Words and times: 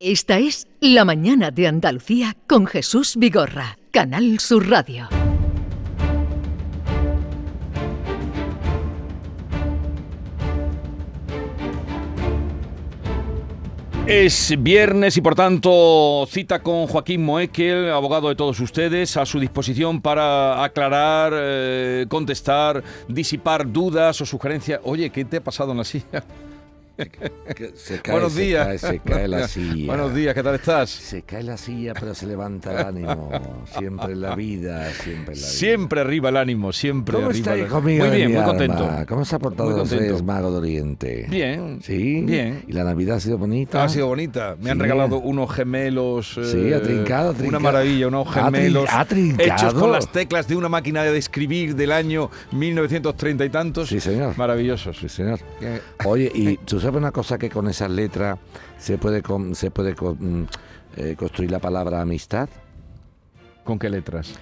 Esta 0.00 0.38
es 0.38 0.68
La 0.78 1.04
Mañana 1.04 1.50
de 1.50 1.66
Andalucía 1.66 2.36
con 2.46 2.66
Jesús 2.66 3.16
Vigorra, 3.16 3.78
Canal 3.90 4.38
Sur 4.38 4.70
Radio. 4.70 5.08
Es 14.06 14.54
viernes 14.60 15.16
y 15.16 15.20
por 15.20 15.34
tanto 15.34 16.28
cita 16.30 16.62
con 16.62 16.86
Joaquín 16.86 17.24
Moekel, 17.24 17.90
abogado 17.90 18.28
de 18.28 18.36
todos 18.36 18.60
ustedes, 18.60 19.16
a 19.16 19.26
su 19.26 19.40
disposición 19.40 20.00
para 20.00 20.62
aclarar, 20.62 21.32
eh, 21.34 22.06
contestar, 22.08 22.84
disipar 23.08 23.72
dudas 23.72 24.20
o 24.20 24.24
sugerencias. 24.24 24.80
Oye, 24.84 25.10
¿qué 25.10 25.24
te 25.24 25.38
ha 25.38 25.42
pasado 25.42 25.72
en 25.72 25.78
la 25.78 25.84
silla? 25.84 26.22
Se 27.74 28.00
cae, 28.00 28.12
Buenos 28.12 28.32
se 28.32 28.40
días. 28.42 28.66
cae, 28.66 28.78
se 28.78 28.98
cae 28.98 29.28
la 29.28 29.46
silla. 29.48 29.86
Buenos 29.86 30.14
días, 30.14 30.34
¿qué 30.34 30.42
tal 30.42 30.56
estás? 30.56 30.90
Se 30.90 31.22
cae 31.22 31.44
la 31.44 31.56
silla, 31.56 31.94
pero 31.94 32.12
se 32.12 32.26
levanta 32.26 32.72
el 32.72 32.86
ánimo. 32.86 33.30
Siempre 33.78 34.14
en 34.14 34.20
la 34.20 34.34
vida, 34.34 34.90
siempre 34.90 35.34
en 35.34 35.40
la 35.40 35.46
vida. 35.46 35.58
Siempre 35.58 36.00
arriba 36.00 36.28
el 36.30 36.36
ánimo, 36.38 36.72
siempre 36.72 37.14
¿Cómo 37.14 37.28
arriba. 37.28 37.52
está, 37.54 37.56
hijo 37.64 37.80
mío 37.80 38.04
Muy 38.04 38.16
bien, 38.16 38.32
muy 38.32 38.42
contento. 38.42 38.90
¿Cómo 39.08 39.24
se 39.24 39.36
ha 39.36 39.38
portado. 39.38 39.84
Reyes 39.84 40.22
Mago 40.24 40.50
de 40.50 40.58
Oriente? 40.58 41.26
Bien. 41.30 41.78
¿Sí? 41.82 42.22
Bien. 42.22 42.64
¿Y 42.66 42.72
la 42.72 42.82
Navidad 42.82 43.18
ha 43.18 43.20
sido 43.20 43.38
bonita? 43.38 43.84
Ha 43.84 43.88
sido 43.88 44.08
bonita. 44.08 44.56
Me 44.60 44.70
han 44.72 44.80
regalado 44.80 45.18
unos 45.18 45.52
gemelos. 45.54 46.32
Sí, 46.34 46.72
ha 46.72 46.78
eh, 46.78 46.80
trincado, 46.80 47.28
ha 47.28 47.30
Una 47.30 47.38
trincado. 47.38 47.60
maravilla, 47.62 48.08
unos 48.08 48.34
gemelos. 48.34 48.88
ha 48.90 49.04
trincado. 49.04 49.48
Hechos 49.48 49.74
con 49.74 49.92
las 49.92 50.10
teclas 50.10 50.48
de 50.48 50.56
una 50.56 50.68
máquina 50.68 51.04
de 51.04 51.16
escribir 51.16 51.76
del 51.76 51.92
año 51.92 52.28
1930 52.50 53.44
y 53.44 53.50
tantos. 53.50 53.88
Sí, 53.88 54.00
señor. 54.00 54.36
Maravillosos. 54.36 54.98
Sí, 54.98 55.08
señor. 55.08 55.38
Eh, 55.60 55.80
Oye, 56.04 56.30
y 56.34 56.56
tú 56.56 56.80
sabes 56.80 56.87
una 56.96 57.12
cosa 57.12 57.38
que 57.38 57.50
con 57.50 57.68
esas 57.68 57.90
letras 57.90 58.38
se 58.78 58.96
puede 58.98 59.22
con- 59.22 59.54
se 59.54 59.70
puede 59.70 59.94
con- 59.94 60.16
mm, 60.42 60.46
eh, 60.96 61.16
construir 61.18 61.50
la 61.50 61.58
palabra 61.58 62.00
amistad. 62.00 62.48
¿Con 63.64 63.78
qué 63.78 63.90
letras? 63.90 64.34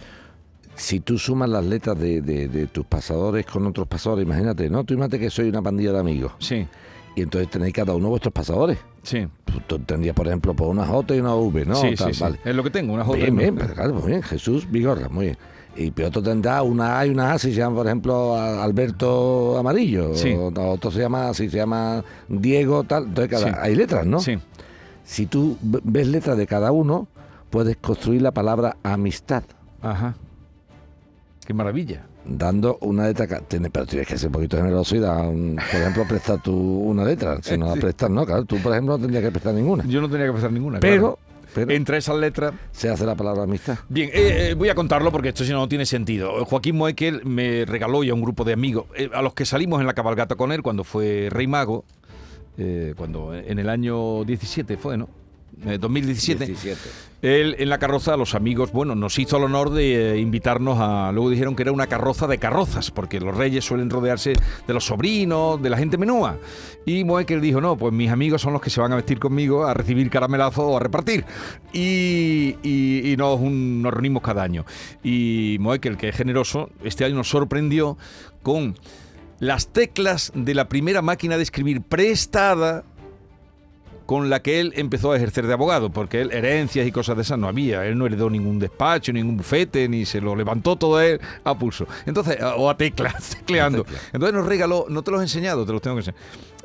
Si 0.75 1.01
tú 1.01 1.19
sumas 1.19 1.49
las 1.49 1.65
letras 1.65 1.99
de, 1.99 2.21
de- 2.23 2.49
de 2.49 2.67
tus 2.67 2.85
pasadores 2.87 3.47
con 3.47 3.67
otros 3.67 3.87
pasadores, 3.89 4.25
imagínate, 4.27 4.69
¿no? 4.69 4.85
Tú 4.85 4.95
imagínate 4.95 5.19
que 5.19 5.31
soy 5.31 5.49
una 5.49 5.63
pandilla 5.63 5.93
de 5.93 5.99
amigos 6.01 6.33
Sí, 6.39 6.67
y 7.15 7.23
entonces 7.23 7.51
tenéis 7.51 7.73
cada 7.73 7.95
uno 7.95 8.09
vuestros 8.11 8.33
pasadores. 8.33 8.79
sí. 9.03 9.27
Tú, 9.47 9.61
tú 9.67 9.79
tendrías, 9.79 10.15
por 10.15 10.27
ejemplo, 10.27 10.55
por 10.55 10.69
una 10.69 10.85
J 10.85 11.15
y 11.15 11.21
una 11.21 11.35
V, 11.35 11.65
¿no? 11.65 11.77
sí, 11.77 11.95
Tal, 11.95 12.09
sí, 12.09 12.15
sí. 12.15 12.23
vale. 12.23 12.39
Es 12.45 12.55
lo 12.55 12.63
que 12.63 12.69
tengo, 12.71 12.93
una 12.93 13.05
J. 13.05 13.17
Bien, 13.17 13.35
bien, 13.37 13.57
claro, 13.57 14.03
bien. 14.03 14.23
Jesús 14.23 14.71
Vigorra, 14.71 15.09
muy 15.09 15.27
bien. 15.27 15.39
Y 15.77 15.91
pero 15.91 16.09
otro 16.09 16.23
tendrá 16.23 16.63
una 16.63 16.99
A 16.99 17.07
y 17.07 17.11
una 17.11 17.33
A 17.33 17.39
si 17.39 17.51
se 17.53 17.59
llama, 17.59 17.77
por 17.77 17.87
ejemplo, 17.87 18.35
Alberto 18.37 19.59
Amarillo. 19.59 20.15
Sí. 20.15 20.33
O, 20.33 20.53
otro 20.71 20.91
se 20.91 21.01
llama, 21.01 21.35
si 21.35 21.51
se 21.51 21.57
llama 21.59 22.03
Diego, 22.29 22.85
tal. 22.85 23.05
Entonces 23.05 23.31
cada, 23.31 23.53
Sí. 23.53 23.59
hay 23.61 23.75
letras, 23.75 24.07
¿no? 24.07 24.21
Sí. 24.21 24.39
Si 25.05 25.27
tú 25.27 25.57
ves 25.63 26.07
letras 26.09 26.37
de 26.39 26.47
cada 26.47 26.73
uno, 26.73 27.07
puedes 27.51 27.77
construir 27.77 28.23
la 28.23 28.33
palabra 28.33 28.77
amistad. 28.83 29.43
Ajá. 29.83 30.15
Qué 31.47 31.55
maravilla. 31.55 32.07
Dando 32.29 32.79
una 32.81 33.07
letra, 33.07 33.41
pero 33.73 33.87
tienes 33.87 34.09
que 34.09 34.19
ser 34.19 34.29
un 34.29 34.33
poquito 34.33 34.57
generoso 34.57 34.97
y 34.97 34.99
dar, 34.99 35.27
un- 35.27 35.55
por 35.71 35.81
ejemplo, 35.81 36.05
prestar 36.09 36.43
tú 36.43 36.53
una 36.53 37.05
letra. 37.05 37.39
Si 37.41 37.57
no 37.57 37.67
la 37.67 37.75
prestas, 37.81 38.11
no, 38.11 38.27
claro. 38.27 38.45
Tú, 38.45 38.57
por 38.61 38.73
ejemplo, 38.73 38.95
no 38.97 39.01
tendrías 39.03 39.23
que 39.23 39.31
prestar 39.31 39.55
ninguna. 39.55 39.85
Yo 39.87 40.01
no 40.01 40.09
tenía 40.11 40.27
que 40.27 40.33
pasar 40.33 40.51
ninguna. 40.51 40.81
Pero, 40.81 41.17
claro. 41.17 41.19
Pero 41.55 41.71
Entre 41.73 41.99
esas 41.99 42.17
letras. 42.17 42.55
se 42.73 42.89
hace 42.89 43.05
la 43.07 43.15
palabra 43.15 43.45
amistad. 43.45 43.79
Bien, 43.89 44.11
eh, 44.13 44.51
eh, 44.51 44.55
voy 44.55 44.69
a 44.69 44.75
contarlo 44.75 45.11
porque 45.13 45.31
esto 45.31 45.45
si 45.45 45.53
no 45.53 45.59
no 45.59 45.69
tiene 45.69 45.87
sentido. 45.87 46.45
Joaquín 46.45 46.77
Moekel 46.77 47.25
me 47.25 47.65
regaló 47.65 48.05
y 48.05 48.11
a 48.11 48.15
un 48.15 48.23
grupo 48.23 48.45
de 48.45 48.53
amigos, 48.53 48.87
eh, 48.95 49.11
a 49.13 49.23
los 49.23 49.35
que 49.35 49.45
salimos 49.45 49.81
en 49.81 49.87
la 49.87 49.95
cabalgata 49.95 50.35
con 50.35 50.53
él 50.53 50.63
cuando 50.63 50.85
fue 50.85 51.29
Rey 51.31 51.47
Mago, 51.47 51.85
cuando 52.97 53.35
en 53.35 53.59
el 53.59 53.69
año 53.69 54.25
17 54.25 54.79
fue, 54.79 54.97
¿no? 54.97 55.11
Eh, 55.65 55.79
2017. 55.81 56.47
17. 56.47 56.81
Él 57.23 57.57
en 57.59 57.71
la 57.71 57.79
carroza, 57.79 58.15
los 58.19 58.35
amigos, 58.35 58.73
bueno, 58.73 58.95
nos 58.95 59.19
hizo 59.19 59.39
el 59.39 59.45
honor 59.45 59.71
de 59.71 60.13
eh, 60.13 60.19
invitarnos 60.19 60.79
a. 60.79 61.11
Luego 61.13 61.31
dijeron 61.31 61.57
que 61.57 61.63
era 61.63 61.73
una 61.73 61.87
carroza 61.87 62.27
de 62.27 62.37
carrozas, 62.39 62.91
porque 62.91 63.21
los 63.21 63.35
reyes 63.35 63.65
suelen 63.65 63.89
rodearse 63.89 64.35
de 64.67 64.75
los 64.75 64.85
sobrinos, 64.85 65.61
de 65.63 65.71
la 65.71 65.79
gente 65.79 65.97
menúa. 65.97 66.37
Y 66.85 67.05
Moekel 67.05 67.41
dijo: 67.41 67.61
No, 67.63 67.77
pues 67.77 67.93
mis 67.95 68.11
amigos 68.11 68.43
son 68.43 68.53
los 68.53 68.61
que 68.61 68.69
se 68.69 68.83
van 68.83 68.93
a 68.93 68.97
vestir 68.97 69.19
conmigo 69.19 69.65
a 69.65 69.73
recibir 69.73 70.11
caramelazo 70.11 70.67
o 70.69 70.77
a 70.77 70.81
repartir. 70.81 71.25
Y, 71.73 72.57
y- 72.63 73.13
y 73.13 73.17
nos, 73.17 73.41
un- 73.41 73.81
nos 73.83 73.93
reunimos 73.95 74.23
cada 74.23 74.43
año. 74.43 74.67
Y 75.03 75.57
Moekel, 75.59 75.97
que 75.97 76.11
es 76.11 76.17
generoso, 76.17 76.69
este 76.85 77.05
año 77.07 77.15
nos 77.17 77.29
sorprendió 77.31 77.97
con 78.43 78.77
las 79.39 79.69
teclas 79.73 80.33
de 80.35 80.55
la 80.55 80.69
primera 80.69 81.03
máquina 81.03 81.37
de 81.39 81.43
escribir 81.43 81.81
prestada 81.83 82.85
con 84.07 84.31
la 84.31 84.41
que 84.41 84.61
él 84.61 84.73
empezó 84.77 85.13
a 85.13 85.17
ejercer 85.17 85.47
de 85.47 85.53
abogado, 85.53 85.91
porque 85.91 86.21
él 86.21 86.31
herencias 86.33 86.87
y 86.87 86.93
cosas 86.93 87.17
de 87.17 87.23
esas 87.23 87.39
no 87.39 87.49
había. 87.49 87.85
Él 87.87 87.99
no 87.99 88.07
heredó 88.07 88.31
ningún 88.31 88.59
despacho, 88.59 89.13
ningún 89.13 89.37
bufete, 89.37 89.89
ni 89.89 90.07
se 90.07 90.21
lo 90.21 90.35
levantó 90.37 90.77
todo 90.77 91.01
él 91.01 91.21
a 91.45 91.59
pulso. 91.59 91.87
Entonces, 92.07 92.39
o 92.57 92.71
a 92.71 92.77
teclas, 92.77 93.37
tecleando. 93.39 93.85
Entonces 94.13 94.33
nos 94.35 94.47
regaló, 94.47 94.87
no 94.89 95.03
te 95.03 95.11
los 95.11 95.21
he 95.21 95.25
enseñado, 95.25 95.67
te 95.67 95.73
los 95.73 95.83
tengo 95.83 95.97
que 95.97 96.01
enseñar. 96.01 96.21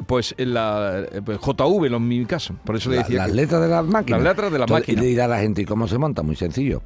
Pues 0.07 0.33
en 0.37 0.53
la 0.53 1.03
eh, 1.11 1.21
pues, 1.23 1.39
JV, 1.39 1.85
en 1.93 2.07
mi 2.07 2.25
caso. 2.25 2.55
Por 2.63 2.75
eso 2.75 2.89
le 2.89 2.97
La- 2.97 3.01
decía 3.03 3.17
las 3.19 3.27
que- 3.27 3.33
letras 3.35 3.61
de 3.61 3.67
las 3.67 3.85
máquinas. 3.85 4.21
Las 4.21 4.31
letras 4.33 4.51
de 4.51 4.57
la 4.59 4.63
Entonces, 4.65 4.87
máquina. 4.87 5.01
Y 5.01 5.03
le 5.05 5.09
dirá 5.09 5.25
a 5.25 5.27
la 5.27 5.39
gente, 5.39 5.61
¿y 5.61 5.65
cómo 5.65 5.87
se 5.87 5.97
monta? 5.97 6.23
Muy 6.23 6.35
sencillo. 6.35 6.81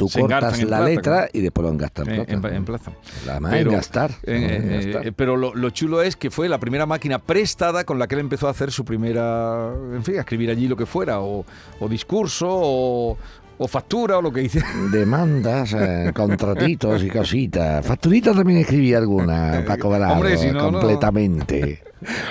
Tú 0.00 0.08
Se 0.08 0.20
cortas 0.20 0.62
la 0.62 0.80
letra 0.80 1.02
claro. 1.16 1.30
y 1.34 1.40
después 1.42 1.62
lo 1.62 1.70
engastas 1.72 2.08
en 2.08 2.14
eh, 2.14 2.24
plata. 2.24 2.48
en, 2.48 2.54
en 2.54 2.64
plaza. 2.64 2.92
La 3.26 3.38
más 3.38 3.52
en 3.52 3.68
gastar. 3.68 4.10
eh, 4.22 4.98
eh, 5.04 5.12
pero 5.14 5.36
lo, 5.36 5.54
lo 5.54 5.68
chulo 5.70 6.00
es 6.00 6.16
que 6.16 6.30
fue 6.30 6.48
la 6.48 6.58
primera 6.58 6.86
máquina 6.86 7.18
prestada 7.18 7.84
con 7.84 7.98
la 7.98 8.06
que 8.08 8.14
él 8.14 8.20
empezó 8.22 8.48
a 8.48 8.52
hacer 8.52 8.72
su 8.72 8.84
primera, 8.86 9.70
en 9.94 10.02
fin, 10.02 10.16
a 10.16 10.20
escribir 10.20 10.48
allí 10.48 10.68
lo 10.68 10.76
que 10.76 10.86
fuera, 10.86 11.20
o, 11.20 11.44
o 11.80 11.88
discurso, 11.88 12.46
o, 12.50 13.18
o 13.58 13.68
factura, 13.68 14.16
o 14.16 14.22
lo 14.22 14.32
que 14.32 14.42
hiciera. 14.44 14.66
Demandas, 14.90 15.74
eh, 15.74 16.10
contratitos 16.14 17.02
y 17.02 17.10
cositas. 17.10 17.84
Facturitas 17.84 18.34
también 18.34 18.60
escribí 18.60 18.94
alguna 18.94 19.62
para 19.66 19.78
cobrar 19.78 20.12
Hombre, 20.12 20.38
si 20.38 20.50
no, 20.50 20.70
no. 20.70 20.80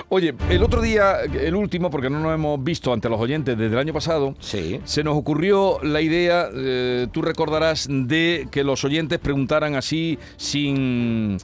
Oye, 0.10 0.34
el 0.50 0.64
otro 0.64 0.82
día, 0.82 1.22
el 1.22 1.56
último, 1.56 1.90
porque 1.92 2.10
no 2.10 2.20
nos 2.20 2.34
hemos 2.34 2.64
visto 2.64 2.92
ante 2.92 3.10
los 3.10 3.20
oyentes 3.20 3.58
desde 3.58 3.74
el 3.74 3.80
año 3.80 3.94
pasado, 3.94 4.36
Sí. 4.40 4.80
se 4.84 5.04
nos 5.04 5.16
ocurrió 5.18 5.80
la 5.84 6.02
idea, 6.02 6.48
eh, 6.54 7.08
tú 7.12 7.22
recordarás, 7.22 7.88
de 7.90 8.48
que 8.52 8.64
los 8.64 8.84
oyentes 8.84 9.20
preguntaran 9.20 9.76
así 9.76 10.18
sin, 10.38 11.38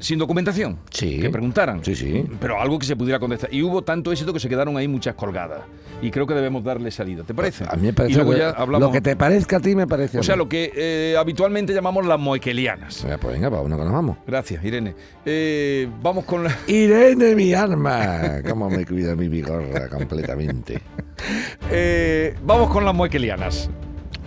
sin 0.00 0.18
documentación. 0.18 0.78
Sí. 0.90 1.20
Que 1.20 1.30
preguntaran. 1.30 1.84
Sí, 1.84 1.94
sí. 1.94 2.24
Pero 2.40 2.60
algo 2.60 2.78
que 2.78 2.86
se 2.86 2.96
pudiera 2.96 3.18
contestar. 3.20 3.52
Y 3.54 3.62
hubo 3.62 3.82
tanto 3.82 4.10
éxito 4.10 4.32
que 4.32 4.40
se 4.40 4.48
quedaron 4.48 4.76
ahí 4.76 4.88
muchas 4.88 5.14
colgadas. 5.14 5.60
Y 6.02 6.10
creo 6.10 6.26
que 6.26 6.34
debemos 6.34 6.64
darle 6.64 6.90
salida. 6.90 7.22
¿Te 7.22 7.34
parece? 7.34 7.64
A 7.68 7.76
mí 7.76 7.82
me 7.82 7.92
parece 7.92 8.12
Y 8.14 8.16
luego 8.16 8.32
que- 8.32 8.38
ya 8.38 8.50
hablamos. 8.50 8.88
lo 8.88 8.92
que 8.92 9.00
te 9.02 9.14
parezca 9.14 9.58
a 9.58 9.60
ti 9.60 9.76
me 9.76 9.86
parece 9.86 10.18
O 10.18 10.22
sea, 10.22 10.34
lo 10.34 10.48
que 10.48 10.72
eh, 10.74 11.14
habitualmente 11.18 11.72
llamamos 11.74 12.06
las 12.06 12.18
moequelianas. 12.18 13.04
Venga, 13.04 13.18
Pues 13.18 13.34
venga, 13.34 13.50
para 13.50 13.62
uno 13.62 13.76
que 13.76 13.84
nos 13.84 13.92
vamos. 13.92 14.16
Gracias, 14.26 14.64
Irene. 14.64 14.94
Eh, 15.24 15.88
vamos 16.02 16.24
con 16.24 16.42
la. 16.44 16.56
Irene, 16.66 17.34
mi 17.34 17.52
arma. 17.54 18.40
Cómo 18.48 18.68
me 18.70 18.86
cuida 18.86 19.14
mi 19.14 19.28
vigorra 19.28 19.88
completamente. 19.88 20.80
eh, 21.70 22.34
vamos 22.42 22.70
con 22.70 22.84
las 22.84 22.94
moequelianas. 22.94 23.68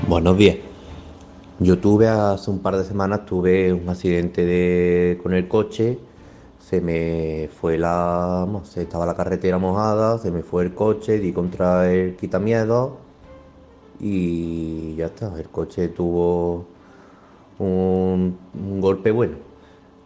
Buenos 0.08 0.38
días. 0.38 0.58
Yo 1.64 1.80
tuve 1.80 2.10
hace 2.10 2.52
un 2.52 2.60
par 2.60 2.76
de 2.76 2.84
semanas 2.84 3.26
tuve 3.26 3.72
un 3.72 3.88
accidente 3.88 4.46
de, 4.46 5.18
con 5.24 5.34
el 5.34 5.48
coche. 5.48 5.98
Se 6.60 6.82
me 6.82 7.50
fue 7.54 7.78
la. 7.78 8.46
no 8.50 8.66
sé, 8.66 8.82
estaba 8.82 9.06
la 9.06 9.16
carretera 9.16 9.58
mojada, 9.60 10.18
se 10.18 10.30
me 10.32 10.44
fue 10.44 10.64
el 10.64 10.74
coche, 10.74 11.20
di 11.20 11.32
contra 11.32 11.90
el 11.94 12.18
quitamiedo 12.18 12.98
y 14.00 14.96
ya 14.96 15.06
está. 15.08 15.34
El 15.40 15.50
coche 15.50 15.88
tuvo 15.90 16.66
un, 17.60 18.38
golpe 18.82 19.12
bueno. 19.12 19.38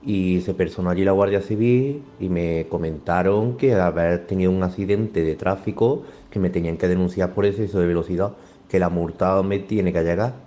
Y 0.03 0.41
se 0.41 0.53
personó 0.53 0.91
allí 0.91 1.03
la 1.03 1.13
Guardia 1.13 1.41
Civil 1.41 2.03
y 2.19 2.29
me 2.29 2.67
comentaron 2.69 3.57
que 3.57 3.73
haber 3.75 4.27
tenido 4.27 4.51
un 4.51 4.63
accidente 4.63 5.23
de 5.23 5.35
tráfico, 5.35 6.03
que 6.29 6.39
me 6.39 6.49
tenían 6.51 6.77
que 6.77 6.87
denunciar 6.87 7.33
por 7.33 7.45
exceso 7.45 7.79
de 7.79 7.87
velocidad, 7.87 8.33
que 8.69 8.79
la 8.79 8.89
multa 8.89 9.41
me 9.43 9.59
tiene 9.59 9.91
que 9.93 10.03
llegar. 10.03 10.46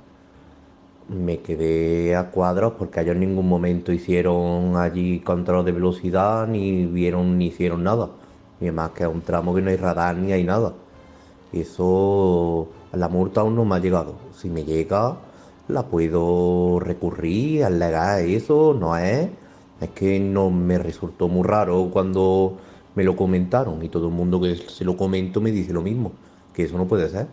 Me 1.10 1.40
quedé 1.40 2.14
a 2.14 2.30
cuadros 2.30 2.74
porque 2.78 3.00
ellos 3.00 3.14
en 3.14 3.20
ningún 3.20 3.48
momento 3.48 3.92
hicieron 3.92 4.76
allí 4.76 5.18
control 5.20 5.64
de 5.64 5.72
velocidad, 5.72 6.46
ni 6.46 6.86
vieron 6.86 7.36
ni 7.36 7.48
hicieron 7.48 7.82
nada. 7.82 8.10
Y 8.60 8.64
además 8.64 8.90
que 8.92 9.02
es 9.02 9.08
un 9.08 9.20
tramo 9.22 9.52
que 9.54 9.60
no 9.60 9.70
hay 9.70 9.76
radar 9.76 10.16
ni 10.16 10.32
hay 10.32 10.44
nada. 10.44 10.72
Eso, 11.52 12.68
la 12.92 13.08
multa 13.08 13.40
aún 13.40 13.56
no 13.56 13.64
me 13.64 13.74
ha 13.76 13.78
llegado. 13.80 14.14
Si 14.36 14.48
me 14.50 14.64
llega, 14.64 15.16
la 15.68 15.82
puedo 15.84 16.78
recurrir, 16.80 17.64
alegar 17.64 18.20
eso, 18.20 18.74
no 18.78 18.96
es. 18.96 19.28
Es 19.80 19.90
que 19.90 20.20
no 20.20 20.50
me 20.50 20.78
resultó 20.78 21.28
muy 21.28 21.42
raro 21.44 21.90
cuando 21.92 22.58
me 22.94 23.04
lo 23.04 23.16
comentaron 23.16 23.82
y 23.84 23.88
todo 23.88 24.08
el 24.08 24.14
mundo 24.14 24.40
que 24.40 24.56
se 24.56 24.84
lo 24.84 24.96
comento 24.96 25.40
me 25.40 25.50
dice 25.50 25.72
lo 25.72 25.82
mismo, 25.82 26.12
que 26.54 26.64
eso 26.64 26.78
no 26.78 26.86
puede 26.86 27.08
ser. 27.08 27.26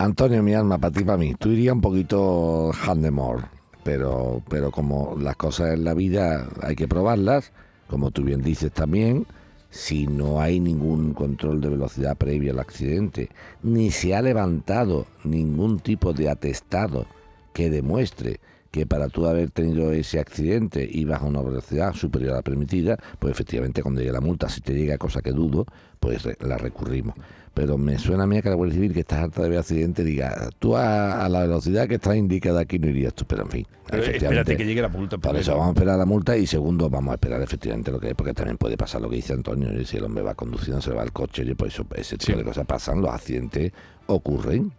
Antonio, 0.00 0.42
mi 0.42 0.54
alma, 0.54 0.78
para 0.78 0.94
ti, 0.94 1.04
para 1.04 1.18
mí. 1.18 1.34
Tú 1.34 1.50
irías 1.50 1.74
un 1.74 1.82
poquito 1.82 2.72
handemore, 2.72 3.42
pero, 3.84 4.42
pero 4.48 4.70
como 4.70 5.14
las 5.20 5.36
cosas 5.36 5.74
en 5.74 5.84
la 5.84 5.92
vida 5.92 6.48
hay 6.62 6.74
que 6.74 6.88
probarlas, 6.88 7.52
como 7.86 8.10
tú 8.10 8.22
bien 8.22 8.40
dices 8.40 8.72
también, 8.72 9.26
si 9.68 10.06
no 10.06 10.40
hay 10.40 10.58
ningún 10.58 11.12
control 11.12 11.60
de 11.60 11.68
velocidad 11.68 12.16
previo 12.16 12.50
al 12.50 12.60
accidente, 12.60 13.28
ni 13.62 13.90
se 13.90 14.14
ha 14.14 14.22
levantado 14.22 15.04
ningún 15.22 15.80
tipo 15.80 16.14
de 16.14 16.30
atestado 16.30 17.04
que 17.52 17.68
demuestre 17.68 18.40
que 18.70 18.86
para 18.86 19.08
tú 19.08 19.26
haber 19.26 19.50
tenido 19.50 19.92
ese 19.92 20.18
accidente 20.18 20.88
ibas 20.90 21.20
a 21.20 21.26
una 21.26 21.42
velocidad 21.42 21.92
superior 21.92 22.32
a 22.32 22.36
la 22.36 22.42
permitida, 22.42 22.96
pues 23.18 23.32
efectivamente 23.32 23.82
cuando 23.82 24.00
llegue 24.00 24.12
la 24.12 24.22
multa, 24.22 24.48
si 24.48 24.62
te 24.62 24.72
llega 24.72 24.96
cosa 24.96 25.20
que 25.20 25.32
dudo, 25.32 25.66
pues 25.98 26.26
la 26.40 26.56
recurrimos. 26.56 27.16
Pero 27.52 27.76
me 27.76 27.98
suena 27.98 28.24
a 28.24 28.26
mí 28.26 28.40
que 28.40 28.48
la 28.48 28.54
Guardia 28.54 28.76
Civil, 28.76 28.92
que 28.92 29.00
estás 29.00 29.18
harta 29.20 29.42
de 29.42 29.48
ver 29.48 29.58
accidente, 29.58 30.04
diga, 30.04 30.48
tú 30.58 30.76
a, 30.76 31.28
la 31.28 31.40
velocidad 31.40 31.88
que 31.88 31.96
está 31.96 32.16
indicada 32.16 32.60
aquí 32.60 32.78
no 32.78 32.88
irías 32.88 33.12
tú, 33.12 33.24
pero 33.26 33.42
en 33.42 33.50
fin. 33.50 33.66
espérate 33.90 34.56
que 34.56 34.64
llegue 34.64 34.80
la 34.80 34.88
multa. 34.88 35.18
Por 35.18 35.36
eso 35.36 35.52
vamos 35.52 35.68
a 35.68 35.70
esperar 35.70 35.98
la 35.98 36.06
multa 36.06 36.36
y 36.36 36.46
segundo 36.46 36.88
vamos 36.88 37.10
a 37.10 37.14
esperar 37.14 37.42
efectivamente 37.42 37.90
lo 37.90 37.98
que 37.98 38.10
es, 38.10 38.14
porque 38.14 38.34
también 38.34 38.56
puede 38.56 38.76
pasar 38.76 39.00
lo 39.00 39.10
que 39.10 39.16
dice 39.16 39.32
Antonio, 39.32 39.68
si 39.84 39.96
el 39.96 40.04
hombre 40.04 40.22
va 40.22 40.34
conduciendo, 40.34 40.80
se 40.80 40.92
va 40.92 41.02
al 41.02 41.12
coche, 41.12 41.42
y 41.44 41.54
por 41.54 41.68
eso 41.68 41.84
ese 41.96 42.16
tipo 42.16 42.38
de 42.38 42.44
cosas 42.44 42.66
pasan, 42.66 43.00
los 43.00 43.10
accidentes 43.10 43.72
ocurren. 44.06 44.72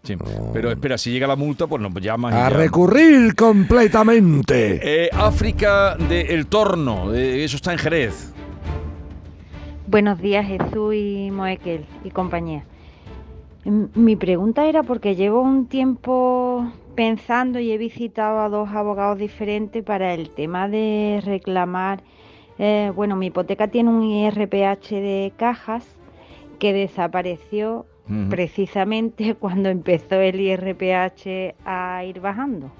Pero 0.53 0.71
espera, 0.71 0.97
si 0.97 1.11
llega 1.11 1.27
la 1.27 1.35
multa, 1.35 1.67
pues 1.67 1.81
nos 1.81 1.93
llamas. 2.01 2.33
A 2.33 2.49
recurrir 2.49 3.35
completamente. 3.35 4.79
Eh, 4.81 5.09
África 5.11 5.95
del 5.95 6.47
Torno, 6.47 7.13
eh, 7.13 7.43
eso 7.43 7.57
está 7.57 7.73
en 7.73 7.79
Jerez. 7.79 8.33
Buenos 9.91 10.21
días 10.21 10.47
Jesús 10.47 10.95
y 10.95 11.31
Moekel 11.31 11.83
y 12.05 12.11
compañía. 12.11 12.63
Mi 13.65 14.15
pregunta 14.15 14.65
era 14.65 14.83
porque 14.83 15.17
llevo 15.17 15.41
un 15.41 15.65
tiempo 15.65 16.71
pensando 16.95 17.59
y 17.59 17.73
he 17.73 17.77
visitado 17.77 18.39
a 18.39 18.47
dos 18.47 18.69
abogados 18.69 19.17
diferentes 19.17 19.83
para 19.83 20.13
el 20.13 20.29
tema 20.29 20.69
de 20.69 21.21
reclamar, 21.25 22.03
eh, 22.57 22.93
bueno, 22.95 23.17
mi 23.17 23.25
hipoteca 23.25 23.67
tiene 23.67 23.89
un 23.89 24.01
IRPH 24.01 24.91
de 24.91 25.33
cajas 25.35 25.85
que 26.57 26.71
desapareció 26.71 27.85
precisamente 28.29 29.35
cuando 29.39 29.67
empezó 29.67 30.21
el 30.21 30.39
IRPH 30.39 31.55
a 31.65 32.05
ir 32.05 32.21
bajando. 32.21 32.71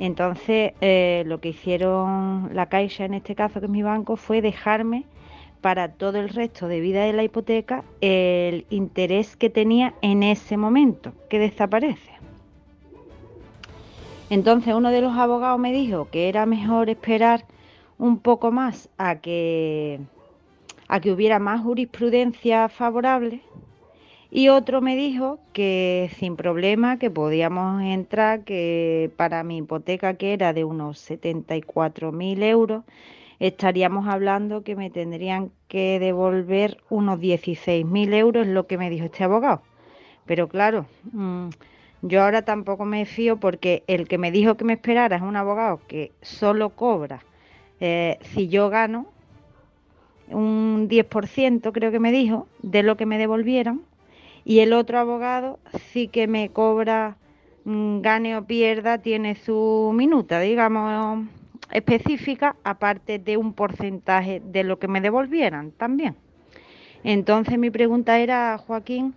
Entonces, 0.00 0.72
eh, 0.80 1.22
lo 1.24 1.40
que 1.40 1.50
hicieron 1.50 2.50
la 2.52 2.66
Caixa, 2.66 3.04
en 3.04 3.14
este 3.14 3.36
caso, 3.36 3.60
que 3.60 3.66
es 3.66 3.72
mi 3.72 3.84
banco, 3.84 4.16
fue 4.16 4.42
dejarme 4.42 5.04
para 5.62 5.92
todo 5.92 6.18
el 6.18 6.28
resto 6.28 6.68
de 6.68 6.80
vida 6.80 7.04
de 7.04 7.14
la 7.14 7.22
hipoteca 7.24 7.84
el 8.02 8.66
interés 8.68 9.36
que 9.36 9.48
tenía 9.48 9.94
en 10.02 10.22
ese 10.22 10.58
momento, 10.58 11.12
que 11.30 11.38
desaparece. 11.38 12.10
Entonces 14.28 14.74
uno 14.74 14.90
de 14.90 15.00
los 15.00 15.16
abogados 15.16 15.58
me 15.58 15.72
dijo 15.72 16.08
que 16.10 16.28
era 16.28 16.44
mejor 16.44 16.90
esperar 16.90 17.44
un 17.96 18.18
poco 18.18 18.50
más 18.50 18.90
a 18.98 19.20
que, 19.20 20.00
a 20.88 21.00
que 21.00 21.12
hubiera 21.12 21.38
más 21.38 21.62
jurisprudencia 21.62 22.68
favorable 22.68 23.40
y 24.34 24.48
otro 24.48 24.80
me 24.80 24.96
dijo 24.96 25.38
que 25.52 26.10
sin 26.16 26.36
problema, 26.36 26.98
que 26.98 27.10
podíamos 27.10 27.82
entrar, 27.82 28.44
que 28.44 29.10
para 29.18 29.44
mi 29.44 29.58
hipoteca, 29.58 30.14
que 30.14 30.32
era 30.32 30.54
de 30.54 30.64
unos 30.64 30.98
74.000 30.98 32.42
euros, 32.42 32.82
estaríamos 33.46 34.06
hablando 34.06 34.62
que 34.62 34.76
me 34.76 34.88
tendrían 34.88 35.50
que 35.66 35.98
devolver 35.98 36.78
unos 36.90 37.18
16.000 37.18 38.14
euros, 38.14 38.46
lo 38.46 38.68
que 38.68 38.78
me 38.78 38.88
dijo 38.88 39.06
este 39.06 39.24
abogado. 39.24 39.62
Pero 40.26 40.48
claro, 40.48 40.86
mm, 41.12 41.48
yo 42.02 42.22
ahora 42.22 42.42
tampoco 42.42 42.84
me 42.84 43.04
fío 43.04 43.38
porque 43.38 43.82
el 43.88 44.06
que 44.06 44.16
me 44.16 44.30
dijo 44.30 44.56
que 44.56 44.64
me 44.64 44.74
esperara 44.74 45.16
es 45.16 45.22
un 45.22 45.34
abogado 45.34 45.80
que 45.88 46.12
solo 46.22 46.70
cobra 46.70 47.24
eh, 47.80 48.18
si 48.22 48.46
yo 48.46 48.70
gano 48.70 49.06
un 50.28 50.88
10%, 50.88 51.72
creo 51.72 51.90
que 51.90 51.98
me 51.98 52.12
dijo, 52.12 52.46
de 52.62 52.84
lo 52.84 52.96
que 52.96 53.06
me 53.06 53.18
devolvieron 53.18 53.82
y 54.44 54.60
el 54.60 54.72
otro 54.72 55.00
abogado 55.00 55.58
sí 55.90 56.06
que 56.06 56.28
me 56.28 56.50
cobra, 56.50 57.16
mm, 57.64 58.02
gane 58.02 58.36
o 58.36 58.44
pierda, 58.44 58.98
tiene 58.98 59.34
su 59.34 59.90
minuta, 59.94 60.38
digamos, 60.38 61.26
específica, 61.72 62.56
aparte 62.64 63.18
de 63.18 63.36
un 63.36 63.52
porcentaje 63.54 64.40
de 64.44 64.64
lo 64.64 64.78
que 64.78 64.88
me 64.88 65.00
devolvieran 65.00 65.72
también. 65.72 66.16
Entonces 67.04 67.58
mi 67.58 67.70
pregunta 67.70 68.18
era, 68.18 68.58
Joaquín, 68.58 69.14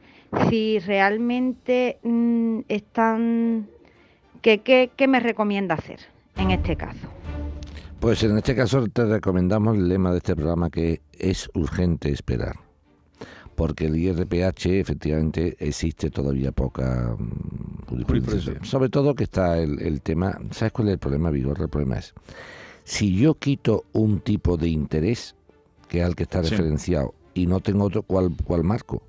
si 0.49 0.79
realmente 0.79 1.99
mm, 2.03 2.61
están, 2.67 3.67
¿qué, 4.41 4.59
qué, 4.59 4.91
qué 4.95 5.07
me 5.07 5.19
recomienda 5.19 5.75
hacer 5.75 5.99
en 6.37 6.51
este 6.51 6.75
caso? 6.75 7.07
Pues 7.99 8.23
en 8.23 8.37
este 8.37 8.55
caso 8.55 8.85
te 8.87 9.05
recomendamos 9.05 9.77
el 9.77 9.87
lema 9.87 10.11
de 10.11 10.17
este 10.17 10.35
programa 10.35 10.69
que 10.69 11.01
es 11.13 11.49
urgente 11.53 12.09
esperar 12.09 12.64
porque 13.55 13.85
el 13.85 13.95
IRPH 13.95 14.65
efectivamente 14.67 15.55
existe 15.59 16.09
todavía 16.09 16.51
poca 16.51 17.15
mm, 17.17 18.63
Sobre 18.63 18.89
todo 18.89 19.15
que 19.15 19.23
está 19.23 19.57
el, 19.57 20.01
tema, 20.01 20.39
¿sabes 20.51 20.73
cuál 20.73 20.89
es 20.89 20.93
el 20.93 20.99
problema, 20.99 21.29
Vigor? 21.29 21.61
El 21.61 21.69
problema 21.69 21.97
es, 21.97 22.13
si 22.83 23.15
yo 23.15 23.35
quito 23.35 23.85
un 23.93 24.19
tipo 24.19 24.57
de 24.57 24.69
interés, 24.69 25.35
que 25.87 25.99
es 25.99 26.05
al 26.05 26.15
que 26.15 26.23
está 26.23 26.41
referenciado, 26.41 27.13
y 27.33 27.47
no 27.47 27.59
tengo 27.59 27.85
otro, 27.85 28.03
¿cuál, 28.03 28.31
cuál 28.43 28.63
marco? 28.63 29.03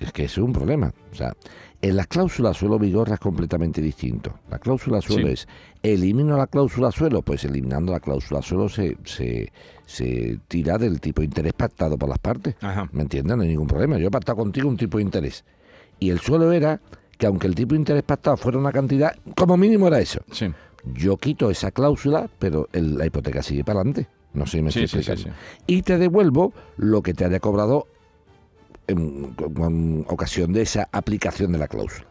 Es 0.00 0.12
que 0.12 0.24
es 0.24 0.38
un 0.38 0.52
problema. 0.52 0.92
O 1.12 1.14
sea, 1.14 1.34
en 1.82 1.96
las 1.96 2.06
cláuula 2.06 2.54
suelo 2.54 2.78
Vigorra 2.78 3.14
es 3.14 3.20
completamente 3.20 3.82
distinto. 3.82 4.40
La 4.50 4.58
cláusula 4.58 5.00
suelo 5.02 5.28
es, 5.28 5.46
elimino 5.82 6.36
la 6.36 6.46
cláusula 6.46 6.90
suelo, 6.90 7.22
pues 7.22 7.44
eliminando 7.44 7.92
la 7.92 8.00
cláusula 8.00 8.40
suelo 8.40 8.68
se, 8.68 8.96
se, 9.04 9.52
se 9.84 10.38
tira 10.48 10.78
del 10.78 11.00
tipo 11.00 11.20
de 11.20 11.26
interés 11.26 11.52
pactado 11.52 11.98
por 11.98 12.08
las 12.08 12.18
partes. 12.18 12.54
¿Me 12.92 13.02
entiendes? 13.02 13.36
No 13.36 13.42
hay 13.42 13.50
ningún 13.50 13.66
problema. 13.66 13.98
Yo 13.98 14.08
he 14.08 14.10
pactado 14.10 14.36
contigo 14.36 14.68
un 14.68 14.76
tipo 14.76 14.96
de 14.96 15.04
interés. 15.04 15.44
Y 15.98 16.08
el 16.08 16.20
suelo 16.20 16.50
era 16.52 16.80
que 17.18 17.26
aunque 17.26 17.46
el 17.46 17.54
tipo 17.54 17.74
de 17.74 17.80
interés 17.80 18.02
pactado 18.02 18.38
fuera 18.38 18.58
una 18.58 18.72
cantidad, 18.72 19.14
como 19.36 19.58
mínimo 19.58 19.86
era 19.88 20.00
eso. 20.00 20.20
Yo 20.94 21.18
quito 21.18 21.50
esa 21.50 21.70
cláusula, 21.70 22.30
pero 22.38 22.68
la 22.72 23.04
hipoteca 23.04 23.42
sigue 23.42 23.64
para 23.64 23.80
adelante. 23.80 24.08
No 24.32 24.46
sé 24.46 24.58
si 24.58 24.62
me 24.62 24.68
estoy 24.68 24.84
explicando. 24.84 25.30
y 25.66 25.82
te 25.82 25.98
devuelvo 25.98 26.54
lo 26.76 27.02
que 27.02 27.12
te 27.12 27.24
haya 27.24 27.40
cobrado 27.40 27.86
en, 28.90 30.04
ocasión 30.08 30.52
de 30.52 30.62
esa 30.62 30.88
aplicación 30.92 31.52
de 31.52 31.58
la 31.58 31.68
cláusula. 31.68 32.06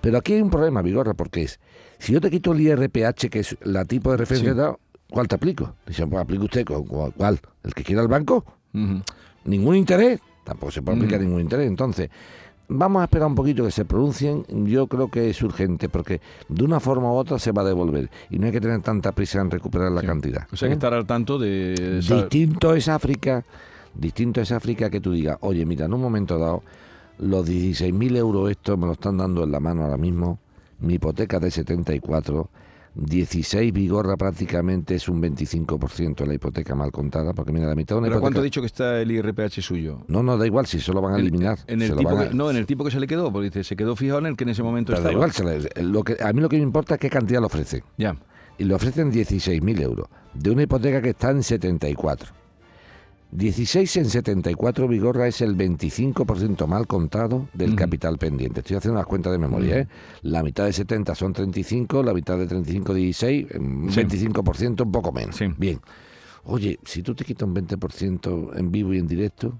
Pero 0.00 0.18
aquí 0.18 0.34
hay 0.34 0.42
un 0.42 0.50
problema, 0.50 0.82
Vigorra, 0.82 1.14
porque 1.14 1.42
es, 1.42 1.58
si 1.98 2.12
yo 2.12 2.20
te 2.20 2.30
quito 2.30 2.52
el 2.52 2.60
IRPH, 2.60 3.28
que 3.30 3.40
es 3.40 3.56
la 3.62 3.84
tipo 3.84 4.10
de 4.10 4.18
referencia, 4.18 4.76
¿cuál 5.10 5.28
te 5.28 5.34
aplico? 5.34 5.74
Dice, 5.86 6.06
pues 6.06 6.22
aplica 6.22 6.44
usted, 6.44 6.64
¿cuál? 6.64 7.40
¿El 7.64 7.74
que 7.74 7.82
quiera 7.82 8.02
el 8.02 8.08
banco? 8.08 8.44
¿Ningún 9.44 9.76
interés? 9.76 10.20
Tampoco 10.44 10.70
se 10.70 10.82
puede 10.82 10.98
aplicar 10.98 11.20
ningún 11.20 11.40
interés. 11.40 11.66
Entonces, 11.66 12.10
vamos 12.68 13.00
a 13.00 13.04
esperar 13.04 13.28
un 13.28 13.34
poquito 13.34 13.64
que 13.64 13.70
se 13.70 13.84
pronuncien. 13.84 14.44
Yo 14.66 14.86
creo 14.86 15.10
que 15.10 15.30
es 15.30 15.42
urgente 15.42 15.88
porque 15.88 16.20
de 16.48 16.64
una 16.64 16.80
forma 16.80 17.10
u 17.10 17.14
otra 17.14 17.38
se 17.38 17.52
va 17.52 17.62
a 17.62 17.64
devolver 17.64 18.10
y 18.30 18.38
no 18.38 18.46
hay 18.46 18.52
que 18.52 18.60
tener 18.60 18.80
tanta 18.82 19.12
prisa 19.12 19.40
en 19.40 19.50
recuperar 19.50 19.90
la 19.92 20.02
cantidad. 20.02 20.46
O 20.52 20.56
sea, 20.56 20.66
hay 20.66 20.70
que 20.70 20.74
¿Eh? 20.74 20.78
estar 20.78 20.94
al 20.94 21.06
tanto 21.06 21.38
de... 21.38 22.00
Distinto 22.00 22.74
es 22.74 22.88
África 22.88 23.44
Distinto 23.98 24.40
es 24.40 24.52
África 24.52 24.90
que 24.90 25.00
tú 25.00 25.12
digas, 25.12 25.38
oye, 25.40 25.64
mira, 25.64 25.86
en 25.86 25.94
un 25.94 26.00
momento 26.00 26.38
dado, 26.38 26.62
los 27.18 27.48
16.000 27.48 28.16
euros 28.16 28.50
estos 28.50 28.78
me 28.78 28.86
lo 28.86 28.92
están 28.92 29.16
dando 29.16 29.44
en 29.44 29.52
la 29.52 29.60
mano 29.60 29.84
ahora 29.84 29.96
mismo, 29.96 30.38
mi 30.80 30.94
hipoteca 30.94 31.40
de 31.40 31.50
74, 31.50 32.50
16 32.94 33.72
Vigorra 33.72 34.16
prácticamente 34.16 34.94
es 34.94 35.08
un 35.08 35.22
25% 35.22 36.16
de 36.16 36.26
la 36.26 36.34
hipoteca 36.34 36.74
mal 36.74 36.90
contada, 36.90 37.34
porque 37.34 37.52
mira, 37.52 37.66
la 37.66 37.74
mitad 37.74 37.96
de 37.96 38.00
una 38.00 38.08
¿Pero 38.08 38.20
cuánto 38.20 38.40
ha 38.40 38.42
dicho 38.42 38.60
que 38.60 38.66
está 38.66 39.00
el 39.00 39.10
IRPH 39.10 39.60
suyo? 39.60 40.02
No, 40.08 40.22
no, 40.22 40.38
da 40.38 40.46
igual, 40.46 40.66
si 40.66 40.80
se 40.80 40.92
lo 40.92 41.00
van 41.00 41.14
a 41.14 41.18
eliminar. 41.18 41.58
En, 41.66 41.82
el 41.82 41.94
tipo 41.94 42.24
no, 42.32 42.50
en 42.50 42.56
el 42.56 42.66
tipo 42.66 42.84
que 42.84 42.90
se 42.90 43.00
le 43.00 43.06
quedó, 43.06 43.30
porque 43.32 43.46
dice, 43.46 43.64
se 43.64 43.76
quedó 43.76 43.96
fijado 43.96 44.20
en 44.20 44.26
el 44.26 44.36
que 44.36 44.44
en 44.44 44.50
ese 44.50 44.62
momento 44.62 44.92
Pero 44.92 45.08
estaba. 45.08 45.26
Da 45.26 45.56
igual, 45.56 45.92
lo 45.92 46.04
que, 46.04 46.16
a 46.22 46.32
mí 46.32 46.40
lo 46.40 46.48
que 46.48 46.56
me 46.56 46.62
importa 46.62 46.94
es 46.94 47.00
qué 47.00 47.10
cantidad 47.10 47.40
le 47.40 47.46
ofrece. 47.46 47.84
Ya. 47.98 48.16
Y 48.58 48.64
le 48.64 48.74
ofrecen 48.74 49.12
16.000 49.12 49.80
euros, 49.80 50.08
de 50.32 50.50
una 50.50 50.62
hipoteca 50.62 51.02
que 51.02 51.10
está 51.10 51.30
en 51.30 51.42
74. 51.42 52.45
16 53.36 53.96
en 53.98 54.06
74 54.06 54.88
Vigorra 54.88 55.28
es 55.28 55.42
el 55.42 55.58
25% 55.58 56.66
mal 56.66 56.86
contado 56.86 57.48
del 57.52 57.76
capital 57.76 58.16
pendiente. 58.16 58.60
Estoy 58.60 58.78
haciendo 58.78 58.98
las 58.98 59.06
cuentas 59.06 59.30
de 59.30 59.38
memoria. 59.38 59.80
¿eh? 59.80 59.88
La 60.22 60.42
mitad 60.42 60.64
de 60.64 60.72
70 60.72 61.14
son 61.14 61.34
35, 61.34 62.02
la 62.02 62.14
mitad 62.14 62.38
de 62.38 62.46
35, 62.46 62.94
16, 62.94 63.48
25%, 63.48 64.86
un 64.86 64.90
poco 64.90 65.12
menos. 65.12 65.38
Bien. 65.58 65.78
Oye, 66.44 66.78
si 66.82 67.02
tú 67.02 67.14
te 67.14 67.26
quitas 67.26 67.46
un 67.46 67.54
20% 67.54 68.58
en 68.58 68.72
vivo 68.72 68.94
y 68.94 68.98
en 68.98 69.06
directo, 69.06 69.52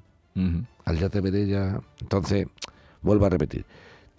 al 0.87 0.99
ya 0.99 1.11
te 1.11 1.21
veré 1.21 1.47
ya. 1.47 1.78
Entonces, 2.00 2.47
vuelvo 3.02 3.26
a 3.26 3.28
repetir. 3.28 3.66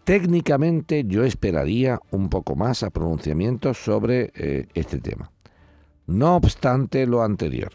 Técnicamente 0.03 1.03
yo 1.07 1.23
esperaría 1.23 1.99
un 2.11 2.29
poco 2.29 2.55
más 2.55 2.83
a 2.83 2.91
pronunciamientos 2.91 3.79
sobre 3.79 4.31
eh, 4.35 4.67
este 4.75 4.99
tema. 4.99 5.31
No 6.05 6.35
obstante 6.35 7.07
lo 7.07 7.23
anterior, 7.23 7.71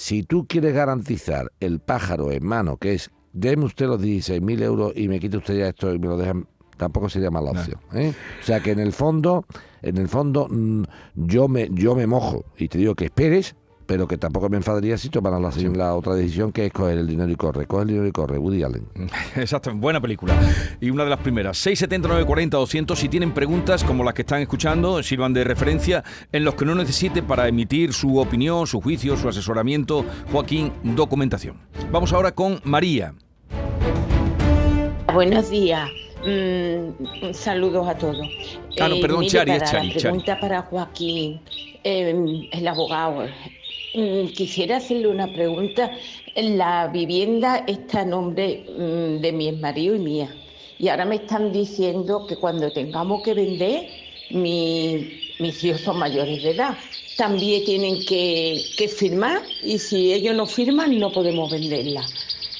si 0.00 0.22
tú 0.22 0.46
quieres 0.48 0.72
garantizar 0.72 1.52
el 1.60 1.78
pájaro 1.78 2.32
en 2.32 2.42
mano, 2.42 2.78
que 2.78 2.94
es, 2.94 3.10
déme 3.34 3.66
usted 3.66 3.86
los 3.86 4.00
16.000 4.00 4.62
euros 4.62 4.92
y 4.96 5.08
me 5.08 5.20
quite 5.20 5.36
usted 5.36 5.58
ya 5.58 5.68
esto 5.68 5.94
y 5.94 5.98
me 5.98 6.06
lo 6.06 6.16
dejan, 6.16 6.46
tampoco 6.78 7.10
sería 7.10 7.30
mala 7.30 7.50
opción. 7.50 7.78
¿eh? 7.92 8.14
O 8.40 8.42
sea 8.42 8.60
que 8.60 8.70
en 8.70 8.78
el 8.78 8.94
fondo, 8.94 9.44
en 9.82 9.98
el 9.98 10.08
fondo, 10.08 10.48
mm, 10.48 10.84
yo 11.16 11.48
me, 11.48 11.68
yo 11.72 11.94
me 11.94 12.06
mojo 12.06 12.46
y 12.56 12.68
te 12.68 12.78
digo 12.78 12.94
que 12.94 13.04
esperes, 13.04 13.56
pero 13.90 14.06
que 14.06 14.16
tampoco 14.16 14.48
me 14.48 14.56
enfadaría 14.56 14.96
si 14.96 15.08
tomaran 15.08 15.42
la, 15.42 15.50
la 15.74 15.96
otra 15.96 16.14
decisión 16.14 16.52
que 16.52 16.64
es 16.64 16.72
coger 16.72 16.96
el 16.96 17.08
dinero 17.08 17.28
y 17.28 17.34
corre. 17.34 17.66
Coge 17.66 17.82
el 17.82 17.88
dinero 17.88 18.06
y 18.06 18.12
corre, 18.12 18.38
Woody 18.38 18.62
Allen. 18.62 18.86
Exacto, 19.34 19.74
buena 19.74 20.00
película. 20.00 20.32
Y 20.80 20.90
una 20.90 21.02
de 21.02 21.10
las 21.10 21.18
primeras. 21.18 21.58
679 21.58 22.24
40 22.24 22.56
200 22.56 22.96
Si 22.96 23.08
tienen 23.08 23.32
preguntas 23.34 23.82
como 23.82 24.04
las 24.04 24.14
que 24.14 24.22
están 24.22 24.42
escuchando, 24.42 25.02
sirvan 25.02 25.32
de 25.32 25.42
referencia 25.42 26.04
en 26.30 26.44
los 26.44 26.54
que 26.54 26.66
no 26.66 26.76
necesite 26.76 27.20
para 27.20 27.48
emitir 27.48 27.92
su 27.92 28.18
opinión, 28.18 28.68
su 28.68 28.80
juicio, 28.80 29.16
su 29.16 29.28
asesoramiento. 29.28 30.04
Joaquín, 30.30 30.72
documentación. 30.84 31.56
Vamos 31.90 32.12
ahora 32.12 32.30
con 32.30 32.60
María. 32.62 33.12
Buenos 35.12 35.50
días. 35.50 35.90
Mm, 36.24 37.32
saludos 37.32 37.88
a 37.88 37.98
todos. 37.98 38.24
Ah, 38.80 38.88
no, 38.88 38.94
Eh, 38.94 39.00
perdón, 39.00 39.26
Chari, 39.26 39.50
es 39.50 39.58
para 39.58 39.72
Chari, 39.72 39.88
La 39.88 39.94
Chari. 39.94 40.00
pregunta 40.00 40.38
para 40.38 40.62
Joaquín, 40.62 41.40
eh, 41.82 42.48
el 42.52 42.68
abogado. 42.68 43.24
Mm, 43.92 44.26
Quisiera 44.28 44.76
hacerle 44.76 45.08
una 45.08 45.32
pregunta. 45.32 45.92
La 46.34 46.88
vivienda 46.88 47.64
está 47.66 48.00
a 48.02 48.04
nombre 48.04 48.66
mm, 48.68 49.20
de 49.20 49.32
mi 49.32 49.48
exmarido 49.48 49.94
y 49.96 49.98
mía. 49.98 50.36
Y 50.78 50.88
ahora 50.88 51.04
me 51.04 51.16
están 51.16 51.52
diciendo 51.52 52.26
que 52.26 52.36
cuando 52.36 52.72
tengamos 52.72 53.22
que 53.22 53.34
vender, 53.34 53.88
mi- 54.28 55.20
mis 55.38 55.64
hijos 55.64 55.80
son 55.82 55.98
mayores 55.98 56.40
de 56.42 56.50
edad. 56.50 56.78
También 57.16 57.64
tienen 57.64 58.04
que, 58.04 58.72
que 58.76 58.88
firmar 58.88 59.42
y 59.62 59.78
si 59.78 60.12
ellos 60.12 60.34
no 60.34 60.46
firman 60.46 60.98
no 60.98 61.12
podemos 61.12 61.50
venderla. 61.50 62.10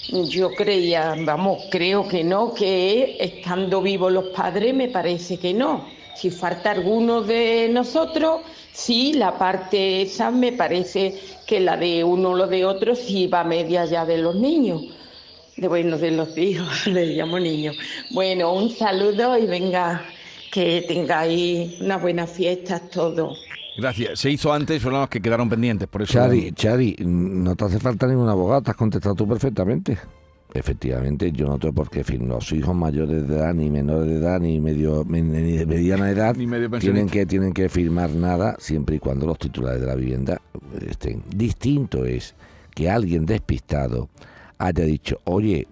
Yo 0.09 0.55
creía, 0.57 1.15
vamos, 1.17 1.67
creo 1.71 2.09
que 2.09 2.25
no, 2.25 2.53
que 2.53 3.17
estando 3.21 3.81
vivos 3.81 4.13
los 4.13 4.25
padres 4.35 4.75
me 4.75 4.89
parece 4.89 5.39
que 5.39 5.55
no. 5.55 6.00
Si 6.21 6.31
falta 6.31 6.73
alguno 6.73 7.23
de 7.23 7.71
nosotros, 7.73 8.43
sí, 8.75 9.15
la 9.15 9.39
parte 9.39 10.03
esa 10.03 10.31
me 10.31 10.53
parece 10.53 11.19
que 11.47 11.61
la 11.61 11.79
de 11.79 12.05
uno 12.05 12.33
o 12.33 12.35
lo 12.35 12.47
de 12.47 12.67
otro 12.67 12.95
sí 12.95 13.27
va 13.27 13.43
media 13.43 13.87
ya 13.87 14.05
de 14.05 14.19
los 14.19 14.37
niños. 14.37 14.83
De 15.57 15.67
bueno, 15.67 15.97
de 15.97 16.11
los 16.11 16.37
hijos, 16.37 16.87
les 16.89 17.17
llamo 17.17 17.39
niños. 17.39 17.75
Bueno, 18.11 18.53
un 18.53 18.69
saludo 18.69 19.39
y 19.39 19.47
venga, 19.47 20.05
que 20.53 20.85
tengáis 20.87 21.81
unas 21.81 22.03
buenas 22.03 22.31
fiestas 22.31 22.91
todos. 22.91 23.39
Gracias. 23.79 24.21
Se 24.21 24.31
hizo 24.31 24.53
antes, 24.53 24.83
son 24.83 24.93
las 24.93 25.09
que 25.09 25.23
quedaron 25.23 25.49
pendientes. 25.49 25.89
Por 25.89 26.03
eso. 26.03 26.13
Chari, 26.13 26.53
Chari, 26.53 26.97
no 26.99 27.57
te 27.57 27.65
hace 27.65 27.79
falta 27.79 28.07
ningún 28.07 28.29
abogado, 28.29 28.61
te 28.61 28.73
has 28.73 28.77
contestado 28.77 29.15
tú 29.15 29.27
perfectamente. 29.27 29.97
Efectivamente, 30.53 31.31
yo 31.33 31.47
no 31.47 31.59
tengo 31.59 31.75
por 31.75 31.91
qué 31.91 32.03
firmar. 32.03 32.31
Los 32.31 32.53
hijos 32.53 32.75
mayores 32.75 33.29
de 33.29 33.37
edad, 33.37 33.55
ni 33.55 33.71
menores 33.71 34.09
de 34.09 34.17
edad, 34.17 34.41
ni 34.41 34.61
medio 34.61 35.05
ni 35.09 35.57
de 35.57 35.67
mediana 35.67 36.11
edad, 36.11 36.35
Ni 36.35 36.47
medio 36.47 36.71
tienen 36.79 37.09
que, 37.09 37.25
tienen 37.25 37.53
que 37.53 37.69
firmar 37.69 38.11
nada 38.11 38.57
siempre 38.59 38.97
y 38.97 38.99
cuando 38.99 39.27
los 39.27 39.39
titulares 39.39 39.81
de 39.81 39.87
la 39.87 39.95
vivienda 39.95 40.41
estén. 40.89 41.23
Distinto 41.35 42.05
es 42.05 42.35
que 42.75 42.91
alguien 42.91 43.27
despistado 43.27 44.09
haya 44.59 44.85
dicho, 44.85 45.21
oye, 45.25 45.69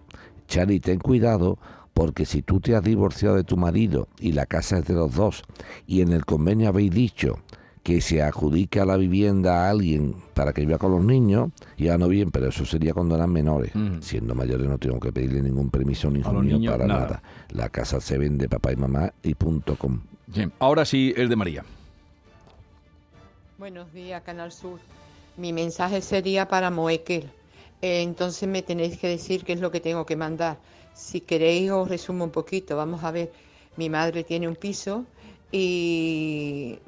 Chari, 0.47 0.81
ten 0.81 0.99
cuidado 0.99 1.59
porque 1.93 2.25
si 2.25 2.43
tú 2.43 2.61
te 2.61 2.77
has 2.77 2.83
divorciado 2.85 3.35
de 3.35 3.45
tu 3.45 3.57
marido 3.57 4.07
y 4.21 4.33
la 4.33 4.47
casa 4.47 4.79
es 4.79 4.87
de 4.87 4.95
los 4.95 5.15
dos 5.15 5.43
y 5.87 6.01
en 6.01 6.13
el 6.13 6.25
convenio 6.25 6.69
habéis 6.69 6.93
dicho 6.93 7.41
que 7.89 8.03
se 8.03 8.21
adjudica 8.21 8.85
la 8.85 8.99
vivienda 8.99 9.65
a 9.65 9.71
alguien 9.71 10.15
para 10.35 10.53
que 10.53 10.61
viva 10.61 10.77
con 10.77 10.91
los 10.91 11.03
niños, 11.03 11.53
ya 11.79 11.97
no 11.97 12.07
bien, 12.07 12.31
pero 12.31 12.49
eso 12.49 12.67
sería 12.67 12.93
cuando 12.93 13.15
eran 13.15 13.33
menores. 13.33 13.75
Mm. 13.75 14.03
Siendo 14.03 14.35
mayores 14.35 14.69
no 14.69 14.77
tengo 14.77 15.01
que 15.01 15.11
pedirle 15.11 15.41
ningún 15.41 15.71
permiso 15.71 16.11
ni 16.11 16.21
niño 16.21 16.71
para 16.71 16.87
nada. 16.87 17.01
nada. 17.01 17.23
La 17.49 17.71
casa 17.71 17.99
se 18.03 18.19
vende 18.19 18.47
papá 18.47 18.73
y 18.73 18.77
mamá 18.77 19.11
y 19.23 19.33
punto 19.33 19.77
com. 19.77 20.01
Bien, 20.27 20.53
Ahora 20.59 20.85
sí, 20.85 21.15
el 21.17 21.31
de 21.31 21.37
María. 21.37 21.65
Buenos 23.57 23.91
días, 23.95 24.23
Canal 24.23 24.53
Sur. 24.53 24.81
Mi 25.39 25.55
mensaje 25.55 26.03
sería 26.03 26.47
para 26.47 26.71
Moekel. 26.71 27.31
Eh, 27.81 28.03
entonces 28.03 28.47
me 28.51 28.61
tenéis 28.61 28.99
que 28.99 29.09
decir 29.09 29.45
qué 29.47 29.55
es 29.55 29.61
lo 29.61 29.71
que 29.71 29.81
tengo 29.81 30.05
que 30.05 30.15
mandar. 30.15 30.59
Si 30.93 31.23
queréis 31.23 31.71
os 31.71 31.89
resumo 31.89 32.25
un 32.25 32.33
poquito. 32.33 32.77
Vamos 32.77 33.03
a 33.03 33.13
ver. 33.13 33.33
Mi 33.79 33.89
madre 33.89 34.25
tiene 34.25 34.47
un 34.47 34.57
piso 34.57 35.07
y 35.51 36.79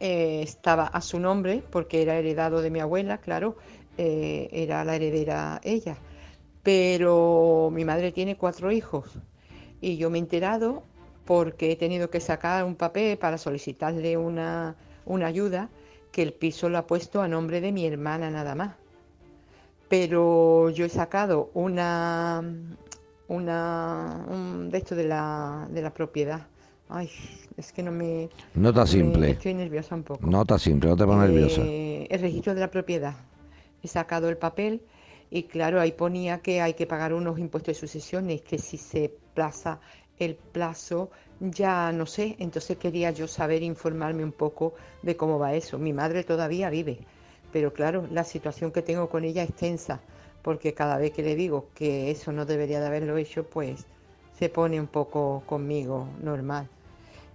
eh, 0.00 0.40
estaba 0.42 0.86
a 0.86 1.00
su 1.00 1.20
nombre 1.20 1.62
porque 1.70 2.02
era 2.02 2.16
heredado 2.16 2.62
de 2.62 2.70
mi 2.70 2.80
abuela, 2.80 3.18
claro. 3.18 3.56
eh, 3.98 4.48
era 4.52 4.84
la 4.84 4.96
heredera 4.96 5.60
ella. 5.62 5.96
Pero 6.62 7.70
mi 7.72 7.84
madre 7.84 8.12
tiene 8.12 8.36
cuatro 8.36 8.72
hijos 8.72 9.18
y 9.80 9.96
yo 9.96 10.10
me 10.10 10.18
he 10.18 10.20
enterado 10.20 10.82
porque 11.24 11.72
he 11.72 11.76
tenido 11.76 12.10
que 12.10 12.20
sacar 12.20 12.64
un 12.64 12.74
papel 12.74 13.18
para 13.18 13.38
solicitarle 13.38 14.16
una, 14.16 14.74
una 15.06 15.26
ayuda 15.26 15.68
que 16.12 16.22
el 16.22 16.32
piso 16.32 16.68
lo 16.68 16.78
ha 16.78 16.86
puesto 16.86 17.22
a 17.22 17.28
nombre 17.28 17.60
de 17.60 17.72
mi 17.72 17.86
hermana 17.86 18.30
nada 18.30 18.54
más. 18.54 18.74
Pero 19.88 20.70
yo 20.70 20.84
he 20.84 20.88
sacado 20.88 21.50
una, 21.54 22.42
una 23.28 24.24
un 24.28 24.70
de 24.70 24.78
esto 24.78 24.94
de 24.94 25.04
la, 25.04 25.68
de 25.70 25.82
la 25.82 25.92
propiedad. 25.92 26.46
Ay, 26.92 27.08
es 27.56 27.72
que 27.72 27.84
no 27.84 27.92
me... 27.92 28.28
Nota 28.54 28.80
me- 28.80 28.86
simple. 28.86 29.30
estoy 29.30 29.54
nerviosa 29.54 29.94
un 29.94 30.02
poco. 30.02 30.26
Nota 30.26 30.58
simple, 30.58 30.90
no 30.90 30.96
te 30.96 31.06
nerviosa. 31.06 31.62
Eh, 31.64 32.08
el 32.10 32.20
registro 32.20 32.52
de 32.52 32.60
la 32.60 32.70
propiedad. 32.70 33.14
He 33.80 33.86
sacado 33.86 34.28
el 34.28 34.36
papel 34.36 34.82
y 35.30 35.44
claro, 35.44 35.80
ahí 35.80 35.92
ponía 35.92 36.40
que 36.40 36.60
hay 36.60 36.74
que 36.74 36.88
pagar 36.88 37.14
unos 37.14 37.38
impuestos 37.38 37.76
de 37.76 37.80
sucesiones, 37.80 38.42
que 38.42 38.58
si 38.58 38.76
se 38.76 39.14
plaza 39.34 39.78
el 40.18 40.34
plazo, 40.34 41.10
ya 41.38 41.92
no 41.92 42.06
sé. 42.06 42.34
Entonces 42.40 42.76
quería 42.76 43.12
yo 43.12 43.28
saber, 43.28 43.62
informarme 43.62 44.24
un 44.24 44.32
poco 44.32 44.74
de 45.02 45.16
cómo 45.16 45.38
va 45.38 45.54
eso. 45.54 45.78
Mi 45.78 45.92
madre 45.92 46.24
todavía 46.24 46.70
vive, 46.70 46.98
pero 47.52 47.72
claro, 47.72 48.08
la 48.10 48.24
situación 48.24 48.72
que 48.72 48.82
tengo 48.82 49.08
con 49.08 49.22
ella 49.22 49.44
es 49.44 49.54
tensa, 49.54 50.00
porque 50.42 50.74
cada 50.74 50.98
vez 50.98 51.12
que 51.12 51.22
le 51.22 51.36
digo 51.36 51.68
que 51.72 52.10
eso 52.10 52.32
no 52.32 52.44
debería 52.46 52.80
de 52.80 52.86
haberlo 52.88 53.16
hecho, 53.16 53.44
pues 53.44 53.86
se 54.36 54.48
pone 54.48 54.80
un 54.80 54.88
poco 54.88 55.44
conmigo 55.46 56.08
normal. 56.20 56.68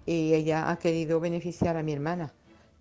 Y 0.06 0.34
ella 0.34 0.70
ha 0.70 0.78
querido 0.78 1.20
beneficiar 1.20 1.78
a 1.78 1.84
mi 1.84 1.94
hermana, 1.94 2.32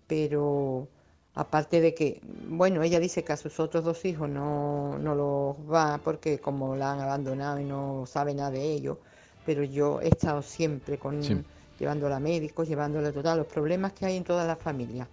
pero 0.07 0.87
aparte 1.33 1.81
de 1.81 1.93
que, 1.93 2.21
bueno, 2.49 2.83
ella 2.83 2.99
dice 2.99 3.23
que 3.23 3.33
a 3.33 3.37
sus 3.37 3.59
otros 3.59 3.83
dos 3.83 4.05
hijos 4.05 4.29
no, 4.29 4.97
no 4.99 5.15
los 5.15 5.55
va 5.71 5.99
porque 6.03 6.39
como 6.39 6.75
la 6.75 6.93
han 6.93 6.99
abandonado 7.01 7.59
y 7.59 7.65
no 7.65 8.05
sabe 8.05 8.33
nada 8.33 8.51
de 8.51 8.63
ellos, 8.73 8.97
pero 9.45 9.63
yo 9.63 10.01
he 10.01 10.09
estado 10.09 10.41
siempre 10.41 10.97
con 10.97 11.21
Sí. 11.23 11.43
llevándola 11.79 12.17
a 12.17 12.19
médicos, 12.19 12.67
llevándola 12.67 13.09
a 13.09 13.11
total, 13.11 13.37
los 13.39 13.47
problemas 13.47 13.93
que 13.93 14.05
hay 14.05 14.17
en 14.17 14.23
toda 14.23 14.45
la 14.45 14.55
familia. 14.55 15.07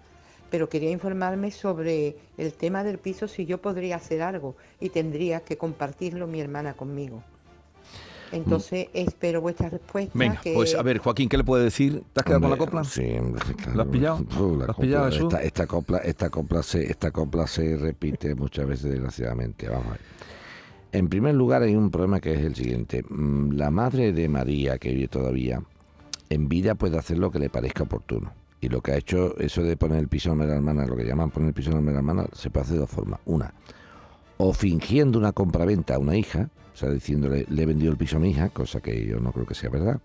Pero 0.50 0.68
quería 0.68 0.90
informarme 0.90 1.50
sobre 1.50 2.16
el 2.36 2.52
tema 2.54 2.84
del 2.84 2.98
piso, 2.98 3.26
si 3.26 3.46
yo 3.46 3.58
podría 3.60 3.96
hacer 3.96 4.22
algo 4.22 4.54
y 4.80 4.90
tendría 4.90 5.40
que 5.40 5.56
compartirlo 5.56 6.26
mi 6.26 6.40
hermana 6.40 6.74
conmigo. 6.74 7.22
Entonces 8.32 8.88
espero 8.94 9.40
vuestra 9.40 9.68
respuesta. 9.68 10.10
Venga, 10.18 10.40
que- 10.40 10.54
pues 10.54 10.74
a 10.74 10.82
ver, 10.82 10.98
Joaquín, 10.98 11.28
¿qué 11.28 11.36
le 11.36 11.44
puede 11.44 11.64
decir? 11.64 12.02
¿Te 12.12 12.20
has 12.20 12.24
quedado 12.24 12.40
con 12.42 12.50
la 12.50 12.56
copla? 12.56 12.84
Sí, 12.84 13.04
hombre, 13.18 13.42
claro. 13.56 13.74
¿Lo 13.74 13.82
has 13.82 13.88
pillado? 13.88 14.16
Uh, 14.40 14.56
la 14.56 14.64
¿Lo 14.66 14.70
has 14.70 14.76
copla, 14.76 14.82
pillado, 14.82 15.08
esta, 15.08 15.42
esta 15.42 15.66
copla, 15.66 15.98
esta 15.98 16.30
copla 16.30 16.62
se, 16.62 16.90
esta 16.90 17.10
copla 17.10 17.46
se 17.46 17.76
repite 17.76 18.34
muchas 18.34 18.66
veces 18.66 18.90
desgraciadamente. 18.90 19.68
Vamos 19.68 19.86
a 19.86 19.90
ver. 19.92 20.00
En 20.92 21.08
primer 21.08 21.34
lugar 21.34 21.62
hay 21.62 21.74
un 21.74 21.90
problema 21.90 22.20
que 22.20 22.34
es 22.34 22.40
el 22.40 22.54
siguiente. 22.54 23.02
Mm, 23.08 23.52
La 23.52 23.70
madre 23.70 24.12
de 24.12 24.28
María, 24.28 24.78
que 24.78 24.92
vive 24.92 25.08
todavía, 25.08 25.62
en 26.28 26.48
vida 26.48 26.74
puede 26.74 26.98
hacer 26.98 27.18
lo 27.18 27.30
que 27.30 27.38
le 27.38 27.48
parezca 27.50 27.82
oportuno. 27.84 28.32
Y 28.60 28.68
lo 28.68 28.80
que 28.80 28.92
ha 28.92 28.96
hecho 28.96 29.36
eso 29.38 29.62
de 29.62 29.76
poner 29.76 29.98
el 29.98 30.08
piso 30.08 30.34
de 30.36 30.46
la 30.46 30.54
hermana, 30.54 30.86
lo 30.86 30.94
que 30.96 31.04
llaman 31.04 31.30
poner 31.30 31.48
el 31.48 31.54
piso 31.54 31.70
de 31.70 31.82
la 31.82 31.92
hermana, 31.98 32.26
se 32.32 32.48
puede 32.48 32.62
hacer 32.64 32.74
de 32.74 32.80
dos 32.80 32.90
formas. 32.90 33.18
Una, 33.26 33.52
o 34.38 34.52
fingiendo 34.52 35.18
una 35.18 35.32
compraventa 35.32 35.94
a 35.94 35.98
una 35.98 36.16
hija, 36.16 36.50
o 36.74 36.76
sea, 36.76 36.90
diciéndole, 36.90 37.46
le 37.48 37.62
he 37.62 37.66
vendido 37.66 37.92
el 37.92 37.98
piso 37.98 38.16
a 38.16 38.20
mi 38.20 38.30
hija, 38.30 38.48
cosa 38.48 38.80
que 38.80 39.06
yo 39.06 39.20
no 39.20 39.32
creo 39.32 39.46
que 39.46 39.54
sea 39.54 39.70
verdad, 39.70 40.00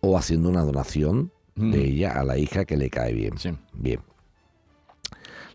o 0.00 0.16
haciendo 0.16 0.48
una 0.48 0.62
donación 0.62 1.32
Mm. 1.58 1.72
de 1.72 1.84
ella 1.84 2.12
a 2.12 2.24
la 2.24 2.38
hija 2.38 2.64
que 2.64 2.76
le 2.76 2.88
cae 2.88 3.12
bien. 3.12 3.36
Sí. 3.36 3.50
Bien. 3.72 4.00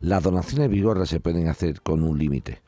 Las 0.01 0.21
donaciones 0.21 0.69
vigorras 0.69 1.07
se 1.07 1.21
pueden 1.21 1.47
hacer 1.47 1.81
con 1.81 2.03
un 2.03 2.19
límite. 2.19 2.61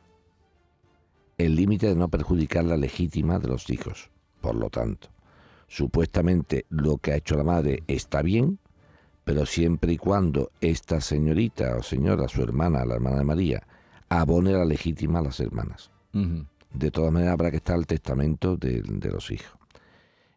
El 1.38 1.56
límite 1.56 1.88
de 1.88 1.96
no 1.96 2.08
perjudicar 2.08 2.64
la 2.64 2.78
legítima 2.78 3.40
de 3.40 3.50
los 3.50 3.70
hijos. 3.70 4.10
Por 4.40 4.56
lo 4.56 4.70
tanto, 4.70 5.10
supuestamente 5.68 6.66
lo 6.70 6.98
que 6.98 7.12
ha 7.12 7.18
hecho 7.18 7.36
la 7.36 7.44
madre 7.44 7.84
está 7.88 8.22
bien, 8.22 8.58
pero 9.26 9.46
siempre 9.46 9.92
y 9.92 9.98
cuando 9.98 10.52
esta 10.62 11.02
señorita 11.02 11.76
o 11.76 11.84
señora, 11.84 12.30
su 12.30 12.42
hermana, 12.42 12.86
la 12.86 12.96
hermana 12.96 13.18
de 13.18 13.24
María, 13.26 13.68
abone 14.22 14.52
la 14.54 14.66
legítima 14.66 15.20
a 15.20 15.24
las 15.24 15.40
hermanas. 15.40 15.92
De 16.74 16.92
todas 16.92 17.12
maneras, 17.12 17.34
habrá 17.34 17.52
que 17.52 17.58
estar 17.58 17.78
el 17.78 17.86
testamento 17.88 18.58
de, 18.58 18.82
de 18.82 19.10
los 19.12 19.32
hijos. 19.32 19.52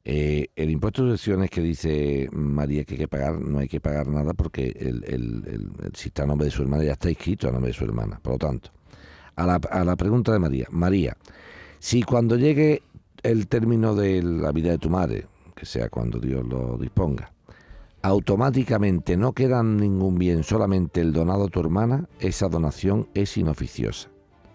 Eh, 0.05 0.49
el 0.57 0.71
impuesto 0.71 1.05
de 1.05 1.11
sucesiones 1.13 1.51
que 1.51 1.61
dice 1.61 2.29
María 2.33 2.85
que 2.85 2.95
hay 2.95 2.99
que 3.01 3.09
pagar, 3.09 3.39
no 3.41 3.59
hay 3.59 3.69
que 3.69 3.81
pagar 3.81 4.07
nada 4.09 4.33
porque 4.33 4.69
el, 4.79 5.05
el- 5.05 5.45
el- 5.47 5.71
el- 5.85 5.93
si 5.95 6.09
está 6.09 6.23
a 6.23 6.27
nombre 6.27 6.47
de 6.47 6.51
su 6.51 6.63
hermana 6.63 6.85
ya 6.85 6.93
está 6.93 7.11
inscrito 7.11 7.49
a 7.49 7.53
nombre 7.53 7.69
de 7.73 7.75
su 7.77 7.85
hermana. 7.85 8.19
Por 8.23 8.35
lo 8.35 8.39
tanto, 8.39 8.71
a 9.37 9.45
la, 9.47 9.57
a 9.71 9.85
la 9.85 9.97
pregunta 9.97 10.33
de 10.33 10.39
María. 10.39 10.67
María, 10.71 11.17
si 11.79 12.03
cuando 12.03 12.37
llegue 12.37 12.83
el 13.23 13.49
término 13.49 13.95
de 13.95 14.23
la 14.23 14.51
vida 14.53 14.71
de 14.71 14.79
tu 14.79 14.89
madre, 14.89 15.27
que 15.55 15.67
sea 15.67 15.89
cuando 15.91 16.19
Dios 16.21 16.47
lo 16.47 16.79
disponga, 16.79 17.33
automáticamente 18.03 19.17
no 19.17 19.33
queda 19.33 19.63
ningún 19.63 20.19
bien, 20.19 20.43
solamente 20.43 21.01
el 21.01 21.13
donado 21.13 21.45
a 21.45 21.49
tu 21.49 21.61
hermana, 21.61 22.09
esa 22.21 22.49
donación 22.49 23.09
es 23.15 23.37
inoficiosa. 23.37 24.09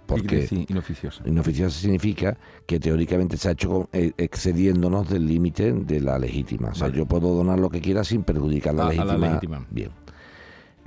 Porque 0.06 0.48
Sí, 0.48 0.66
inoficiosa. 0.70 1.24
inoficiosa 1.26 1.80
significa 1.80 2.38
que 2.68 2.80
teóricamente 2.80 3.38
se 3.38 3.48
ha 3.48 3.52
hecho 3.52 3.70
con- 3.70 3.90
eh, 3.94 4.12
excediéndonos 4.18 5.10
del 5.10 5.26
límite 5.26 5.72
de 5.72 6.02
la 6.02 6.20
legítima. 6.20 6.70
O 6.70 6.76
sea, 6.76 6.88
Vale. 6.88 6.98
yo 7.00 7.06
puedo 7.06 7.34
donar 7.34 7.58
lo 7.60 7.70
que 7.70 7.80
quiera 7.82 8.04
sin 8.04 8.24
perjudicar 8.24 8.76
la 8.76 8.84
A- 8.84 8.86
a 8.88 8.90
legítima. 8.90 9.14
la 9.18 9.28
legítima. 9.28 9.68
Bien. 9.72 9.90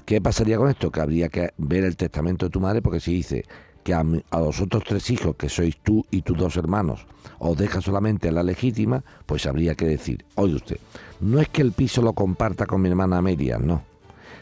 ¿Qué 0.04 0.20
pasaría 0.20 0.58
con 0.58 0.68
esto? 0.68 0.90
Que 0.92 1.00
habría 1.00 1.28
que 1.30 1.50
ver 1.56 1.84
el 1.84 1.96
testamento 1.96 2.46
de 2.46 2.50
tu 2.50 2.60
madre 2.60 2.82
porque 2.82 3.00
si 3.00 3.12
dice 3.14 3.44
que 3.86 3.94
a, 3.94 4.04
a 4.30 4.40
los 4.40 4.60
otros 4.60 4.82
tres 4.84 5.08
hijos, 5.10 5.36
que 5.36 5.48
sois 5.48 5.76
tú 5.80 6.04
y 6.10 6.22
tus 6.22 6.36
dos 6.36 6.56
hermanos, 6.56 7.06
os 7.38 7.56
deja 7.56 7.80
solamente 7.80 8.28
a 8.28 8.32
la 8.32 8.42
legítima, 8.42 9.04
pues 9.26 9.46
habría 9.46 9.76
que 9.76 9.86
decir, 9.86 10.24
oye 10.34 10.56
usted, 10.56 10.78
no 11.20 11.38
es 11.40 11.48
que 11.48 11.62
el 11.62 11.70
piso 11.70 12.02
lo 12.02 12.12
comparta 12.12 12.66
con 12.66 12.82
mi 12.82 12.88
hermana 12.88 13.18
Amelia, 13.18 13.58
no. 13.58 13.82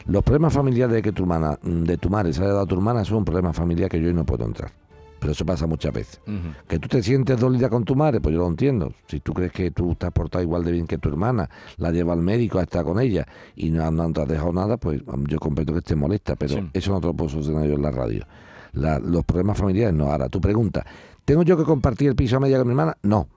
Los 0.07 0.23
problemas 0.23 0.53
familiares 0.53 0.95
de 0.95 1.01
que 1.03 1.11
tu 1.11 1.23
hermana, 1.23 1.59
de 1.61 1.97
tu 1.97 2.09
madre 2.09 2.33
se 2.33 2.41
haya 2.41 2.49
dado 2.53 2.61
a 2.61 2.65
tu 2.65 2.73
hermana 2.73 3.05
son 3.05 3.17
un 3.19 3.25
problema 3.25 3.53
familiar 3.53 3.87
que 3.87 4.01
yo 4.01 4.07
hoy 4.07 4.13
no 4.15 4.25
puedo 4.25 4.45
entrar. 4.45 4.71
Pero 5.19 5.31
eso 5.31 5.45
pasa 5.45 5.65
muchas 5.67 5.93
veces. 5.93 6.19
Que 6.67 6.77
tú 6.79 6.87
te 6.87 7.01
sientes 7.03 7.39
dolida 7.39 7.69
con 7.69 7.83
tu 7.83 7.95
madre, 7.95 8.19
pues 8.21 8.33
yo 8.33 8.39
lo 8.41 8.47
entiendo. 8.47 8.93
Si 9.07 9.19
tú 9.19 9.33
crees 9.33 9.51
que 9.51 9.71
tú 9.71 9.95
te 9.95 10.05
has 10.07 10.11
portado 10.11 10.43
igual 10.43 10.63
de 10.63 10.71
bien 10.71 10.85
que 10.87 10.97
tu 10.99 11.09
hermana, 11.09 11.49
la 11.77 11.91
lleva 11.91 12.13
al 12.13 12.21
médico, 12.21 12.59
está 12.59 12.83
con 12.83 12.99
ella 12.99 13.25
y 13.55 13.69
no, 13.71 13.89
no 13.91 14.11
te 14.11 14.21
has 14.21 14.27
dejado 14.27 14.53
nada, 14.53 14.77
pues 14.77 15.01
yo 15.27 15.39
comprendo 15.39 15.73
que 15.73 15.79
esté 15.79 15.95
molesta, 15.95 16.35
pero 16.35 16.55
Sí. 16.55 16.69
eso 16.73 16.91
no 16.91 16.99
te 16.99 17.07
lo 17.07 17.13
puedo 17.13 17.29
solucionar 17.29 17.65
yo 17.67 17.73
en 17.75 17.81
la 17.81 17.91
radio. 17.91 18.25
La- 18.75 18.99
los 18.99 19.25
problemas 19.25 19.57
familiares 19.57 19.93
no. 19.93 20.11
Ahora, 20.11 20.29
tú 20.29 20.39
preguntas, 20.39 20.83
¿tengo 21.25 21.43
yo 21.43 21.57
que 21.57 21.63
compartir 21.63 22.09
el 22.09 22.15
piso 22.15 22.37
a 22.37 22.39
media 22.39 22.57
con 22.57 22.67
mi 22.67 22.71
hermana? 22.71 22.95
No. 23.03 23.27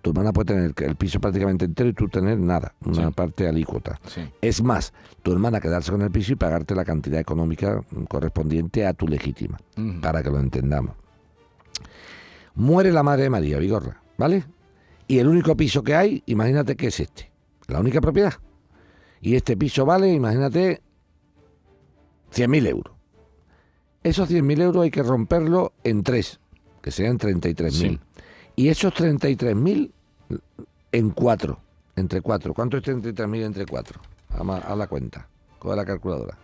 Tu 0.00 0.10
hermana 0.10 0.32
puede 0.32 0.46
tener 0.54 0.74
el 0.76 0.96
piso 0.96 1.20
prácticamente 1.20 1.64
entero 1.64 1.88
y 1.88 1.92
tú 1.92 2.08
tener 2.08 2.36
nada, 2.36 2.74
una 2.84 3.06
Sí. 3.06 3.12
parte 3.14 3.46
alícuota. 3.46 4.00
Sí. 4.06 4.20
Es 4.40 4.60
más, 4.62 4.92
tu 5.22 5.30
hermana 5.32 5.60
quedarse 5.60 5.92
con 5.92 6.02
el 6.02 6.10
piso 6.10 6.32
y 6.32 6.36
pagarte 6.36 6.74
la 6.74 6.84
cantidad 6.84 7.20
económica 7.20 7.82
correspondiente 8.08 8.84
a 8.84 8.94
tu 8.94 9.06
legítima 9.06 9.58
para 10.00 10.22
que 10.24 10.30
lo 10.30 10.40
entendamos. 10.40 10.96
Muere 12.56 12.90
la 12.92 13.02
madre 13.04 13.24
de 13.24 13.30
María 13.30 13.58
Vigorra, 13.58 14.02
¿vale? 14.18 14.44
Y 15.06 15.18
el 15.18 15.28
único 15.28 15.56
piso 15.56 15.82
que 15.84 15.94
hay, 15.94 16.22
imagínate 16.26 16.74
que 16.76 16.88
es 16.88 16.98
este, 17.00 17.30
la 17.68 17.78
única 17.80 18.00
propiedad. 18.00 18.34
Y 19.20 19.36
este 19.36 19.56
piso 19.56 19.86
vale, 19.86 20.12
imagínate, 20.12 20.82
100.000 22.32 22.66
euros. 22.66 22.94
Esos 24.02 24.30
100.000 24.30 24.60
euros 24.62 24.82
hay 24.82 24.90
que 24.90 25.02
romperlo 25.02 25.72
en 25.84 26.02
tres, 26.02 26.40
que 26.80 26.90
sean 26.90 27.18
33.000. 27.18 27.70
Sí. 27.70 28.00
Y 28.56 28.68
esos 28.68 28.92
33.000 28.94 29.90
en 30.92 31.10
cuatro, 31.10 31.60
entre 31.96 32.20
cuatro. 32.20 32.52
¿Cuánto 32.52 32.76
es 32.76 32.82
33.000 32.82 33.44
entre 33.44 33.66
cuatro? 33.66 34.00
A 34.30 34.74
la 34.74 34.86
cuenta, 34.86 35.28
con 35.58 35.76
la 35.76 35.84
calculadora. 35.84 36.36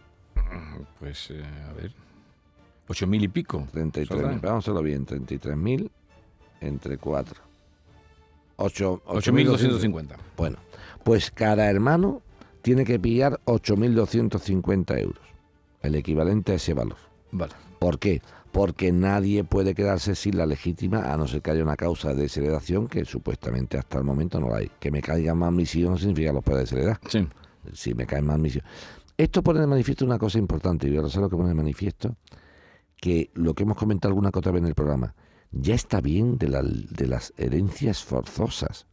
Pues, 0.99 1.31
eh, 1.31 1.43
a 1.69 1.73
ver. 1.73 1.93
Ocho 2.87 3.07
mil 3.07 3.23
y 3.23 3.29
pico. 3.29 3.67
33.000, 3.75 4.07
¿Saldrá? 4.09 4.29
vamos 4.29 4.45
a 4.45 4.59
hacerlo 4.59 4.83
bien, 4.83 5.05
33.000 5.07 5.91
entre 6.61 6.97
4. 6.97 7.41
8, 8.57 9.03
8.250. 9.07 10.17
Bueno, 10.37 10.57
pues 11.05 11.31
cada 11.31 11.69
hermano 11.71 12.23
tiene 12.62 12.85
que 12.85 12.99
pillar 12.99 13.41
8.250 13.45 14.99
euros, 14.99 15.23
el 15.83 15.95
equivalente 15.95 16.53
a 16.53 16.55
ese 16.57 16.75
valor. 16.75 17.08
Vale. 17.33 17.53
¿Por 17.79 17.99
qué? 17.99 18.23
Porque 18.53 18.91
nadie 18.93 19.45
puede 19.45 19.75
quedarse 19.75 20.15
sin 20.15 20.37
la 20.39 20.47
legítima 20.47 21.13
a 21.13 21.17
no 21.17 21.27
ser 21.29 21.43
que 21.43 21.51
haya 21.51 21.63
una 21.63 21.77
causa 21.77 22.15
de 22.15 22.23
desheredación 22.23 22.89
que 22.89 23.05
supuestamente 23.05 23.77
hasta 23.79 23.99
el 23.99 24.05
momento 24.05 24.41
no 24.41 24.49
la 24.49 24.57
hay. 24.57 24.71
Que 24.81 24.91
me 24.91 25.03
caigan 25.03 25.39
más 25.39 25.53
mis 25.53 25.75
hijos 25.77 25.91
no 25.93 25.99
significa 25.99 26.31
que 26.31 26.35
los 26.35 26.45
pueda 26.45 26.61
desheredar. 26.61 26.99
Sí. 27.09 27.27
Si 27.75 27.95
me 27.95 28.07
caen 28.07 28.25
más 28.27 28.39
mis 28.39 28.57
hijos. 28.57 28.69
Esto 29.17 29.43
pone 29.43 29.61
de 29.61 29.67
manifiesto 29.67 30.05
una 30.05 30.19
cosa 30.19 30.39
importante, 30.39 30.89
y 30.89 30.97
ahora 30.97 31.09
sé 31.11 31.21
lo 31.21 31.29
que 31.29 31.37
pone 31.37 31.49
de 31.51 31.55
manifiesto, 31.55 32.17
que 32.97 33.31
lo 33.35 33.55
que 33.55 33.65
hemos 33.65 33.77
comentado 33.77 34.11
alguna 34.11 34.31
que 34.31 34.39
otra 34.39 34.53
vez 34.53 34.63
en 34.63 34.69
el 34.69 34.75
programa, 34.75 35.15
ya 35.53 35.75
está 35.75 36.01
bien 36.01 36.39
de, 36.39 36.49
la- 36.49 36.63
de 36.63 37.07
las 37.07 37.33
herencias 37.37 38.03
forzosas. 38.03 38.87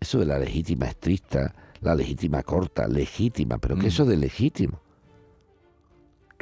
Eso 0.00 0.18
de 0.18 0.26
la 0.26 0.38
legítima 0.38 0.86
estricta, 0.86 1.54
la 1.80 1.94
legítima 1.94 2.42
corta, 2.42 2.86
legítima, 2.86 3.58
pero 3.58 3.76
¿qué 3.76 3.82
Mm. 3.84 3.86
es 3.86 3.94
eso 3.94 4.04
de 4.04 4.16
legítimo? 4.16 4.80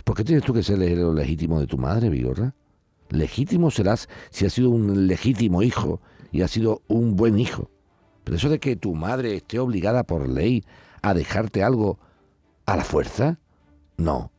¿Por 0.04 0.16
qué 0.16 0.24
tienes 0.24 0.44
tú 0.44 0.52
que 0.52 0.62
ser 0.62 0.82
el 0.82 1.14
legítimo 1.14 1.60
de 1.60 1.66
tu 1.66 1.78
madre, 1.78 2.08
Vigorra? 2.08 2.54
Legítimo 3.10 3.70
serás 3.70 4.08
si 4.30 4.46
has 4.46 4.52
sido 4.52 4.70
un 4.70 5.06
legítimo 5.06 5.62
hijo 5.62 6.00
y 6.32 6.42
has 6.42 6.50
sido 6.50 6.82
un 6.88 7.14
buen 7.14 7.38
hijo. 7.38 7.70
Pero 8.24 8.36
eso 8.36 8.48
de 8.48 8.58
que 8.58 8.76
tu 8.76 8.94
madre 8.94 9.36
esté 9.36 9.58
obligada 9.58 10.04
por 10.04 10.28
ley 10.28 10.64
a 11.02 11.14
dejarte 11.14 11.62
algo 11.62 11.98
a 12.66 12.76
la 12.76 12.84
fuerza, 12.84 13.38
no. 13.96 14.30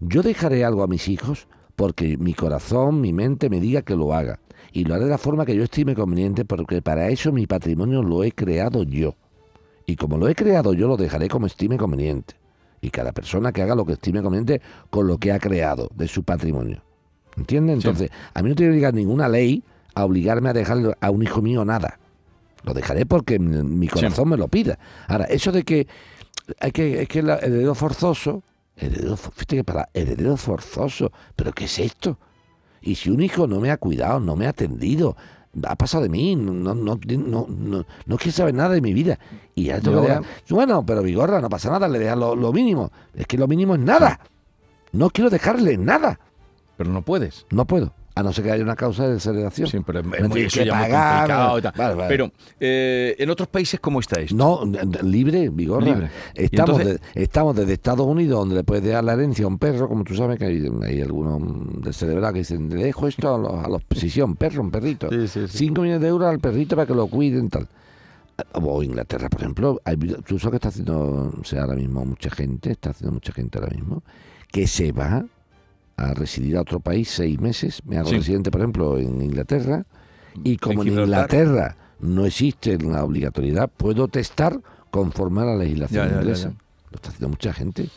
Yo 0.00 0.22
dejaré 0.22 0.64
algo 0.64 0.82
a 0.82 0.88
mis 0.88 1.08
hijos 1.08 1.48
porque 1.76 2.16
mi 2.16 2.34
corazón, 2.34 3.00
mi 3.00 3.12
mente 3.12 3.50
me 3.50 3.60
diga 3.60 3.82
que 3.82 3.96
lo 3.96 4.14
haga. 4.14 4.40
Y 4.72 4.84
lo 4.84 4.94
haré 4.94 5.04
de 5.04 5.10
la 5.10 5.18
forma 5.18 5.46
que 5.46 5.54
yo 5.54 5.62
estime 5.62 5.94
conveniente 5.94 6.44
porque 6.44 6.82
para 6.82 7.08
eso 7.08 7.32
mi 7.32 7.46
patrimonio 7.46 8.02
lo 8.02 8.24
he 8.24 8.32
creado 8.32 8.82
yo. 8.82 9.14
Y 9.86 9.96
como 9.96 10.18
lo 10.18 10.28
he 10.28 10.34
creado 10.34 10.74
yo, 10.74 10.88
lo 10.88 10.96
dejaré 10.96 11.28
como 11.28 11.46
estime 11.46 11.76
conveniente. 11.76 12.34
Y 12.86 12.90
cada 12.90 13.10
persona 13.10 13.50
que 13.50 13.62
haga 13.62 13.74
lo 13.74 13.84
que 13.84 13.94
estime 13.94 14.22
conveniente 14.22 14.62
con 14.90 15.08
lo 15.08 15.18
que 15.18 15.32
ha 15.32 15.40
creado 15.40 15.88
de 15.96 16.06
su 16.06 16.22
patrimonio. 16.22 16.84
¿Entiendes? 17.36 17.82
Sí. 17.82 17.88
Entonces, 17.88 18.10
a 18.32 18.42
mí 18.42 18.48
no 18.48 18.54
tiene 18.54 18.70
que 18.70 18.76
llegar 18.76 18.94
ninguna 18.94 19.28
ley 19.28 19.64
a 19.96 20.04
obligarme 20.04 20.50
a 20.50 20.52
dejarle 20.52 20.94
a 21.00 21.10
un 21.10 21.20
hijo 21.20 21.42
mío 21.42 21.64
nada. 21.64 21.98
Lo 22.62 22.74
dejaré 22.74 23.04
porque 23.04 23.40
mi 23.40 23.88
corazón 23.88 24.28
me 24.28 24.36
lo 24.36 24.46
pida. 24.46 24.78
Ahora, 25.08 25.24
eso 25.24 25.50
de 25.50 25.64
que 25.64 25.88
hay 26.60 26.70
que 26.70 27.02
es 27.02 27.08
que 27.08 27.18
el 27.18 27.30
heredero 27.30 27.74
forzoso, 27.74 28.44
heredero, 28.76 29.16
fíjate 29.16 29.56
que 29.56 29.64
para 29.64 29.88
heredero 29.92 30.36
forzoso, 30.36 31.10
pero 31.34 31.50
¿qué 31.50 31.64
es 31.64 31.80
esto? 31.80 32.20
Y 32.82 32.94
si 32.94 33.10
un 33.10 33.20
hijo 33.20 33.48
no 33.48 33.58
me 33.58 33.72
ha 33.72 33.78
cuidado, 33.78 34.20
no 34.20 34.36
me 34.36 34.46
ha 34.46 34.50
atendido, 34.50 35.16
ha 35.64 35.76
pasado 35.76 36.02
de 36.02 36.08
mí, 36.08 36.36
no, 36.36 36.52
no, 36.52 36.74
no, 36.74 36.98
no, 37.48 37.86
no, 38.06 38.16
quiere 38.16 38.32
saber 38.32 38.54
nada 38.54 38.74
de 38.74 38.80
mi 38.80 38.92
vida. 38.92 39.18
Y 39.54 39.64
ya 39.64 39.80
tengo 39.80 40.04
que 40.04 40.54
Bueno, 40.54 40.84
pero 40.84 41.02
Vigorra, 41.02 41.40
no 41.40 41.48
pasa 41.48 41.70
nada, 41.70 41.88
le 41.88 41.98
dejas 41.98 42.18
lo, 42.18 42.34
lo 42.34 42.52
mínimo. 42.52 42.90
Es 43.14 43.26
que 43.26 43.38
lo 43.38 43.46
mínimo 43.46 43.74
es 43.74 43.80
nada. 43.80 44.20
No 44.92 45.10
quiero 45.10 45.30
dejarle 45.30 45.76
nada. 45.78 46.18
Pero 46.76 46.90
no 46.90 47.02
puedes. 47.02 47.46
No 47.50 47.66
puedo. 47.66 47.92
A 48.18 48.22
no 48.22 48.32
ser 48.32 48.44
que 48.44 48.50
haya 48.50 48.64
una 48.64 48.76
causa 48.76 49.06
de 49.06 49.12
desheredación. 49.14 49.68
Sí, 49.68 49.78
pero 49.86 50.00
es, 50.00 50.06
muy, 50.06 50.40
eso 50.40 50.58
que 50.60 50.64
ya 50.64 50.74
muy 50.74 50.84
pagar, 50.86 51.28
complicado 51.28 51.72
vale, 51.76 51.94
vale. 51.96 52.08
Pero 52.08 52.30
eh, 52.58 53.14
en 53.18 53.28
otros 53.28 53.46
países, 53.48 53.78
¿cómo 53.78 54.00
está 54.00 54.18
esto? 54.20 54.34
No, 54.34 54.62
libre, 55.02 55.50
Vigorra. 55.50 55.84
Libre. 55.84 56.10
Estamos, 56.34 56.80
entonces- 56.80 57.00
de- 57.14 57.22
estamos 57.22 57.54
desde 57.56 57.74
Estados 57.74 58.06
Unidos, 58.06 58.38
donde 58.40 58.54
le 58.54 58.64
puedes 58.64 58.82
dejar 58.82 59.04
la 59.04 59.12
herencia 59.12 59.44
a 59.44 59.48
un 59.48 59.58
perro, 59.58 59.86
como 59.86 60.02
tú 60.02 60.14
sabes 60.14 60.38
que 60.38 60.46
hay, 60.46 60.66
hay 60.84 61.02
algunos 61.02 61.82
de 61.82 61.92
celebrar 61.92 62.32
que 62.32 62.38
dicen, 62.38 62.70
le 62.70 62.84
dejo 62.84 63.06
esto 63.06 63.34
a 63.34 63.38
los, 63.38 63.52
a 63.64 63.68
los 63.68 63.82
sí, 63.94 64.08
sí, 64.08 64.20
a 64.20 64.24
un 64.24 64.34
perro, 64.36 64.62
un 64.62 64.70
perrito. 64.70 65.10
Sí, 65.10 65.28
sí, 65.28 65.46
sí. 65.46 65.58
5 65.58 65.82
millones 65.82 66.00
de 66.00 66.08
euros 66.08 66.26
al 66.28 66.40
perrito 66.40 66.74
para 66.74 66.86
que 66.86 66.94
lo 66.94 67.06
cuiden, 67.08 67.50
tal. 67.50 67.68
O 68.52 68.82
Inglaterra, 68.82 69.28
por 69.28 69.40
ejemplo, 69.42 69.80
hay, 69.84 69.96
tú 69.96 70.38
sabes 70.38 70.52
que 70.52 70.56
está 70.56 70.68
haciendo, 70.68 71.32
o 71.38 71.44
sea, 71.44 71.64
ahora 71.64 71.74
mismo 71.76 72.02
mucha 72.06 72.30
gente, 72.30 72.70
está 72.70 72.90
haciendo 72.90 73.12
mucha 73.12 73.32
gente 73.32 73.58
ahora 73.58 73.74
mismo, 73.74 74.02
que 74.50 74.66
se 74.66 74.92
va 74.92 75.24
a 75.96 76.12
residir 76.14 76.56
a 76.56 76.60
otro 76.62 76.80
país 76.80 77.08
seis 77.10 77.40
meses. 77.40 77.80
Me 77.86 77.96
hago 77.98 78.08
Sí. 78.08 78.16
residente, 78.16 78.50
por 78.50 78.60
ejemplo, 78.60 78.98
en 78.98 79.20
Inglaterra, 79.22 79.84
y 80.44 80.56
como 80.58 80.82
en. 80.82 80.88
Inglaterra 80.88 81.76
no 82.00 82.26
existe 82.26 82.76
la 82.78 83.02
obligatoriedad, 83.04 83.70
puedo 83.74 84.08
testar 84.08 84.60
conforme 84.90 85.42
a 85.42 85.44
la 85.46 85.56
legislación 85.56 86.04
Ya, 86.04 86.08
ya, 86.10 86.14
ya, 86.16 86.20
inglesa. 86.22 86.48
ya. 86.50 86.54
Lo 86.90 86.96
está 86.96 87.08
haciendo 87.08 87.28
mucha 87.30 87.52
gente. 87.52 87.88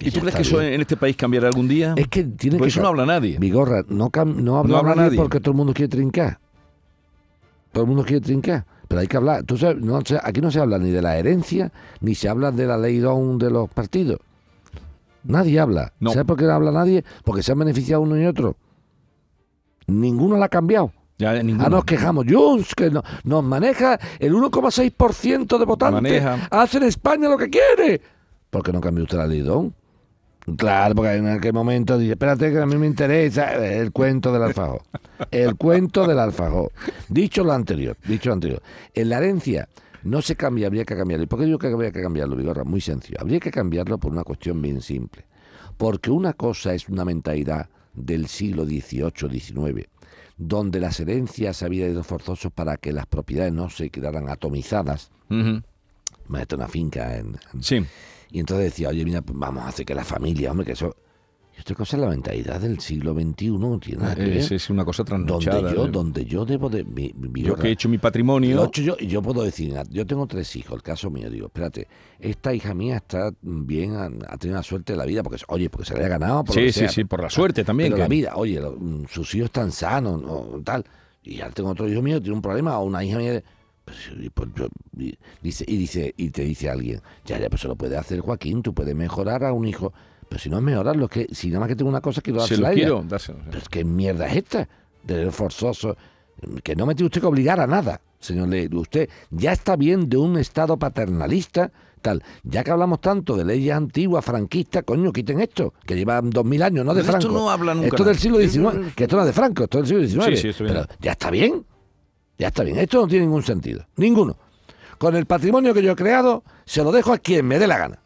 ¿Y 0.00 0.10
tú 0.10 0.16
ya 0.16 0.20
crees 0.20 0.36
que 0.36 0.42
eso 0.42 0.58
bien. 0.58 0.74
en 0.74 0.80
este 0.82 0.96
país 0.96 1.16
cambiará 1.16 1.48
algún 1.48 1.66
día? 1.66 1.94
Es 1.96 2.06
que 2.06 2.22
tiene 2.22 2.58
que 2.58 2.66
eso 2.68 2.80
no 2.82 2.88
habla 2.88 3.04
nadie. 3.04 3.36
Vigorra, 3.40 3.82
no, 3.88 4.10
no 4.14 4.56
habla, 4.58 4.70
No 4.72 4.76
habla 4.78 4.94
nadie, 4.94 5.02
nadie. 5.06 5.16
porque 5.18 5.40
todo 5.40 5.50
el 5.50 5.56
mundo 5.56 5.74
quiere 5.74 5.88
trincar. 5.88 6.38
Todo 7.72 7.82
el 7.84 7.88
mundo 7.88 8.04
quiere 8.04 8.20
trincar. 8.20 8.64
Pero 8.86 9.00
hay 9.00 9.06
que 9.08 9.16
hablar. 9.16 9.42
Tú 9.42 9.58
sabes, 9.58 9.82
no 9.82 9.98
aquí 9.98 10.40
no 10.40 10.50
se 10.50 10.60
habla 10.60 10.78
ni 10.78 10.90
de 10.90 11.02
la 11.02 11.18
herencia, 11.18 11.72
ni 12.00 12.14
se 12.14 12.28
habla 12.28 12.52
de 12.52 12.66
la 12.66 12.78
ley 12.78 12.98
DON 12.98 13.38
de 13.38 13.50
los 13.50 13.68
partidos. 13.68 14.20
Nadie 15.24 15.60
habla. 15.60 15.92
No. 16.00 16.10
¿Sabes 16.10 16.26
por 16.26 16.36
qué 16.36 16.44
no 16.44 16.52
habla 16.52 16.72
nadie? 16.72 17.04
Porque 17.24 17.42
se 17.42 17.52
han 17.52 17.58
beneficiado 17.58 18.02
uno 18.02 18.16
y 18.20 18.24
otro. 18.26 18.56
Ninguno 19.86 20.36
la 20.36 20.46
ha 20.46 20.48
cambiado. 20.48 20.92
Ya, 21.18 21.42
ninguno. 21.42 21.66
Ah, 21.66 21.70
nos 21.70 21.84
quejamos. 21.84 22.26
Junts, 22.28 22.74
que 22.74 22.90
no- 22.90 23.02
nos 23.24 23.42
maneja 23.42 23.98
el 24.20 24.34
1,6% 24.34 25.58
de 25.58 25.64
votantes. 25.64 26.02
Maneja. 26.22 26.48
Hace 26.50 26.76
en 26.78 26.84
España 26.84 27.28
lo 27.28 27.36
que 27.36 27.50
quiere. 27.50 28.00
¿Por 28.50 28.62
qué 28.62 28.72
no 28.72 28.80
cambió 28.80 29.04
usted 29.04 29.18
la 29.18 29.26
ley 29.26 29.40
DON? 29.40 29.74
Claro, 30.56 30.94
porque 30.94 31.14
en 31.16 31.26
aquel 31.28 31.52
momento 31.52 31.98
dice, 31.98 32.12
espérate 32.12 32.50
que 32.50 32.58
a 32.58 32.64
mí 32.66 32.76
me 32.76 32.86
interesa 32.86 33.54
el 33.66 33.92
cuento 33.92 34.32
del 34.32 34.42
alfajor. 34.44 34.80
El 35.30 35.56
cuento 35.56 36.06
del 36.06 36.18
alfajor. 36.18 36.70
Dicho 37.08 37.44
lo 37.44 37.52
anterior, 37.52 37.96
dicho 38.06 38.30
lo 38.30 38.34
anterior. 38.34 38.62
En 38.94 39.08
la 39.10 39.18
herencia 39.18 39.68
no 40.04 40.22
se 40.22 40.36
cambia, 40.36 40.66
habría 40.66 40.84
que 40.84 40.96
cambiarlo. 40.96 41.24
¿Y 41.24 41.26
por 41.26 41.38
qué 41.38 41.46
digo 41.46 41.58
que 41.58 41.68
habría 41.68 41.90
que 41.92 42.02
cambiarlo, 42.02 42.36
Vigorra? 42.36 42.64
Muy 42.64 42.80
sencillo. 42.80 43.18
Habría 43.20 43.40
que 43.40 43.50
cambiarlo 43.50 43.98
por 43.98 44.12
una 44.12 44.24
cuestión 44.24 44.60
bien 44.62 44.80
simple. 44.80 45.24
Porque 45.76 46.10
una 46.10 46.32
cosa 46.32 46.74
es 46.74 46.88
una 46.88 47.04
mentalidad 47.04 47.68
del 47.94 48.26
siglo 48.28 48.64
XVIII, 48.64 49.40
XIX, 49.40 49.88
donde 50.36 50.80
las 50.80 51.00
herencias 51.00 51.62
habían 51.62 51.90
ido 51.90 52.02
forzosos 52.04 52.52
para 52.52 52.76
que 52.76 52.92
las 52.92 53.06
propiedades 53.06 53.52
no 53.52 53.70
se 53.70 53.90
quedaran 53.90 54.28
atomizadas. 54.28 55.10
Ujú. 55.30 55.62
Imagínate 56.28 56.54
una 56.56 56.68
finca 56.68 57.16
en, 57.16 57.36
en- 57.54 57.62
Sí. 57.62 57.84
Y 58.30 58.40
entonces 58.40 58.66
decía, 58.66 58.90
oye, 58.90 59.04
mira, 59.04 59.22
pues 59.22 59.38
vamos 59.38 59.62
a 59.64 59.68
hacer 59.68 59.86
que 59.86 59.94
la 59.94 60.04
familia, 60.04 60.50
hombre, 60.50 60.66
que 60.66 60.72
eso... 60.72 60.94
Y 61.58 61.60
Esta 61.60 61.74
cosa 61.74 61.96
es 61.96 62.02
la 62.04 62.08
mentalidad 62.08 62.60
del 62.60 62.78
siglo 62.78 63.14
XXI, 63.14 63.34
tiene 63.80 64.14
que. 64.14 64.38
Es, 64.38 64.52
es 64.52 64.70
una 64.70 64.84
cosa 64.84 65.02
trasnochada. 65.02 65.60
donde 65.60 65.74
yo, 65.74 65.86
donde 65.88 66.24
yo 66.24 66.44
debo 66.44 66.68
de... 66.68 66.84
mi- 66.84 67.12
mi- 67.16 67.42
Yo 67.42 67.56
que 67.56 67.66
he 67.66 67.70
hecho 67.72 67.88
mi 67.88 67.96
lo 67.96 68.00
patrimonio. 68.02 68.62
he 68.62 68.66
hecho 68.68 68.96
yo, 68.96 69.20
puedo 69.22 69.42
decir, 69.42 69.74
yo 69.90 70.06
tengo 70.06 70.28
tres 70.28 70.54
hijos, 70.54 70.76
el 70.76 70.82
caso 70.84 71.10
mío, 71.10 71.28
digo, 71.28 71.46
espérate, 71.48 71.88
esta 72.20 72.54
hija 72.54 72.74
mía 72.74 72.98
está 72.98 73.32
bien, 73.42 73.96
ha, 73.96 74.04
ha 74.28 74.36
tenido 74.38 74.56
la 74.56 74.62
suerte 74.62 74.92
de 74.92 74.98
la 74.98 75.04
vida, 75.04 75.24
porque, 75.24 75.42
oye, 75.48 75.68
porque 75.68 75.86
se 75.88 75.94
le 75.94 76.00
haya 76.00 76.10
ganado, 76.10 76.44
por 76.44 76.54
lo 76.54 76.62
Sí, 76.62 76.70
sí, 76.72 76.78
sea, 76.78 76.88
sí, 76.90 77.02
por 77.04 77.20
la 77.24 77.28
suerte 77.28 77.64
también. 77.64 77.88
pero 77.88 77.96
que- 77.96 78.02
la 78.02 78.08
vida, 78.08 78.36
oye, 78.36 78.60
lo- 78.60 78.76
mm, 78.78 79.06
sus 79.10 79.34
hijos 79.34 79.46
están 79.46 79.72
sanos, 79.72 80.22
no, 80.22 80.60
tal. 80.64 80.84
Y 81.24 81.38
ya 81.38 81.50
tengo 81.50 81.70
otro 81.70 81.88
hijo 81.88 82.02
mío, 82.02 82.20
tiene 82.20 82.36
un 82.36 82.42
problema, 82.42 82.78
o 82.78 82.84
una 82.84 83.02
hija 83.02 83.18
mía. 83.18 83.32
de- 83.32 83.44
pues, 83.84 83.96
y, 84.20 84.30
pues, 84.30 84.48
yo- 84.54 84.68
y 84.96 85.18
dice, 85.42 85.64
y 85.66 85.76
dice, 85.76 86.14
y 86.16 86.30
te 86.30 86.42
dice 86.44 86.70
alguien, 86.70 87.00
ya, 87.24 87.36
ya, 87.40 87.48
pues 87.48 87.62
se 87.62 87.66
lo 87.68 87.74
puede 87.74 87.96
hacer 87.96 88.20
Joaquín, 88.20 88.62
tú 88.62 88.72
puedes 88.74 88.94
mejorar 88.94 89.42
a 89.44 89.52
un 89.52 89.66
hijo. 89.66 89.92
Pero 90.28 90.38
si 90.40 90.50
no 90.50 90.58
es 90.58 90.62
mejorarlo, 90.62 91.08
que 91.08 91.26
si 91.32 91.48
nada 91.48 91.60
más 91.60 91.68
que 91.68 91.76
tengo 91.76 91.88
una 91.88 92.00
cosa, 92.00 92.20
quiero 92.20 92.40
Se 92.40 92.54
dársela 92.56 92.60
lo 92.60 92.66
a 92.68 92.72
ella. 92.72 92.80
quiero 92.82 93.04
dárselo. 93.08 93.38
Pero 93.46 93.58
es 93.58 93.68
que 93.68 93.84
mierda 93.84 94.26
es 94.26 94.36
esta, 94.36 94.68
de 95.02 95.30
forzoso. 95.30 95.96
Que 96.62 96.76
no 96.76 96.86
me 96.86 96.94
tiene 96.94 97.06
usted 97.06 97.20
que 97.20 97.26
obligar 97.26 97.58
a 97.60 97.66
nada, 97.66 98.00
señor 98.20 98.48
Ley. 98.48 98.68
Usted 98.72 99.08
ya 99.30 99.52
está 99.52 99.74
bien 99.76 100.08
de 100.08 100.16
un 100.18 100.36
Estado 100.38 100.76
paternalista, 100.76 101.72
tal. 102.00 102.22
Ya 102.44 102.62
que 102.62 102.70
hablamos 102.70 103.00
tanto 103.00 103.36
de 103.36 103.44
leyes 103.44 103.74
antiguas, 103.74 104.24
franquistas, 104.24 104.84
coño, 104.84 105.12
quiten 105.12 105.40
esto, 105.40 105.74
que 105.84 105.96
llevan 105.96 106.30
dos 106.30 106.44
mil 106.44 106.62
años, 106.62 106.84
no 106.84 106.92
de 106.94 107.02
De 107.02 107.08
esto 107.08 107.20
Franco. 107.20 107.32
no 107.36 107.50
habla 107.50 107.74
nunca 107.74 107.88
Esto 107.88 108.04
del 108.04 108.18
siglo 108.18 108.38
XIX, 108.38 108.94
que 108.94 109.04
esto 109.04 109.16
no 109.16 109.22
es 109.22 109.26
de 109.26 109.32
Franco, 109.32 109.64
esto 109.64 109.80
es 109.80 109.88
del 109.88 110.08
siglo 110.08 110.24
XIX. 110.24 110.36
Sí, 110.36 110.42
sí, 110.42 110.48
esto. 110.50 110.64
Pero 110.64 110.86
ya 111.00 111.12
está 111.12 111.30
bien, 111.30 111.64
ya 112.38 112.48
está 112.48 112.62
bien. 112.62 112.78
Esto 112.78 113.00
no 113.00 113.08
tiene 113.08 113.24
ningún 113.24 113.42
sentido, 113.42 113.84
ninguno. 113.96 114.36
Con 114.98 115.16
el 115.16 115.26
patrimonio 115.26 115.72
que 115.74 115.82
yo 115.82 115.92
he 115.92 115.96
creado, 115.96 116.44
se 116.64 116.84
lo 116.84 116.92
dejo 116.92 117.12
a 117.12 117.18
quien 117.18 117.46
me 117.46 117.58
dé 117.58 117.66
la 117.66 117.78
gana. 117.78 117.98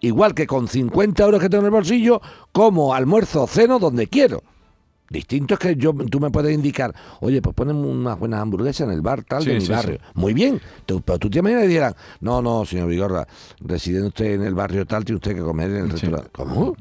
Igual 0.00 0.34
que 0.34 0.46
con 0.46 0.66
50 0.68 1.22
euros 1.24 1.40
que 1.40 1.48
tengo 1.48 1.62
en 1.62 1.66
el 1.66 1.70
bolsillo, 1.72 2.20
como 2.52 2.94
almuerzo 2.94 3.42
o 3.44 3.46
ceno 3.46 3.78
donde 3.78 4.06
quiero. 4.06 4.42
Distinto 5.10 5.54
es 5.54 5.60
que 5.60 5.74
yo, 5.74 5.92
tú 5.92 6.20
me 6.20 6.30
puedes 6.30 6.54
indicar, 6.54 6.94
oye, 7.20 7.42
pues 7.42 7.52
ponen 7.54 7.76
unas 7.76 8.16
buenas 8.16 8.40
hamburguesas 8.40 8.86
en 8.86 8.94
el 8.94 9.00
bar 9.00 9.24
tal 9.24 9.42
Sí, 9.42 9.48
de 9.50 9.54
mi 9.56 9.60
sí, 9.66 9.72
barrio. 9.72 9.98
Muy 10.14 10.32
bien, 10.34 10.60
tú- 10.86 11.02
pero 11.02 11.18
tú 11.18 11.28
te 11.28 11.40
imaginas 11.40 11.64
que 11.64 11.68
dirán, 11.68 11.94
no, 12.20 12.40
no, 12.40 12.64
señor 12.64 12.88
Vigorra, 12.88 13.26
reside 13.60 14.06
usted 14.06 14.34
en 14.34 14.44
el 14.44 14.54
barrio 14.54 14.86
tal, 14.86 15.04
tiene 15.04 15.16
usted 15.16 15.34
que 15.34 15.40
comer 15.42 15.70
en 15.72 15.76
el 15.78 15.90
restaurante. 15.90 16.30
¿Cómo? 16.32 16.76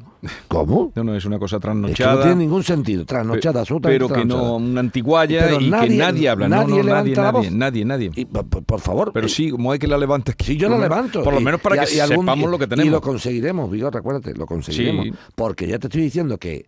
¿Cómo? 0.50 0.92
No, 0.96 1.04
no, 1.06 1.16
es 1.16 1.24
una 1.26 1.40
cosa 1.40 1.56
Es 1.56 1.60
que 1.62 1.68
trasnochada. 1.68 2.16
no 2.16 2.22
tiene 2.22 2.36
ningún 2.36 2.64
sentido, 2.64 3.06
trasnochada, 3.06 3.62
absolutamente 3.62 4.06
pero 4.06 4.14
que 4.14 4.26
no, 4.26 4.58
una 4.58 4.82
antiguaya 4.82 5.42
Pero 5.46 5.56
y 5.62 5.66
que 5.66 5.70
nadie- 5.72 5.98
nadie 5.98 6.30
habla. 6.30 6.50
nadie 6.50 6.78
no, 6.78 6.84
no, 6.84 6.94
nadie, 6.94 7.16
la 7.16 7.22
nadie, 7.32 7.50
voz. 7.50 7.52
nadie, 7.52 7.86
nadie. 7.86 8.12
Y, 8.16 8.26
por, 8.26 8.80
favor. 8.82 9.12
Pero 9.14 9.30
sí, 9.30 9.50
como 9.52 9.72
hay 9.72 9.80
que 9.80 9.88
la 9.88 9.98
levanta. 9.98 10.34
Sí, 10.38 10.58
yo 10.58 10.68
la 10.68 10.76
menos- 10.76 10.90
levanto. 10.90 11.24
Por 11.24 11.34
lo 11.34 11.40
Y- 11.40 11.44
menos 11.44 11.62
para 11.62 11.78
y- 11.84 11.88
que 11.88 11.96
y 11.96 12.00
algún- 12.02 12.26
sepamos 12.26 12.52
lo 12.52 12.58
que 12.60 12.66
Y 12.66 12.68
tenemos. 12.68 12.92
lo 12.92 13.02
conseguiremos, 13.02 13.72
Vigor, 13.72 13.96
acuérdate, 13.96 14.34
lo 14.36 14.46
conseguiremos. 14.46 15.06
Sí. 15.06 15.14
Porque 15.36 15.68
ya 15.68 15.80
te 15.80 15.88
estoy 15.88 16.02
diciendo 16.02 16.38
que 16.38 16.68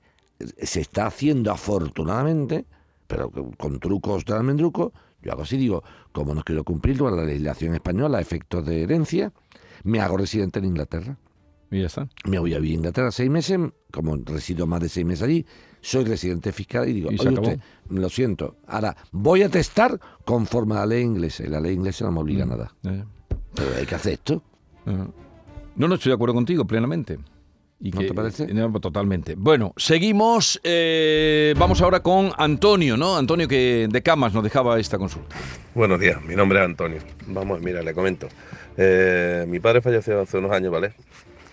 se 0.62 0.80
está 0.82 1.08
haciendo 1.08 1.52
afortunadamente, 1.52 2.66
pero 3.08 3.30
con- 3.58 3.80
trucos 3.80 4.24
de 4.26 4.34
almendruco, 4.34 4.94
yo 5.22 5.34
hago 5.34 5.42
así, 5.44 5.58
digo, 5.58 5.84
como 6.14 6.34
no 6.34 6.42
quiero 6.44 6.64
cumplir 6.64 6.98
con 6.98 7.16
la 7.16 7.24
legislación 7.24 7.74
española 7.76 8.18
a 8.18 8.22
efectos 8.22 8.66
de 8.66 8.84
herencia, 8.84 9.34
me 9.84 10.00
hago 10.00 10.16
residente 10.18 10.60
en 10.60 10.66
Inglaterra. 10.66 11.18
Y 11.72 11.80
ya 11.80 11.88
está. 11.88 12.08
Me 12.26 12.38
voy 12.38 12.54
a 12.54 12.58
vivir 12.60 12.74
a 12.74 12.76
Inglaterra 12.80 13.12
seis 13.12 13.30
meses, 13.30 13.58
como 13.92 14.18
resido 14.18 14.68
más 14.68 14.82
de 14.82 14.90
seis 14.90 15.06
meses 15.06 15.24
allí, 15.24 15.46
soy 15.80 16.04
residente 16.04 16.52
fiscal 16.52 16.88
y 16.90 16.94
digo, 16.94 17.12
Y 17.12 17.18
se 17.18 17.28
oye 17.30 17.38
acabó. 17.38 17.48
usted, 17.48 17.62
lo 17.90 18.10
siento, 18.10 18.58
ahora 18.68 18.96
voy 19.12 19.42
a 19.44 19.50
testar 19.50 20.00
conforme 20.26 20.76
a 20.76 20.80
la 20.80 20.86
ley 20.88 21.02
inglesa, 21.04 21.44
y 21.44 21.48
la 21.48 21.60
ley 21.62 21.74
inglesa 21.74 22.06
no 22.06 22.12
me 22.12 22.20
obliga 22.20 22.44
a 22.44 22.48
nada. 22.48 22.76
Eh, 22.84 23.04
Pero 23.56 23.70
hay 23.78 23.86
que 23.86 23.96
hacer 23.96 24.14
esto. 24.14 24.44
No, 24.86 25.88
no, 25.88 25.96
estoy 25.96 26.10
de 26.10 26.16
acuerdo 26.16 26.34
contigo 26.36 26.66
plenamente. 26.66 27.18
Y 27.80 27.90
¿No 27.90 28.02
te 28.02 28.14
parece? 28.14 28.54
No, 28.54 28.72
totalmente. 28.80 29.34
Bueno, 29.36 29.74
seguimos. 29.76 30.60
eh, 30.64 31.56
vamos 31.58 31.82
ahora 31.82 32.02
con 32.04 32.32
Antonio, 32.38 32.96
¿no? 32.96 33.18
Antonio 33.18 33.48
que 33.48 33.88
de 33.90 34.04
Camas 34.04 34.34
nos 34.36 34.44
dejaba 34.44 34.80
esta 34.80 35.00
consulta. 35.00 35.36
Buenos 35.74 36.00
días, 36.00 36.22
mi 36.24 36.36
nombre 36.36 36.60
es 36.60 36.66
Antonio. 36.66 37.00
Vamos, 37.28 37.60
mira, 37.62 37.82
le 37.82 37.94
comento. 37.96 38.28
Eh, 38.78 39.46
mi 39.48 39.60
padre 39.60 39.82
falleció 39.82 40.22
hace 40.22 40.38
unos 40.38 40.52
años, 40.52 40.72
¿vale? 40.72 40.94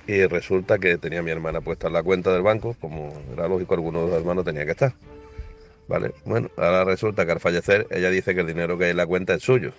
Y 0.09 0.25
resulta 0.27 0.79
que 0.79 0.97
tenía 0.97 1.23
mi 1.23 1.31
hermana 1.31 1.61
puesta 1.61 1.89
en 1.89 1.93
la 1.93 2.03
cuenta 2.03 2.33
del 2.33 2.41
banco, 2.41 2.75
como 2.81 3.13
era 3.31 3.47
lógico, 3.47 3.75
alguno 3.75 4.07
de 4.07 4.09
los 4.09 4.19
hermanos 4.19 4.43
tenía 4.43 4.65
que 4.65 4.71
estar. 4.71 4.95
¿Vale? 5.87 6.13
Bueno, 6.25 6.51
ahora 6.57 6.85
resulta 6.85 7.27
que 7.27 7.33
al 7.33 7.41
fallecer 7.41 7.87
ella 7.91 8.09
dice 8.09 8.35
que 8.35 8.41
el 8.41 8.47
dinero 8.47 8.79
que 8.79 8.87
hay 8.87 8.91
en 8.93 8.97
la 8.97 9.07
cuenta 9.07 9.35
es 9.35 9.43
suyo. 9.43 9.73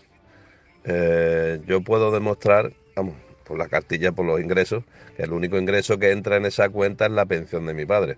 Eh, 0.84 1.60
yo 1.66 1.82
puedo 1.82 2.12
demostrar, 2.12 2.72
vamos, 2.96 3.16
por 3.44 3.58
la 3.58 3.68
cartilla, 3.68 4.12
por 4.12 4.24
los 4.24 4.40
ingresos, 4.40 4.84
que 5.18 5.24
el 5.24 5.34
único 5.34 5.58
ingreso 5.58 5.98
que 5.98 6.12
entra 6.12 6.38
en 6.38 6.46
esa 6.46 6.70
cuenta 6.70 7.08
es 7.08 7.12
la 7.12 7.26
pensión 7.26 7.66
de 7.66 7.74
mi 7.74 7.88
padre. 7.88 8.18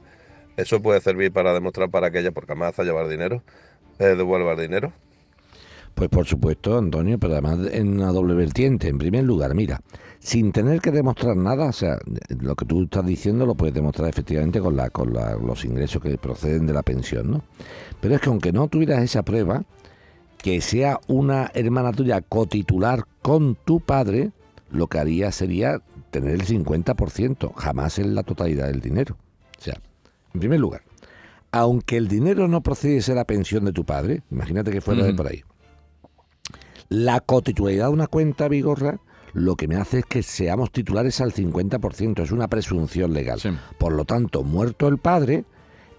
¿Eso 0.57 0.81
puede 0.81 0.99
servir 0.99 1.31
para 1.31 1.53
demostrar 1.53 1.89
para 1.89 2.11
que 2.11 2.19
ella, 2.19 2.31
porque 2.31 2.51
amenaza 2.51 2.83
llevar 2.83 3.07
dinero, 3.07 3.41
eh, 3.99 4.15
devuelva 4.17 4.51
el 4.51 4.59
dinero? 4.59 4.91
Pues 5.95 6.09
por 6.09 6.25
supuesto, 6.25 6.77
Antonio, 6.77 7.17
pero 7.19 7.33
además 7.33 7.59
en 7.71 7.99
una 7.99 8.11
doble 8.11 8.33
vertiente. 8.33 8.87
En 8.87 8.97
primer 8.97 9.23
lugar, 9.23 9.53
mira, 9.55 9.81
sin 10.23 10.51
tener 10.51 10.81
que 10.81 10.91
demostrar 10.91 11.35
nada, 11.35 11.65
o 11.65 11.71
sea, 11.73 11.97
lo 12.39 12.55
que 12.55 12.65
tú 12.65 12.83
estás 12.83 13.03
diciendo 13.05 13.45
lo 13.47 13.55
puedes 13.55 13.73
demostrar 13.73 14.07
efectivamente 14.07 14.59
con, 14.59 14.75
la, 14.75 14.91
con 14.91 15.13
la- 15.13 15.35
los 15.35 15.65
ingresos 15.65 15.99
que 16.01 16.15
proceden 16.19 16.67
de 16.67 16.73
la 16.73 16.83
pensión, 16.83 17.31
¿no? 17.31 17.41
Pero 17.99 18.13
es 18.15 18.21
que 18.21 18.29
aunque 18.29 18.51
no 18.51 18.67
tuvieras 18.67 19.01
esa 19.03 19.23
prueba, 19.23 19.63
que 20.37 20.61
sea 20.61 20.99
una 21.07 21.49
hermana 21.55 21.91
tuya 21.91 22.21
cotitular 22.21 23.05
con 23.23 23.55
tu 23.55 23.79
padre, 23.79 24.31
lo 24.69 24.85
que 24.87 24.99
haría 24.99 25.31
sería 25.31 25.81
tener 26.11 26.35
el 26.35 26.45
50%, 26.45 27.53
jamás 27.55 27.97
en 27.97 28.13
la 28.13 28.21
totalidad 28.23 28.67
del 28.67 28.79
dinero. 28.81 29.17
O 29.59 29.61
sea, 29.61 29.79
en 30.35 30.39
primer 30.39 30.59
lugar, 30.59 30.81
aunque 31.51 31.97
el 31.97 32.07
dinero 32.07 32.47
no 32.47 32.61
procediese 32.61 33.11
de 33.13 33.15
la 33.15 33.25
pensión 33.25 33.65
de 33.65 33.73
tu 33.73 33.85
padre, 33.85 34.21
imagínate 34.29 34.69
que 34.71 34.81
fuera 34.81 35.03
de 35.03 35.13
por 35.15 35.27
ahí, 35.27 35.41
la 36.89 37.19
cotitularidad 37.21 37.87
de 37.87 37.93
una 37.93 38.07
cuenta, 38.07 38.47
Vigorra, 38.47 38.99
lo 39.33 39.55
que 39.55 39.67
me 39.67 39.75
hace 39.75 39.99
es 39.99 40.05
que 40.05 40.23
seamos 40.23 40.71
titulares 40.71 41.21
al 41.21 41.33
50%, 41.33 42.23
es 42.23 42.31
una 42.31 42.47
presunción 42.47 43.13
legal. 43.13 43.39
Sí. 43.39 43.49
Por 43.77 43.93
lo 43.93 44.05
tanto, 44.05 44.43
muerto 44.43 44.87
el 44.87 44.97
padre, 44.97 45.45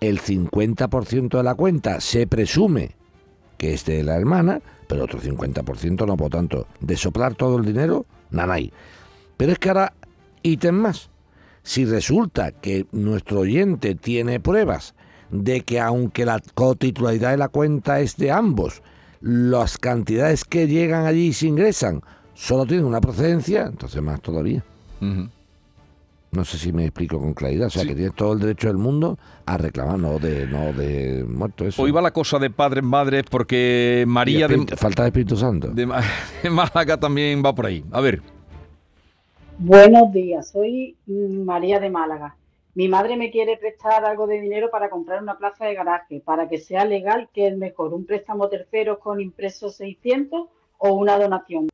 el 0.00 0.20
50% 0.20 1.36
de 1.36 1.42
la 1.42 1.54
cuenta 1.54 2.00
se 2.00 2.26
presume 2.26 2.96
que 3.62 3.74
es 3.74 3.84
de 3.84 4.02
la 4.02 4.16
hermana, 4.16 4.60
pero 4.88 5.04
otro 5.04 5.20
50% 5.20 6.04
no, 6.04 6.16
por 6.16 6.30
tanto, 6.30 6.66
de 6.80 6.96
soplar 6.96 7.36
todo 7.36 7.58
el 7.58 7.64
dinero, 7.64 8.06
nanay. 8.30 8.72
Pero 9.36 9.52
es 9.52 9.58
que 9.60 9.68
ahora, 9.68 9.94
ítem 10.42 10.74
más. 10.74 11.10
Si 11.62 11.84
resulta 11.84 12.50
que 12.50 12.86
nuestro 12.90 13.40
oyente 13.40 13.94
tiene 13.94 14.40
pruebas 14.40 14.94
de 15.30 15.60
que 15.60 15.78
aunque 15.78 16.26
la 16.26 16.42
cotitularidad 16.54 17.30
de 17.30 17.36
la 17.36 17.48
cuenta 17.48 18.00
es 18.00 18.16
de 18.16 18.32
ambos, 18.32 18.82
las 19.20 19.78
cantidades 19.78 20.44
que 20.44 20.66
llegan 20.66 21.06
allí 21.06 21.28
y 21.28 21.32
se 21.32 21.46
ingresan 21.46 22.02
solo 22.34 22.66
tienen 22.66 22.86
una 22.86 23.00
procedencia, 23.00 23.66
entonces 23.66 24.02
más 24.02 24.20
todavía. 24.20 24.64
No 26.30 26.44
sé 26.46 26.56
si 26.56 26.72
me 26.72 26.84
explico 26.84 27.18
con 27.20 27.34
claridad. 27.34 27.66
O 27.66 27.70
sea, 27.70 27.82
Sí. 27.82 27.88
que 27.88 27.94
tienes 27.94 28.14
todo 28.14 28.32
el 28.32 28.38
derecho 28.38 28.68
del 28.68 28.78
mundo 28.78 29.18
a 29.44 29.58
reclamar, 29.58 29.98
no 29.98 30.18
de, 30.18 30.46
no 30.46 30.72
de 30.72 31.24
muerto 31.28 31.66
eso. 31.66 31.82
Hoy 31.82 31.90
va 31.90 32.00
la 32.00 32.10
cosa 32.12 32.38
de 32.38 32.48
padres, 32.48 32.82
madres, 32.82 33.24
porque 33.30 34.04
María 34.06 34.48
de, 34.48 34.64
Falta 34.76 35.02
de 35.02 35.08
Espíritu 35.08 35.36
Santo. 35.36 35.68
de 35.74 35.86
Málaga 36.50 36.96
también 36.98 37.42
va 37.44 37.54
por 37.54 37.66
ahí. 37.66 37.84
A 37.92 38.00
ver. 38.00 38.22
Buenos 39.58 40.10
días, 40.12 40.48
soy 40.50 40.96
María 41.06 41.78
de 41.80 41.90
Málaga. 41.90 42.36
Mi 42.74 42.88
madre 42.88 43.18
me 43.18 43.30
quiere 43.30 43.58
prestar 43.58 44.02
algo 44.06 44.26
de 44.26 44.40
dinero 44.40 44.70
para 44.70 44.88
comprar 44.88 45.22
una 45.22 45.36
plaza 45.36 45.66
de 45.66 45.74
garaje. 45.74 46.22
Para 46.24 46.48
que 46.48 46.56
sea 46.56 46.86
legal, 46.86 47.28
¿qué 47.34 47.48
es 47.48 47.56
mejor? 47.58 47.92
¿Un 47.92 48.06
préstamo 48.06 48.48
tercero 48.48 48.98
con 48.98 49.20
impreso 49.20 49.68
600 49.68 50.48
o 50.78 50.92
una 50.94 51.18
donación? 51.18 51.68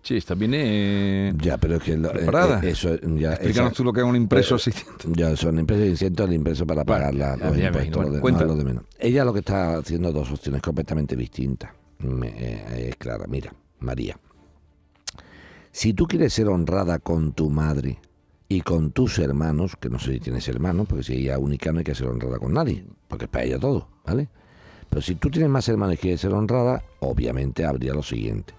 Che, 0.00 0.16
esta 0.16 0.34
viene. 0.34 1.34
Ya, 1.36 1.58
pero 1.58 1.76
es 1.76 1.82
que 1.82 1.98
lo- 1.98 2.08
eh, 2.14 2.24
eh, 2.62 2.70
eso 2.70 2.96
ya 3.14 3.32
Explícanos 3.34 3.72
esa- 3.72 3.76
tú 3.76 3.84
lo 3.84 3.92
que 3.92 4.00
es 4.00 4.06
un 4.06 4.16
impreso 4.16 4.58
600. 4.58 5.06
Ya 5.16 5.36
son 5.36 5.58
impresos 5.58 5.86
y 5.86 5.96
cientos 5.96 6.26
el 6.28 6.34
impreso 6.34 6.66
para 6.66 6.82
Bueno, 6.82 6.98
pagar 7.02 7.14
la- 7.14 7.36
los 7.36 7.58
impuestos, 7.58 8.02
lo 8.04 8.10
de, 8.10 8.46
lo 8.46 8.64
menos. 8.64 8.84
Ella 8.98 9.22
lo 9.24 9.34
que 9.34 9.40
está 9.40 9.76
haciendo 9.76 10.10
dos 10.10 10.30
opciones 10.32 10.62
completamente 10.62 11.14
distintas. 11.14 11.72
Eh, 12.02 12.86
es 12.88 12.96
clara. 12.96 13.26
Mira, 13.28 13.52
María, 13.80 14.18
si 15.70 15.92
tú 15.92 16.06
quieres 16.06 16.32
ser 16.32 16.48
honrada 16.48 16.98
con 16.98 17.32
tu 17.32 17.50
madre 17.50 17.98
y 18.48 18.62
con 18.62 18.92
tus 18.92 19.18
hermanos, 19.18 19.76
que 19.78 19.90
no 19.90 19.98
sé 19.98 20.14
si 20.14 20.20
tienes 20.20 20.48
hermanos, 20.48 20.86
porque 20.88 21.04
si 21.04 21.12
ella 21.14 21.34
es 21.34 21.40
única 21.40 21.70
no 21.70 21.78
hay 21.80 21.84
que 21.84 21.94
ser 21.94 22.06
honrada 22.08 22.38
con 22.38 22.54
nadie, 22.54 22.82
porque 23.08 23.26
es 23.26 23.30
para 23.30 23.44
ella 23.44 23.58
todo, 23.58 23.88
¿vale? 24.06 24.28
Pero 24.88 25.02
si 25.02 25.14
tú 25.16 25.30
tienes 25.30 25.50
más 25.50 25.68
hermanos 25.68 25.96
y 25.96 25.98
quieres 25.98 26.20
ser 26.22 26.32
honrada, 26.32 26.82
obviamente 27.00 27.64
habría 27.66 27.92
lo 27.92 28.02
siguiente. 28.02 28.54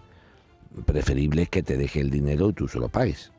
Preferible 0.86 1.44
es 1.44 1.50
que 1.50 1.64
te 1.64 1.78
deje 1.78 2.00
el 2.02 2.10
dinero 2.10 2.50
y 2.50 2.54
tú 2.54 2.68
se 2.68 2.80
lo 2.80 2.90
pagues. 2.90 3.32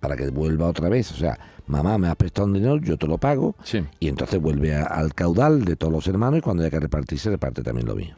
Para 0.00 0.16
que 0.16 0.28
vuelva 0.30 0.66
otra 0.66 0.88
vez. 0.88 1.10
O 1.12 1.14
sea, 1.14 1.38
mamá, 1.66 1.96
me 1.98 2.08
has 2.08 2.16
prestado 2.16 2.46
un 2.48 2.54
dinero, 2.54 2.76
yo 2.78 2.96
te 2.96 3.06
lo 3.06 3.18
pago. 3.18 3.54
Sí. 3.62 3.84
Y 4.00 4.08
entonces 4.08 4.40
vuelve 4.40 4.74
a- 4.74 4.84
al 4.84 5.14
caudal 5.14 5.64
de 5.64 5.76
todos 5.76 5.92
los 5.92 6.06
hermanos 6.08 6.38
y 6.38 6.42
cuando 6.42 6.62
haya 6.62 6.70
que 6.70 6.80
repartir, 6.80 7.18
se 7.18 7.30
reparte 7.30 7.62
también 7.62 7.86
lo 7.86 7.94
mío. 7.94 8.14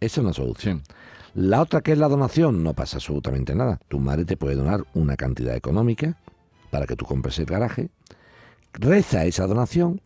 Esa 0.00 0.20
es 0.20 0.24
una 0.24 0.32
solución. 0.32 0.82
La 1.34 1.60
otra 1.62 1.80
que 1.82 1.92
es 1.92 1.98
la 1.98 2.08
donación, 2.08 2.64
no 2.64 2.74
pasa 2.74 2.96
absolutamente 2.96 3.54
nada. 3.54 3.78
Tu 3.88 4.00
madre 4.00 4.24
te 4.24 4.36
puede 4.36 4.56
donar 4.56 4.84
una 4.94 5.16
cantidad 5.16 5.54
económica 5.54 6.16
para 6.70 6.86
que 6.86 6.96
tú 6.96 7.04
compres 7.04 7.38
el 7.38 7.46
garaje, 7.46 7.88
reza 8.72 9.24
esa 9.24 9.46
donación 9.46 10.00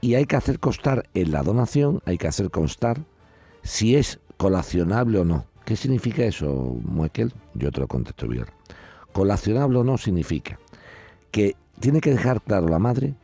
y 0.00 0.14
hay 0.14 0.24
que 0.24 0.36
hacer 0.36 0.58
constar 0.58 1.04
en 1.14 1.32
la 1.32 1.42
donación, 1.42 2.00
hay 2.06 2.16
que 2.18 2.28
hacer 2.28 2.50
constar 2.50 3.00
si 3.62 3.96
es 3.96 4.18
colacionable 4.38 5.18
o 5.18 5.24
no. 5.24 5.44
¿Qué 5.64 5.76
significa 5.76 6.24
eso, 6.24 6.76
Muekel? 6.82 7.32
Yo 7.54 7.70
te 7.70 7.80
lo 7.80 7.88
contesto 7.88 8.26
bien. 8.28 8.46
Colacionable 9.12 9.78
o 9.78 9.84
no 9.84 9.98
significa 9.98 10.58
que 11.30 11.56
tiene 11.80 12.00
que 12.00 12.10
dejar 12.10 12.40
claro 12.42 12.68
la 12.68 12.78
madre 12.78 13.14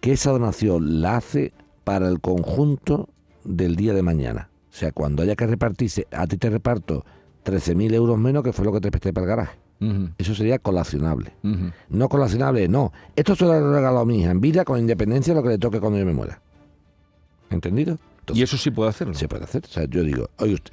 que 0.00 0.12
esa 0.12 0.30
donación 0.30 1.00
la 1.00 1.16
hace 1.16 1.52
para 1.84 2.08
el 2.08 2.20
conjunto 2.20 3.08
del 3.44 3.76
día 3.76 3.94
de 3.94 4.02
mañana. 4.02 4.48
O 4.70 4.74
sea, 4.74 4.92
cuando 4.92 5.22
haya 5.22 5.34
que 5.34 5.46
repartirse, 5.46 6.06
a 6.12 6.26
ti 6.26 6.36
te 6.36 6.50
reparto 6.50 7.04
13.000 7.44 7.94
euros 7.94 8.18
menos 8.18 8.42
que 8.44 8.52
fue 8.52 8.64
lo 8.64 8.72
que 8.72 8.80
te 8.80 8.90
presté 8.90 9.12
para 9.12 9.24
el 9.24 9.28
garaje. 9.28 9.58
Eso 10.18 10.34
sería 10.34 10.58
colacionable. 10.58 11.32
No 11.88 12.08
colacionable, 12.08 12.68
no. 12.68 12.92
Esto 13.14 13.36
se 13.36 13.44
lo 13.44 13.54
he 13.54 13.60
regalado 13.60 14.00
a 14.00 14.04
mi 14.04 14.20
hija 14.20 14.32
en 14.32 14.40
vida 14.40 14.64
con 14.64 14.78
independencia 14.78 15.32
de 15.32 15.40
lo 15.40 15.44
que 15.44 15.50
le 15.50 15.58
toque 15.58 15.80
cuando 15.80 15.98
yo 15.98 16.04
me 16.04 16.14
muera. 16.14 16.40
¿Entendido? 17.50 17.98
y 18.34 18.42
eso 18.42 18.58
sí 18.58 18.70
puede 18.70 18.90
hacerlo. 18.90 19.14
Se 19.14 19.28
puede 19.28 19.44
hacer. 19.44 19.64
O 19.64 19.68
sea, 19.68 19.84
yo 19.86 20.02
digo, 20.02 20.28
oye 20.38 20.54
usted, 20.54 20.72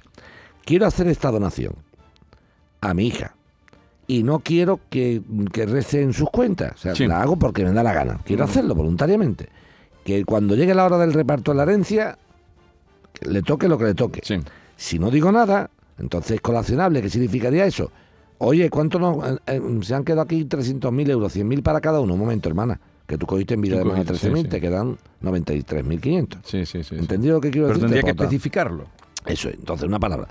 quiero 0.65 0.86
hacer 0.86 1.08
esta 1.08 1.32
donación 1.32 1.73
a 2.82 2.93
mi 2.93 3.08
hija 3.08 3.36
y 4.08 4.23
no 4.23 4.39
quiero 4.39 4.80
que, 4.89 5.21
que 5.51 5.65
rece 5.65 6.01
en 6.01 6.13
sus 6.13 6.30
cuentas. 6.30 6.73
O 6.86 6.95
sea, 6.95 7.08
la 7.08 7.21
hago 7.21 7.38
porque 7.38 7.63
me 7.63 7.71
da 7.71 7.84
la 7.84 7.93
gana. 7.93 8.19
Quiero 8.23 8.43
hacerlo 8.43 8.75
voluntariamente. 8.75 9.49
Que 10.04 10.23
cuando 10.25 10.56
llegue 10.56 10.75
la 10.75 10.86
hora 10.86 10.97
del 10.99 11.13
reparto 11.13 11.51
de 11.51 11.58
la 11.58 11.63
herencia, 11.63 12.17
le 13.21 13.41
toque 13.41 13.67
lo 13.67 13.78
que 13.78 13.86
le 13.86 13.93
toque. 13.95 14.21
Si 14.75 14.99
no 14.99 15.10
digo 15.10 15.32
nada, 15.32 15.71
entonces 15.97 16.41
colacionable. 16.41 17.01
¿Qué 17.01 17.10
significaría 17.10 17.65
eso? 17.65 17.91
Oye, 18.38 18.69
¿cuánto 18.69 18.99
nos, 18.99 19.25
eh, 19.28 19.39
eh, 19.47 19.62
se 19.82 19.95
han 19.95 20.04
quedado 20.04 20.21
aquí 20.21 20.43
300.000 20.43 21.10
euros, 21.10 21.36
100.000 21.36 21.63
para 21.63 21.80
cada 21.82 22.01
uno? 22.01 22.13
Un 22.13 22.19
momento, 22.19 22.49
hermana, 22.49 22.80
que 23.08 23.17
tú 23.17 23.25
cogiste 23.25 23.54
en 23.54 23.62
vida 23.62 23.78
de 23.78 23.86
más 23.86 24.06
13.000, 24.06 24.49
te 24.49 24.60
quedan 24.60 24.97
93.500. 25.23 26.39
Sí, 26.43 26.65
sí, 26.65 26.84
sí. 26.84 26.95
¿Entendido 26.95 27.36
lo 27.36 27.41
que 27.41 27.49
quiero 27.49 27.67
decir? 27.67 27.82
Pero 27.82 27.91
tendría 27.91 28.04
que 28.04 28.21
especificarlo. 28.21 28.86
Eso, 29.25 29.49
entonces 29.49 29.88
una 29.88 29.99
palabra. 29.99 30.27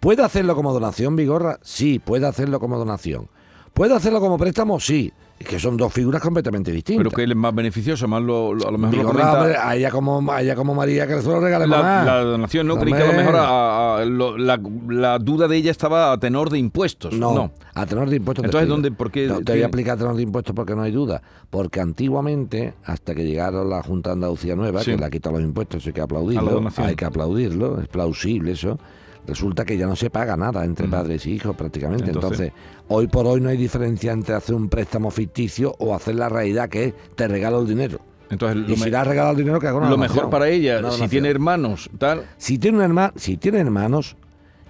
¿Puede 0.00 0.22
hacerlo 0.22 0.54
como 0.54 0.72
donación, 0.72 1.16
Vigorra? 1.16 1.58
Sí, 1.62 1.98
puede 1.98 2.26
hacerlo 2.26 2.60
como 2.60 2.78
donación. 2.78 3.28
¿Puede 3.76 3.94
hacerlo 3.94 4.20
como 4.20 4.38
préstamo? 4.38 4.80
Sí. 4.80 5.12
Es 5.38 5.46
que 5.46 5.58
son 5.60 5.76
dos 5.76 5.92
figuras 5.92 6.22
completamente 6.22 6.72
distintas. 6.72 7.04
Pero 7.04 7.14
que 7.14 7.24
él 7.24 7.32
es 7.32 7.36
más 7.36 7.54
beneficioso, 7.54 8.08
más 8.08 8.22
lo, 8.22 8.52
a 8.52 8.70
lo 8.70 8.78
mejor 8.78 8.96
lo 8.96 9.04
comenta... 9.08 9.68
a 9.68 9.76
ella 9.76 9.90
como, 9.90 10.32
a 10.32 10.40
ella 10.40 10.54
como 10.54 10.74
María 10.74 11.06
que 11.06 11.20
se 11.20 11.28
lo 11.28 11.40
regale 11.40 11.66
la, 11.66 11.82
más. 11.82 12.06
La 12.06 12.20
donación, 12.22 12.66
¿no? 12.66 12.78
Creí 12.78 12.94
que 12.94 13.02
a 13.02 13.06
lo 13.06 13.12
mejor 13.12 13.36
a, 13.36 13.98
a, 13.98 14.04
lo, 14.06 14.38
la, 14.38 14.58
la, 14.88 15.18
duda 15.18 15.46
de 15.46 15.58
ella 15.58 15.70
estaba 15.70 16.12
a 16.12 16.18
tenor 16.18 16.48
de 16.48 16.58
impuestos. 16.58 17.12
No, 17.12 17.34
no. 17.34 17.52
a 17.74 17.84
tenor 17.84 18.08
de 18.08 18.16
impuestos. 18.16 18.46
Entonces, 18.46 18.66
¿dónde, 18.66 18.92
por 18.92 19.10
qué? 19.10 19.26
No, 19.26 19.42
te 19.42 19.52
voy 19.52 19.60
a 19.60 19.66
explicar 19.66 19.96
a 19.96 19.98
tenor 19.98 20.16
de 20.16 20.22
impuestos 20.22 20.56
porque 20.56 20.74
no 20.74 20.80
hay 20.80 20.92
duda. 20.92 21.20
Porque 21.50 21.80
antiguamente, 21.80 22.72
hasta 22.82 23.14
que 23.14 23.26
llegaron 23.26 23.68
la 23.68 23.82
Junta 23.82 24.08
de 24.08 24.14
Andalucía 24.14 24.56
Nueva, 24.56 24.82
sí. 24.82 24.92
que 24.92 24.96
le 24.96 25.04
ha 25.04 25.10
quitado 25.10 25.36
los 25.36 25.44
impuestos, 25.44 25.86
hay 25.86 25.92
que 25.92 26.00
aplaudirlo. 26.00 26.66
Hay 26.78 26.96
que 26.96 27.04
aplaudirlo, 27.04 27.78
es 27.82 27.88
plausible 27.88 28.52
eso 28.52 28.78
resulta 29.26 29.64
que 29.64 29.76
ya 29.76 29.86
no 29.86 29.96
se 29.96 30.10
paga 30.10 30.36
nada 30.36 30.64
entre 30.64 30.88
padres 30.88 31.26
y 31.26 31.32
hijos 31.32 31.56
prácticamente. 31.56 32.10
Entonces, 32.10 32.52
hoy 32.88 33.06
por 33.08 33.26
hoy 33.26 33.40
no 33.40 33.48
hay 33.48 33.56
diferencia 33.56 34.12
entre 34.12 34.34
hacer 34.34 34.54
un 34.54 34.68
préstamo 34.68 35.10
ficticio 35.10 35.74
o 35.78 35.94
hacer 35.94 36.14
la 36.14 36.28
realidad 36.28 36.68
que 36.68 36.84
es 36.84 36.94
te 37.14 37.28
regalo 37.28 37.60
el 37.60 37.66
dinero. 37.66 38.00
Entonces, 38.30 38.64
y 38.68 38.76
si 38.76 38.90
le 38.90 38.96
has 38.96 39.06
regalado 39.06 39.32
el 39.32 39.38
dinero, 39.38 39.60
que 39.60 39.68
haga 39.68 39.78
una 39.78 39.88
Lo 39.88 39.96
donación, 39.96 40.16
mejor 40.16 40.30
para 40.30 40.48
ella, 40.48 40.90
si 40.90 41.08
tiene 41.08 41.28
hermanos, 41.28 41.88
tal. 41.98 42.24
Si 42.38 42.58
tiene, 42.58 42.78
un 42.78 42.84
hermano, 42.84 43.12
si 43.16 43.36
tiene 43.36 43.58
hermanos 43.58 44.16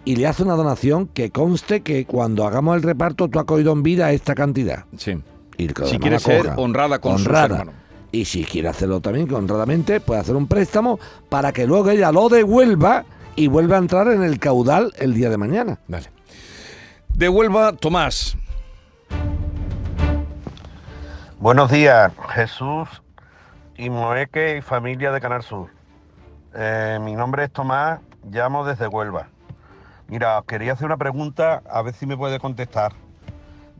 y 0.05 0.17
le 0.17 0.27
hace 0.27 0.43
una 0.43 0.55
donación, 0.55 1.09
que 1.09 1.31
conste 1.31 1.81
que 1.81 2.05
cuando 2.05 2.47
hagamos 2.47 2.77
el 2.77 2.83
reparto 2.83 3.29
tú 3.29 3.39
has 3.39 3.45
cogido 3.47 3.73
en 3.73 3.83
vida 3.83 4.13
esta 4.13 4.35
cantidad. 4.35 4.85
Sí. 4.97 5.17
Y 5.57 5.69
si 5.85 5.99
quiere 5.99 6.19
ser 6.19 6.53
honrada 6.57 6.99
con 6.99 7.15
honrada. 7.15 7.49
sus 7.49 7.59
hermanos. 7.59 7.75
Y 8.13 8.25
si 8.25 8.45
quiere 8.45 8.69
hacerlo 8.69 9.01
también, 9.01 9.33
honradamente, 9.35 10.01
puede 10.01 10.21
hacer 10.21 10.37
un 10.37 10.47
préstamo 10.47 10.99
para 11.29 11.53
que 11.53 11.67
luego 11.67 11.91
ella 11.91 12.13
lo 12.13 12.29
devuelva 12.29 13.05
y 13.37 13.47
vuelve 13.49 13.75
a 13.75 13.79
entrar 13.79 14.09
en 14.09 14.23
el 14.23 14.41
caudal 14.41 14.93
el 14.99 15.15
día 15.15 15.31
de 15.31 15.37
mañana. 15.37 15.79
Vale. 15.87 16.11
Devuelva 17.15 17.75
Tomás. 17.75 18.37
Buenos 21.39 21.71
días, 21.71 22.13
Jesús 22.31 22.89
y 23.77 23.91
Moeque 23.91 24.57
y 24.57 24.63
familia 24.63 25.13
de 25.13 25.21
Canal 25.21 25.43
Sur. 25.43 25.69
Eh, 26.55 26.99
mi 27.03 27.15
nombre 27.15 27.45
es 27.45 27.53
Tomás, 27.53 28.01
llamo 28.31 28.65
desde 28.65 28.89
Huelva. 28.89 29.29
Mira, 30.09 30.39
os 30.39 30.47
quería 30.47 30.73
hacer 30.73 30.87
una 30.87 30.97
pregunta, 30.97 31.63
a 31.71 31.83
ver 31.83 31.93
si 31.93 32.07
me 32.07 32.17
puede 32.17 32.39
contestar. 32.41 32.93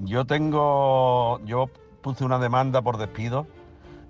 Yo 0.01 0.27
tengo, 0.27 1.41
yo 1.47 1.71
puse 2.03 2.25
una 2.25 2.39
demanda 2.39 2.83
por 2.83 2.99
despido 2.99 3.47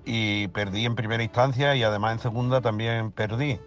y 0.05 0.49
perdí 0.49 0.85
en 0.85 0.97
primera 0.97 1.23
instancia 1.23 1.77
y 1.77 1.85
además 1.85 2.15
en 2.15 2.19
segunda 2.19 2.61
también 2.61 3.13
perdí. 3.13 3.61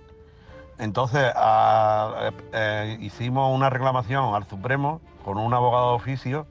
Entonces 0.80 1.32
a, 1.36 2.32
eh, 2.54 2.98
hicimos 3.02 3.54
una 3.54 3.70
reclamación 3.70 4.34
al 4.34 4.48
Supremo 4.48 5.02
con 5.26 5.38
un 5.38 5.54
abogado 5.54 5.89
de 5.89 5.96
oficio 5.98 6.48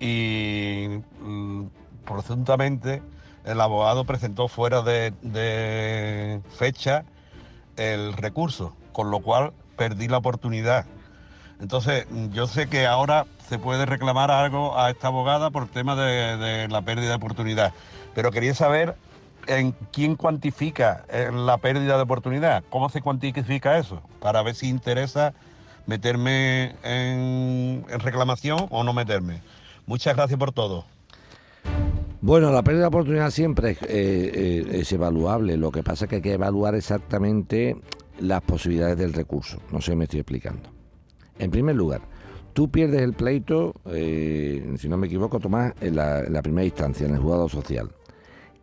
y 0.00 0.88
mm, 1.20 1.66
presuntamente 2.06 3.02
el 3.44 3.60
abogado 3.60 4.04
presentó 4.04 4.48
fuera 4.48 4.80
de, 4.80 6.40
fecha 6.56 7.04
el 7.76 8.14
recurso, 8.14 8.74
con 8.92 9.10
lo 9.10 9.20
cual 9.20 9.52
perdí 9.76 10.08
la 10.08 10.18
oportunidad. 10.18 10.86
Entonces 11.60 12.06
yo 12.30 12.46
sé 12.46 12.68
que 12.68 12.86
ahora 12.86 13.26
se 13.48 13.58
puede 13.58 13.84
reclamar 13.84 14.30
algo 14.30 14.78
a 14.78 14.90
esta 14.90 15.08
abogada 15.08 15.50
por 15.50 15.68
tema 15.68 15.94
de 15.94 16.68
la 16.68 16.80
pérdida 16.80 17.10
de 17.10 17.16
oportunidad, 17.16 17.74
pero 18.14 18.30
quería 18.30 18.54
saber 18.54 18.96
en 19.46 19.72
quién 19.92 20.16
cuantifica 20.16 21.04
la 21.32 21.58
pérdida 21.58 21.96
de 21.96 22.02
oportunidad, 22.02 22.64
cómo 22.70 22.88
se 22.88 23.00
cuantifica 23.00 23.78
eso, 23.78 24.02
para 24.20 24.42
ver 24.42 24.54
si 24.54 24.68
interesa 24.68 25.34
meterme 25.86 26.74
en, 26.82 27.84
reclamación 28.00 28.66
o 28.70 28.84
no 28.84 28.92
meterme. 28.92 29.40
Muchas 29.86 30.16
gracias 30.16 30.38
por 30.38 30.52
todo. 30.52 30.84
Bueno, 32.20 32.52
la 32.52 32.62
pérdida 32.62 32.82
de 32.82 32.88
oportunidad 32.88 33.30
siempre 33.30 33.72
es, 33.72 33.82
eh, 33.82 33.88
eh, 33.88 34.66
es, 34.72 34.92
evaluable. 34.92 35.56
Lo 35.56 35.72
que 35.72 35.82
pasa 35.82 36.04
es 36.04 36.08
que 36.08 36.16
hay 36.16 36.22
que 36.22 36.34
evaluar 36.34 36.76
exactamente 36.76 37.76
las 38.20 38.42
posibilidades 38.42 38.96
del 38.96 39.12
recurso. 39.12 39.58
No 39.72 39.80
sé 39.80 39.90
si 39.90 39.96
me 39.96 40.04
estoy 40.04 40.20
explicando. 40.20 40.70
En 41.40 41.50
primer 41.50 41.74
lugar, 41.74 42.02
tú 42.52 42.70
pierdes 42.70 43.02
el 43.02 43.14
pleito, 43.14 43.74
eh, 43.86 44.74
si 44.78 44.88
no 44.88 44.96
me 44.96 45.08
equivoco, 45.08 45.40
Tomás, 45.40 45.74
en 45.80 45.96
la, 45.96 46.20
en 46.20 46.32
la 46.32 46.42
primera 46.42 46.64
instancia, 46.64 47.08
en 47.08 47.14
el 47.14 47.20
juzgado 47.20 47.48
social 47.48 47.90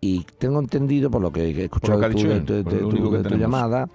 y 0.01 0.25
tengo 0.37 0.59
entendido, 0.59 1.11
por 1.11 1.21
lo 1.21 1.31
que 1.31 1.43
he 1.43 1.63
escuchado 1.65 1.99
de, 1.99 2.63
tu, 2.63 3.37
llamada, 3.37 3.89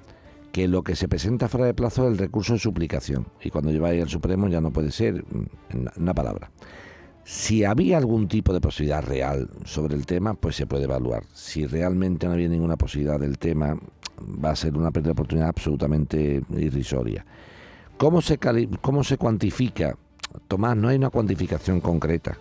que 0.52 0.68
lo 0.68 0.82
que 0.82 0.96
se 0.96 1.08
presenta 1.08 1.48
fuera 1.48 1.66
de 1.66 1.74
plazo 1.74 2.04
es 2.06 2.12
el 2.12 2.18
recurso 2.18 2.52
de 2.54 2.58
suplicación. 2.58 3.26
Y 3.42 3.50
cuando 3.50 3.70
lleváis 3.70 4.02
al 4.02 4.08
Supremo 4.08 4.48
ya 4.48 4.60
no 4.60 4.70
puede 4.70 4.90
ser 4.90 5.24
en 5.70 5.88
una 5.96 6.14
palabra. 6.14 6.50
Si 7.24 7.64
había 7.64 7.96
algún 7.96 8.28
tipo 8.28 8.52
de 8.52 8.60
posibilidad 8.60 9.02
real 9.02 9.48
sobre 9.64 9.94
el 9.94 10.04
tema, 10.04 10.34
pues 10.34 10.56
se 10.56 10.66
puede 10.66 10.84
evaluar. 10.84 11.24
Si 11.32 11.66
realmente 11.66 12.26
no 12.26 12.34
había 12.34 12.48
ninguna 12.48 12.76
posibilidad 12.76 13.18
del 13.18 13.38
tema, 13.38 13.78
va 14.22 14.50
a 14.50 14.56
ser 14.56 14.76
una 14.76 14.90
pérdida 14.90 15.08
de 15.08 15.12
oportunidad 15.12 15.48
absolutamente 15.48 16.42
irrisoria. 16.50 17.24
¿Cómo 17.96 18.20
se, 18.20 18.38
cómo 18.82 19.02
se 19.04 19.16
cuantifica? 19.16 19.96
Tomás, 20.48 20.76
no 20.76 20.88
hay 20.88 20.96
una 20.96 21.08
cuantificación 21.08 21.80
concreta 21.80 22.36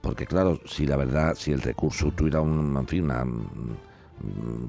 porque 0.00 0.26
claro, 0.26 0.60
si 0.66 0.86
la 0.86 0.96
verdad, 0.96 1.34
si 1.36 1.52
el 1.52 1.60
recurso 1.60 2.10
tuviera 2.12 2.40
un, 2.40 2.76
en 2.76 2.86
fin, 2.86 3.04
una, 3.04 3.24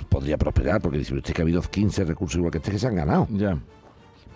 podría 0.10 0.38
prosperar, 0.38 0.82
porque 0.82 0.98
dice 0.98 1.14
usted 1.14 1.34
que 1.34 1.42
ha 1.42 1.44
habido 1.44 1.62
15 1.62 2.04
recursos 2.06 2.38
igual 2.38 2.52
que 2.52 2.58
este 2.58 2.72
que 2.72 2.80
se 2.80 2.88
han 2.88 2.96
ganado. 2.96 3.28
Ya. 3.32 3.58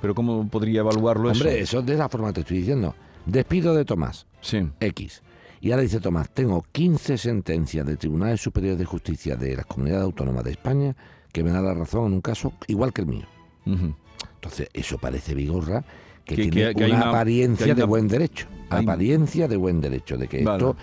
Pero 0.01 0.13
¿cómo 0.13 0.47
podría 0.47 0.81
evaluarlo 0.81 1.31
Hombre, 1.31 1.59
eso? 1.59 1.79
eso 1.79 1.81
de 1.81 1.93
esa 1.93 2.09
forma 2.09 2.31
te 2.33 2.41
estoy 2.41 2.59
diciendo. 2.59 2.95
Despido 3.25 3.73
de 3.73 3.85
Tomás. 3.85 4.27
Sí. 4.41 4.67
X. 4.79 5.23
Y 5.61 5.71
ahora 5.71 5.83
dice 5.83 5.99
Tomás, 5.99 6.29
tengo 6.29 6.63
15 6.71 7.17
sentencias 7.17 7.85
de 7.85 7.97
Tribunales 7.97 8.41
Superiores 8.41 8.77
de 8.77 8.85
Justicia 8.85 9.35
de 9.35 9.55
las 9.55 9.65
Comunidades 9.65 10.03
Autónomas 10.03 10.43
de 10.43 10.51
España 10.51 10.95
que 11.31 11.43
me 11.43 11.51
da 11.51 11.61
la 11.61 11.73
razón 11.73 12.07
en 12.07 12.13
un 12.13 12.21
caso 12.21 12.53
igual 12.67 12.93
que 12.93 13.01
el 13.01 13.07
mío. 13.07 13.25
Uh 13.65 13.71
-huh. 13.71 13.95
Entonces, 14.35 14.69
eso 14.73 14.97
parece 14.99 15.33
Vigorra 15.33 15.83
que, 16.23 16.35
que 16.35 16.41
tiene 16.49 16.73
que, 16.73 16.75
que 16.75 16.85
una, 16.85 16.97
una, 16.97 17.09
apariencia 17.09 17.65
una, 17.65 17.75
de 17.75 17.83
buen 17.83 18.07
derecho. 18.07 18.47
Apariencia 18.69 19.47
de 19.47 19.57
buen 19.57 19.81
derecho, 19.81 20.17
de 20.17 20.27
que 20.27 20.43
vale. 20.43 20.57
esto 20.57 20.75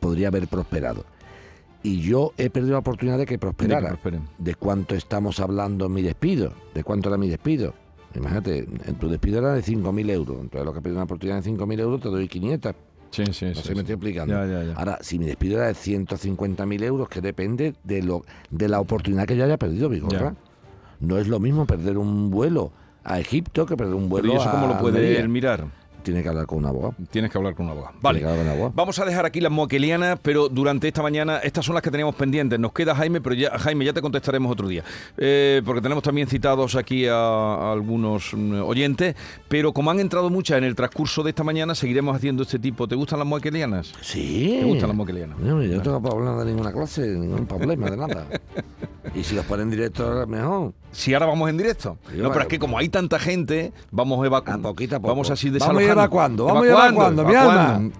podría 0.00 0.28
haber 0.28 0.48
prosperado. 0.48 1.04
Y 1.82 2.00
yo 2.00 2.32
he 2.36 2.50
perdido 2.50 2.72
la 2.72 2.80
oportunidad 2.80 3.18
de 3.18 3.26
que 3.26 3.38
prosperara. 3.38 3.98
De, 4.02 4.20
¿De 4.38 4.54
cuánto 4.54 4.94
estamos 4.94 5.40
hablando 5.40 5.86
en 5.86 5.92
mi 5.92 6.02
despido? 6.02 6.52
¿De 6.74 6.84
cuánto 6.84 7.08
era 7.08 7.16
mi 7.16 7.28
despido? 7.28 7.74
Imagínate, 8.14 8.66
en 8.86 8.94
tu 8.96 9.08
despido 9.08 9.38
era 9.38 9.54
de 9.54 9.62
5.000 9.62 10.10
euros. 10.10 10.38
Entonces, 10.40 10.64
lo 10.64 10.74
que 10.74 10.80
perdí 10.80 10.94
una 10.94 11.04
oportunidad 11.04 11.42
de 11.42 11.50
5.000 11.50 11.80
euros, 11.80 12.00
te 12.00 12.08
doy 12.08 12.28
500. 12.28 12.74
Sí, 13.10 13.24
sí, 13.32 13.46
no 13.46 13.54
sí, 13.54 13.62
sí. 13.62 13.74
me 13.74 13.80
estoy 13.80 13.94
explicando. 13.94 14.34
Ya, 14.34 14.46
ya, 14.46 14.64
ya. 14.64 14.74
Ahora, 14.74 14.98
si 15.00 15.18
mi 15.18 15.26
despido 15.26 15.56
era 15.56 15.66
de 15.66 15.74
150.000 15.74 16.82
euros, 16.82 17.08
que 17.08 17.20
depende 17.20 17.74
de 17.82 18.02
lo 18.02 18.24
de 18.50 18.68
la 18.68 18.80
oportunidad 18.80 19.26
que 19.26 19.36
yo 19.36 19.44
haya 19.44 19.56
perdido, 19.56 19.88
Vigorra. 19.88 20.34
No 21.00 21.16
es 21.16 21.28
lo 21.28 21.40
mismo 21.40 21.66
perder 21.66 21.96
un 21.96 22.30
vuelo 22.30 22.72
a 23.04 23.18
Egipto 23.18 23.64
que 23.64 23.76
perdió 23.76 23.96
un 23.96 24.08
vuelo. 24.08 24.28
Pero 24.28 24.34
¿y 24.34 24.42
eso 24.42 24.50
cómo 24.50 24.66
a 24.66 24.68
lo 24.68 24.78
puede 24.78 25.26
mirar? 25.28 25.66
Tiene 26.02 26.22
que 26.22 26.28
hablar 26.28 26.46
con 26.46 26.58
un 26.58 26.66
abogado. 26.66 26.94
Tienes 27.10 27.30
que 27.30 27.38
hablar 27.38 27.54
con 27.54 27.66
un 27.66 27.72
abogado. 27.72 27.94
Vale. 28.00 28.20
que 28.20 28.24
hablar 28.24 28.38
con 28.38 28.46
un 28.46 28.52
abogado. 28.52 28.72
Vamos 28.74 28.98
a 28.98 29.04
dejar 29.04 29.26
aquí 29.26 29.40
las 29.40 29.52
moquelianas, 29.52 30.18
pero 30.22 30.48
durante 30.48 30.88
esta 30.88 31.02
mañana, 31.02 31.38
estas 31.38 31.64
son 31.64 31.74
las 31.74 31.82
que 31.82 31.90
teníamos 31.90 32.14
pendientes. 32.14 32.58
Nos 32.58 32.72
queda 32.72 32.94
Jaime, 32.94 33.20
pero 33.20 33.34
ya, 33.34 33.58
Jaime, 33.58 33.84
ya 33.84 33.92
te 33.92 34.00
contestaremos 34.02 34.50
otro 34.50 34.68
día. 34.68 34.84
Eh, 35.16 35.62
porque 35.64 35.80
tenemos 35.80 36.02
también 36.02 36.26
citados 36.28 36.76
aquí 36.76 37.06
a, 37.06 37.14
a 37.14 37.72
algunos 37.72 38.32
mm, 38.34 38.62
oyentes, 38.62 39.14
pero 39.48 39.72
como 39.72 39.90
han 39.90 40.00
entrado 40.00 40.30
muchas 40.30 40.58
en 40.58 40.64
el 40.64 40.74
transcurso 40.74 41.22
de 41.22 41.30
esta 41.30 41.44
mañana, 41.44 41.74
seguiremos 41.74 42.16
haciendo 42.16 42.42
este 42.42 42.58
tipo. 42.58 42.88
¿Te 42.88 42.94
gustan 42.94 43.18
las 43.18 43.28
moquelianas? 43.28 43.92
Sí. 44.00 44.58
¿Te 44.60 44.66
gustan 44.66 44.88
las 44.88 44.96
moquelianas? 44.96 45.38
No, 45.38 45.62
yo 45.62 45.76
no 45.76 45.82
tengo 45.82 46.02
problema 46.02 46.44
de 46.44 46.50
ninguna 46.50 46.72
clase, 46.72 47.06
ningún 47.06 47.46
problema 47.46 47.90
de 47.90 47.96
nada. 47.96 48.26
y 49.14 49.22
si 49.22 49.34
los 49.34 49.44
ponen 49.44 49.64
en 49.64 49.70
directo, 49.70 50.26
mejor. 50.26 50.72
Si 50.92 51.14
ahora 51.14 51.26
vamos 51.26 51.48
en 51.50 51.56
directo. 51.56 51.98
Sí, 52.10 52.16
no, 52.18 52.28
pero 52.30 52.42
es 52.42 52.46
que 52.48 52.58
como 52.58 52.76
hay 52.78 52.88
tanta 52.88 53.18
gente, 53.18 53.72
vamos 53.90 54.24
evacuando. 54.26 54.68
A 54.68 54.72
poquito 54.72 54.96
a 54.96 54.98
poco. 54.98 55.08
Vamos 55.12 55.30
así 55.30 55.48
Vamos 55.50 55.62
a 55.62 55.70
ir 55.72 55.76
desalojando. 55.88 55.92
evacuando, 56.02 56.44
vamos 56.46 56.62
a 56.62 56.66
ir 56.66 56.72
evacuando, 56.72 57.24
mi 57.24 57.34
alma. 57.34 57.90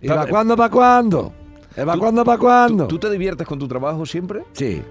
¿Evacuando 0.00 0.56
para 0.56 0.70
cuándo? 0.70 1.32
¿Evacuando 1.76 2.24
para 2.24 2.38
¿Tú, 2.38 2.42
cuándo? 2.44 2.86
tú 2.88 2.98
te 2.98 3.10
diviertes 3.10 3.46
con 3.46 3.58
tu 3.58 3.66
trabajo 3.68 4.04
siempre? 4.06 4.44
Sí. 4.52 4.82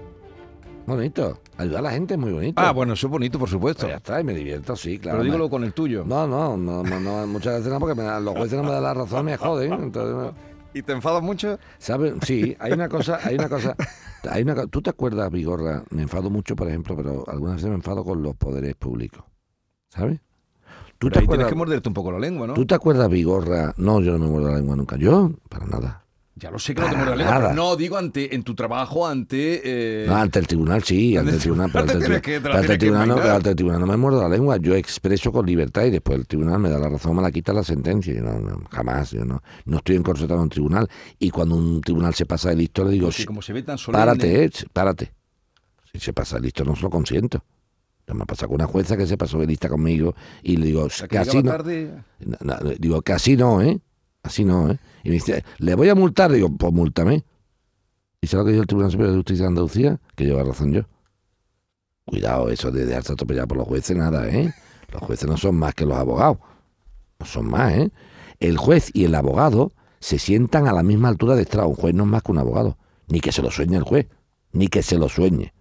Bonito. 0.86 1.40
Ayudar 1.58 1.80
a 1.80 1.82
la 1.82 1.90
gente 1.90 2.14
es 2.14 2.20
muy 2.20 2.32
bonito. 2.32 2.62
Ah, 2.62 2.72
bueno, 2.72 2.94
eso 2.94 3.06
es 3.08 3.10
bonito, 3.10 3.38
por 3.38 3.48
supuesto. 3.48 3.82
Pues 3.82 3.92
ya 3.92 3.96
está, 3.98 4.20
y 4.20 4.24
me 4.24 4.32
divierto, 4.32 4.74
sí, 4.74 4.98
claro. 4.98 5.18
pero 5.18 5.24
dígalo 5.24 5.44
me- 5.44 5.50
con 5.50 5.64
el 5.64 5.72
tuyo. 5.74 6.04
No, 6.06 6.26
no, 6.26 6.56
no, 6.56 6.82
no, 6.82 7.26
muchas 7.26 7.56
veces 7.58 7.70
no, 7.72 7.78
porque 7.78 7.94
me 7.94 8.04
da- 8.04 8.20
los 8.20 8.34
jueces 8.34 8.56
no 8.56 8.64
me 8.64 8.70
dan 8.72 8.82
la 8.82 8.94
razón, 8.94 9.24
me 9.26 9.36
joden. 9.36 9.72
Entonces. 9.74 10.32
¿Y 10.74 10.82
te 10.82 10.92
enfadas 10.92 11.22
mucho? 11.22 11.58
¿Sabes? 11.78 12.14
Sí, 12.22 12.56
hay 12.60 12.72
una 12.72 12.88
cosa, 12.88 13.18
hay 13.22 13.36
una 13.36 13.48
cosa, 13.48 13.74
hay 14.30 14.42
una, 14.42 14.66
¿tú 14.66 14.82
te 14.82 14.90
acuerdas, 14.90 15.30
Vigorra? 15.30 15.82
Me 15.90 16.02
enfado 16.02 16.30
mucho, 16.30 16.54
por 16.54 16.68
ejemplo, 16.68 16.94
pero 16.96 17.24
algunas 17.28 17.56
veces 17.56 17.70
me 17.70 17.76
enfado 17.76 18.04
con 18.04 18.22
los 18.22 18.36
poderes 18.36 18.74
públicos, 18.76 19.24
¿sabes? 19.88 20.20
¿Tú 20.98 21.06
Pero 21.08 21.12
te 21.12 21.18
ahí 21.20 21.26
tienes 21.26 21.26
acuerdas? 21.26 21.48
que 21.48 21.54
morderte 21.54 21.88
un 21.88 21.94
poco 21.94 22.12
la 22.12 22.18
lengua, 22.18 22.46
¿no? 22.48 22.54
¿Tú 22.54 22.66
te 22.66 22.74
acuerdas, 22.74 23.08
Vigorra? 23.08 23.72
No, 23.76 24.00
yo 24.00 24.12
no 24.12 24.18
me 24.18 24.26
muerdo 24.30 24.50
la 24.50 24.56
lengua 24.56 24.76
nunca. 24.76 24.96
Yo, 24.96 25.30
para 25.48 25.66
nada. 25.66 26.04
Ya 26.38 26.50
lo 26.50 26.58
sé 26.58 26.74
que 26.74 26.80
no 26.82 26.86
te 26.88 26.92
Para 26.94 27.04
muerde 27.04 27.16
la 27.18 27.24
lengua, 27.24 27.34
nada. 27.38 27.50
pero 27.54 27.62
no, 27.62 27.76
digo 27.76 27.96
ante, 27.96 28.34
en 28.34 28.42
tu 28.44 28.54
trabajo 28.54 29.06
ante... 29.06 29.60
eh, 29.64 30.06
No, 30.06 30.16
ante 30.16 30.38
el 30.38 30.46
tribunal 30.46 30.84
sí, 30.84 31.16
ante 31.18 31.32
el 31.32 31.38
tribunal, 31.40 31.70
pero 31.72 31.84
Te 31.86 31.92
ante 31.94 32.06
el, 32.06 32.20
que- 32.22 32.36
ante 32.36 32.72
el 32.72 32.78
tribunal 32.78 33.08
no, 33.08 33.16
pero 33.16 33.32
ante 33.34 33.50
el 33.50 33.56
tribunal 33.56 33.80
no 33.80 33.86
me 33.86 33.96
muerdo 33.96 34.22
la 34.22 34.28
lengua. 34.28 34.56
Yo 34.58 34.74
expreso 34.74 35.32
con 35.32 35.44
libertad 35.46 35.84
y 35.84 35.90
después 35.90 36.18
el 36.18 36.26
tribunal 36.26 36.58
me 36.60 36.70
da 36.70 36.78
la 36.78 36.88
razón, 36.88 37.16
me 37.16 37.22
la 37.22 37.30
quita 37.30 37.52
la 37.52 37.62
sentencia. 37.64 38.14
Yo 38.14 38.22
no, 38.22 38.38
no, 38.38 38.60
jamás, 38.70 39.10
yo 39.10 39.24
no, 39.24 39.42
no 39.64 39.76
estoy 39.78 39.96
encorsetado 39.96 40.36
en 40.36 40.42
un 40.44 40.48
tribunal. 40.48 40.88
Y 41.18 41.30
cuando 41.30 41.56
un 41.56 41.80
tribunal 41.80 42.14
se 42.14 42.24
pasa 42.26 42.50
de 42.50 42.56
listo, 42.56 42.84
le 42.84 42.92
digo, 42.92 43.06
porque 43.08 43.22
"Shh, 43.22 43.26
como 43.26 43.42
se 43.42 43.52
ve 43.52 43.62
tan 43.62 43.78
solemne... 43.78 44.04
párate, 44.06 44.44
eh, 44.44 44.50
párate. 44.72 45.12
Si 45.92 45.98
se 45.98 46.12
pasa 46.12 46.36
de 46.36 46.42
listo, 46.42 46.64
no 46.64 46.76
se 46.76 46.82
lo 46.82 46.90
consiento. 46.90 47.42
Me 48.14 48.24
pasa 48.24 48.46
con 48.46 48.54
una 48.54 48.66
jueza 48.66 48.96
que 48.96 49.06
se 49.06 49.18
pasó 49.18 49.38
de 49.38 49.46
lista 49.46 49.68
conmigo 49.68 50.14
y 50.42 50.56
le 50.56 50.66
digo, 50.66 50.88
llegaba 50.88 51.32
no. 51.42 51.42
tarde... 51.50 51.94
No, 52.40 52.56
digo, 52.78 53.02
así 53.12 53.36
no, 53.36 53.60
¿eh? 53.60 53.78
Así 54.28 54.44
no, 54.44 54.70
¿eh? 54.70 54.78
Y 55.04 55.08
me 55.08 55.14
dice, 55.14 55.42
¿le 55.56 55.74
voy 55.74 55.88
a 55.88 55.94
multar? 55.94 56.30
Digo, 56.30 56.50
pues 56.50 56.70
múltame. 56.70 57.24
¿Y 58.20 58.26
sabe 58.26 58.42
lo 58.42 58.44
que 58.44 58.52
dijo 58.52 58.62
el 58.62 58.66
Tribunal 58.66 58.90
Superior 58.90 59.12
de 59.12 59.18
Justicia 59.18 59.44
de 59.44 59.48
Andalucía? 59.48 60.00
Que 60.14 60.24
lleva 60.26 60.44
razón 60.44 60.70
yo. 60.74 60.82
Cuidado, 62.04 62.50
eso 62.50 62.70
de 62.70 62.84
dejarse 62.84 63.14
atropellar 63.14 63.48
por 63.48 63.56
los 63.56 63.66
jueces, 63.66 63.96
nada, 63.96 64.28
¿eh? 64.28 64.52
Los 64.92 65.00
jueces 65.00 65.26
no 65.26 65.38
son 65.38 65.56
más 65.56 65.74
que 65.74 65.86
los 65.86 65.96
abogados. 65.96 66.36
No 67.18 67.24
son 67.24 67.48
más, 67.48 67.72
¿eh? 67.72 67.90
El 68.38 68.58
juez 68.58 68.90
y 68.92 69.04
el 69.04 69.14
abogado 69.14 69.72
se 69.98 70.18
sientan 70.18 70.68
a 70.68 70.74
la 70.74 70.82
misma 70.82 71.08
altura 71.08 71.34
de 71.34 71.42
estrado. 71.42 71.68
Un 71.68 71.76
juez 71.76 71.94
no 71.94 72.02
es 72.02 72.10
más 72.10 72.22
que 72.22 72.32
un 72.32 72.38
abogado. 72.38 72.76
Ni 73.06 73.20
que 73.20 73.32
se 73.32 73.40
lo 73.40 73.50
sueñe 73.50 73.78
el 73.78 73.82
juez. 73.82 74.08
Ni 74.52 74.68
que 74.68 74.82
se 74.82 74.98
lo 74.98 75.08
sueñe. 75.08 75.54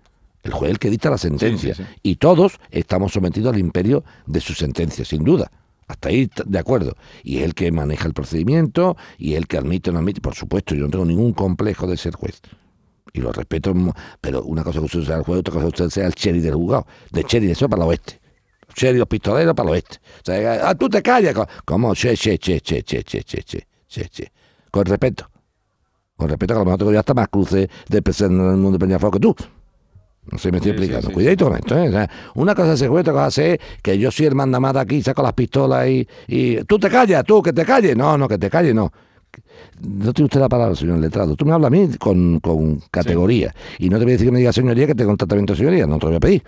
El 0.44 0.52
juez 0.52 0.72
es 0.72 0.74
el 0.74 0.80
que 0.80 0.90
dicta 0.90 1.10
la 1.10 1.18
sentencia. 1.18 1.74
Sí, 1.74 1.84
sí, 1.84 1.90
sí. 1.90 2.00
Y 2.04 2.16
todos 2.18 2.60
estamos 2.70 3.14
sometidos 3.14 3.54
al 3.54 3.60
imperio 3.60 4.04
de 4.26 4.42
su 4.42 4.54
sentencia, 4.54 5.06
sin 5.06 5.24
duda. 5.24 5.50
Hasta 5.88 6.10
ahí 6.10 6.30
de 6.46 6.60
acuerdo. 6.60 6.96
Y 7.24 7.38
es 7.38 7.44
el 7.44 7.54
que 7.54 7.72
maneja 7.72 8.08
el 8.08 8.14
procedimiento 8.14 8.98
y 9.18 9.34
es 9.34 9.38
el 9.38 9.48
que 9.48 9.58
admite 9.58 9.90
o 9.90 9.94
no 9.94 10.00
admite. 10.00 10.22
Por 10.22 10.36
supuesto, 10.36 10.76
yo 10.76 10.84
no 10.84 10.90
tengo 10.90 11.06
ningún 11.06 11.34
complejo 11.34 11.88
de 11.88 11.98
ser 11.98 12.14
juez. 12.14 12.42
Y 13.14 13.22
lo 13.22 13.32
respeto, 13.32 13.74
pero 14.20 14.44
una 14.44 14.64
cosa 14.64 14.80
que 14.80 14.86
usted 14.86 15.04
sea 15.04 15.16
el 15.16 15.24
juez, 15.24 15.40
otra 15.40 15.54
cosa 15.54 15.64
que 15.66 15.70
usted 15.70 15.90
sea 15.90 16.08
el 16.08 16.14
cherry 16.14 16.42
del 16.42 16.56
juzgado. 16.56 16.86
De 17.12 17.24
cherry, 17.24 17.52
eso 17.52 17.70
para 17.70 17.84
el 17.84 17.90
oeste. 17.90 18.20
Cherry, 18.74 18.98
los 19.00 19.08
pistoleros 19.08 19.56
para 19.56 19.70
el 19.70 19.74
oeste. 19.76 19.98
O 20.22 20.26
sea, 20.26 20.70
ah, 20.70 20.76
tú 20.76 20.90
te 20.90 21.02
callas. 21.02 21.34
¿Cómo? 21.66 21.96
Che, 21.96 22.16
che, 22.16 22.38
che, 22.38 22.60
che, 22.60 22.84
che, 22.84 23.04
che, 23.04 23.24
che, 23.24 23.44
che, 23.44 23.68
che, 23.88 24.10
che. 24.10 24.32
Con 24.70 24.84
respeto. 24.84 25.32
Con 26.18 26.28
respeto, 26.28 26.54
que 26.54 26.58
a 26.58 26.60
lo 26.60 26.66
mejor 26.66 26.78
tengo 26.80 26.92
yo 26.92 27.00
hasta 27.00 27.14
más 27.14 27.30
cruces 27.30 27.70
de 27.88 28.02
presidente 28.02 28.44
en 28.44 28.50
el 28.50 28.58
mundo 28.58 28.78
de 28.78 28.86
Peñafort 28.86 29.14
que 29.14 29.20
tú. 29.20 29.36
No 30.32 30.38
sé, 30.38 30.52
me 30.52 30.58
estoy 30.58 30.72
Sí, 30.72 30.78
explicando. 30.78 31.08
sí, 31.08 31.14
Cuidadito 31.14 31.46
con 31.48 31.56
esto, 31.58 31.78
¿eh? 31.78 31.88
O 31.88 31.92
sea, 31.92 32.10
una 32.36 32.54
cosa 32.54 32.74
es 32.74 32.88
juez, 32.88 33.02
otra 33.02 33.14
cosa 33.14 33.46
es 33.46 33.60
que 33.82 33.98
yo 33.98 34.12
soy 34.12 34.26
el 34.26 34.36
mandamata 34.36 34.82
aquí, 34.82 35.02
saco 35.02 35.22
las 35.24 35.34
pistolas 35.34 35.88
y, 35.88 36.08
y... 36.28 36.58
Tú 36.66 36.78
te 36.80 36.90
callas, 36.90 37.24
tú, 37.24 37.42
que 37.42 37.54
te 37.54 37.64
calles. 37.66 37.96
No, 37.96 38.18
no, 38.18 38.28
que 38.28 38.38
te 38.38 38.50
calles, 38.50 38.76
no. 38.76 38.92
No 39.82 40.12
tiene 40.14 40.26
usted 40.26 40.40
la 40.40 40.50
palabra, 40.50 40.76
señor 40.76 40.98
letrado. 41.00 41.36
Tú 41.36 41.46
me 41.46 41.54
hablas 41.54 41.68
a 41.68 41.70
mí 41.72 41.90
con, 41.98 42.40
con 42.40 42.80
categoría. 42.92 43.54
Y 43.80 43.90
no 43.90 43.98
te 44.00 44.04
voy 44.06 44.12
a 44.12 44.16
decir 44.16 44.28
que 44.28 44.32
me 44.32 44.40
diga 44.40 44.52
señoría 44.52 44.88
que 44.88 44.96
tengo 44.96 45.12
un 45.12 45.18
tratamiento 45.18 45.54
de 45.54 45.58
señoría. 45.58 45.86
No 45.86 45.98
te 46.00 46.06
lo 46.06 46.10
voy 46.10 46.18
a 46.18 46.20
pedir. 46.20 46.44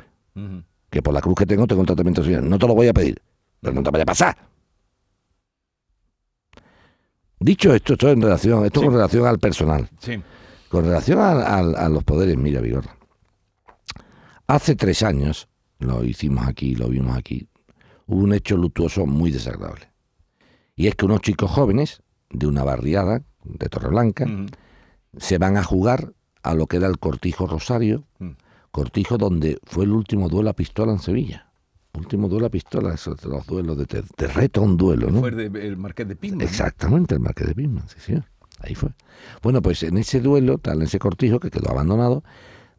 Que 0.89 1.01
por 1.01 1.13
la 1.13 1.21
cruz 1.21 1.35
que 1.35 1.45
tengo, 1.45 1.67
tengo 1.67 1.81
un 1.81 1.85
tratamiento 1.87 2.21
de 2.21 2.27
señoría. 2.27 2.49
No 2.49 2.57
te 2.57 2.67
lo 2.67 2.75
voy 2.75 2.87
a 2.87 2.93
pedir. 2.93 3.21
Pero 3.61 3.73
no 3.75 3.83
te 3.83 3.91
vaya 3.91 4.03
a 4.03 4.05
pasar. 4.05 4.37
Dicho 7.39 7.73
esto, 7.73 7.93
esto 7.93 8.09
en 8.09 8.21
relación, 8.21 8.65
esto 8.65 8.81
con 8.81 8.93
relación 8.93 9.25
al 9.25 9.39
personal. 9.39 9.87
Sí. 9.99 10.21
Con 10.67 10.85
relación 10.85 11.19
a, 11.19 11.89
los 11.89 12.03
poderes, 12.03 12.37
mira, 12.37 12.59
Vigorra. 12.61 12.95
Hace 14.49 14.75
tres 14.75 15.03
años, 15.03 15.47
lo 15.77 16.03
hicimos 16.03 16.47
aquí, 16.47 16.73
lo 16.73 16.88
vimos 16.89 17.15
aquí, 17.15 17.47
hubo 18.07 18.21
un 18.23 18.33
hecho 18.33 18.57
luctuoso 18.57 19.05
muy 19.05 19.29
desagradable. 19.29 19.91
Y 20.75 20.88
es 20.88 20.95
que 20.95 21.05
unos 21.05 21.21
chicos 21.21 21.51
jóvenes 21.51 22.01
de 22.31 22.47
una 22.47 22.63
barriada 22.63 23.21
de 23.43 23.69
Torreblanca 23.69 24.25
Ujú. 24.25 24.47
se 25.17 25.38
van 25.38 25.55
a 25.55 25.63
jugar 25.63 26.13
a 26.41 26.55
lo 26.55 26.65
que 26.65 26.77
era 26.77 26.88
el 26.88 26.97
Cortijo 26.97 27.45
Rosario, 27.45 28.05
Mm. 28.17 28.31
Cortijo 28.71 29.17
donde 29.17 29.59
fue 29.65 29.85
el 29.85 29.91
último 29.91 30.29
duelo 30.29 30.49
a 30.49 30.53
pistola 30.53 30.93
en 30.93 30.99
Sevilla. 30.99 31.51
Último 31.93 32.27
duelo 32.27 32.47
a 32.47 32.49
pistola, 32.49 32.93
esos 32.93 33.17
de 33.21 33.27
los 33.29 33.45
duelos 33.45 33.77
de 33.77 33.85
te, 33.85 34.01
te 34.03 34.59
un 34.59 34.77
duelo, 34.77 35.09
¿no? 35.12 35.19
Fue 35.19 35.29
el, 35.29 35.51
de- 35.51 35.67
el 35.67 35.77
Marqués 35.77 36.07
de 36.07 36.15
Pisma. 36.15 36.38
¿no? 36.39 36.43
Exactamente, 36.43 37.13
el 37.15 37.19
Marqués 37.19 37.47
de 37.47 37.55
Pisman, 37.55 37.88
sí, 37.88 37.99
señor. 37.99 38.25
Ahí 38.62 38.73
fue. 38.75 38.89
Bueno, 39.43 39.62
pues 39.62 39.83
en 39.83 39.97
ese 39.97 40.21
duelo, 40.21 40.57
tal, 40.57 40.77
en 40.77 40.83
ese 40.83 40.97
cortijo 40.99 41.39
que 41.39 41.49
quedó 41.51 41.69
abandonado, 41.71 42.23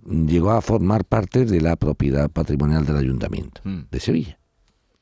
llegó 0.06 0.50
a 0.52 0.60
formar 0.60 1.04
parte 1.04 1.44
de 1.44 1.60
la 1.60 1.76
propiedad 1.76 2.30
patrimonial 2.30 2.86
del 2.86 2.96
ayuntamiento 2.96 3.60
Mm. 3.64 3.80
de 3.90 4.00
Sevilla. 4.00 4.38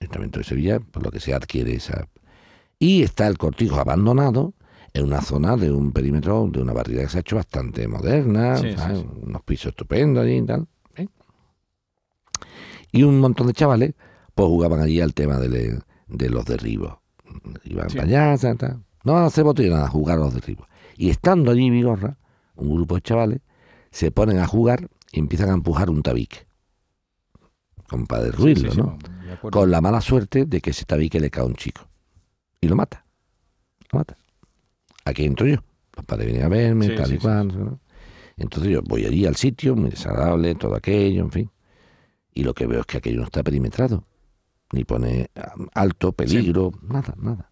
El 0.00 0.04
ayuntamiento 0.06 0.38
de 0.40 0.44
Sevilla, 0.44 0.80
por 0.80 1.02
lo 1.04 1.10
que 1.10 1.20
se 1.20 1.34
adquiere 1.34 1.74
esa. 1.74 2.08
Y 2.78 3.02
está 3.02 3.26
el 3.26 3.38
cortijo 3.38 3.76
abandonado 3.80 4.54
en 4.94 5.04
una 5.04 5.20
zona 5.20 5.56
de 5.56 5.70
un 5.70 5.92
perímetro, 5.92 6.48
de 6.50 6.62
una 6.62 6.72
barriada 6.72 7.04
que 7.04 7.10
se 7.10 7.18
ha 7.18 7.20
hecho 7.20 7.36
bastante 7.36 7.86
moderna, 7.88 8.56
Sí, 8.56 8.70
sí, 8.70 8.76
¿sabes? 8.76 9.00
sí. 9.00 9.06
unos 9.22 9.42
pisos 9.42 9.70
estupendos 9.70 10.24
allí 10.24 10.36
y 10.36 10.46
tal. 10.46 10.66
¿eh? 10.96 11.08
Y 12.92 13.02
un 13.02 13.20
montón 13.20 13.46
de 13.48 13.52
chavales, 13.52 13.94
pues 14.34 14.46
jugaban 14.48 14.80
allí 14.80 15.00
al 15.00 15.14
tema 15.14 15.38
de, 15.38 15.78
de 16.08 16.30
los 16.30 16.44
derribos. 16.44 16.94
Iban 17.64 17.88
para 17.88 18.02
allá, 18.04 18.38
tal, 18.38 18.56
tal. 18.56 18.84
no 19.04 19.16
a 19.16 19.26
hacer 19.26 19.44
botello, 19.44 19.74
nada, 19.74 19.88
jugar 19.88 20.18
a 20.18 20.22
los 20.22 20.34
derribos. 20.34 20.66
Y 20.96 21.10
estando 21.10 21.50
allí 21.50 21.70
Vigorra, 21.70 22.16
un 22.56 22.74
grupo 22.74 22.94
de 22.94 23.02
chavales 23.02 23.40
se 23.90 24.10
ponen 24.10 24.38
a 24.38 24.46
jugar 24.46 24.88
y 25.12 25.18
empiezan 25.18 25.50
a 25.50 25.54
empujar 25.54 25.90
un 25.90 26.02
tabique. 26.02 26.46
Con 27.88 28.06
para 28.06 28.24
Sí, 28.24 28.30
derruirlo, 28.30 28.70
sí, 28.70 28.76
sí, 28.76 28.82
¿no? 28.82 28.98
Con 29.50 29.70
la 29.70 29.80
mala 29.80 30.00
suerte 30.00 30.44
de 30.44 30.60
que 30.60 30.70
ese 30.70 30.84
tabique 30.84 31.20
le 31.20 31.30
cae 31.30 31.42
a 31.42 31.46
un 31.46 31.54
chico. 31.54 31.88
Y 32.60 32.68
lo 32.68 32.76
mata. 32.76 33.04
Lo 33.92 33.98
mata. 33.98 34.16
Aquí 35.04 35.24
entro 35.24 35.46
yo. 35.46 35.56
Los 35.96 36.04
padres 36.04 36.26
vienen 36.26 36.44
a 36.44 36.48
verme, 36.48 36.90
tal 36.90 37.12
y 37.12 37.18
cual. 37.18 37.48
¿no? 37.48 37.80
Entonces 38.36 38.72
yo 38.72 38.82
voy 38.82 39.04
allí 39.04 39.26
al 39.26 39.36
sitio, 39.36 39.74
muy 39.74 39.90
desagradable, 39.90 40.54
todo 40.54 40.76
aquello, 40.76 41.22
en 41.22 41.32
fin. 41.32 41.50
Y 42.32 42.44
lo 42.44 42.54
que 42.54 42.66
veo 42.66 42.80
es 42.80 42.86
que 42.86 42.98
aquello 42.98 43.18
no 43.18 43.24
está 43.24 43.42
perimetrado. 43.42 44.04
Ni 44.72 44.84
pone 44.84 45.30
ah, 45.34 45.54
alto, 45.74 46.12
peligro, 46.12 46.72
nada, 46.82 47.14
nada. 47.18 47.50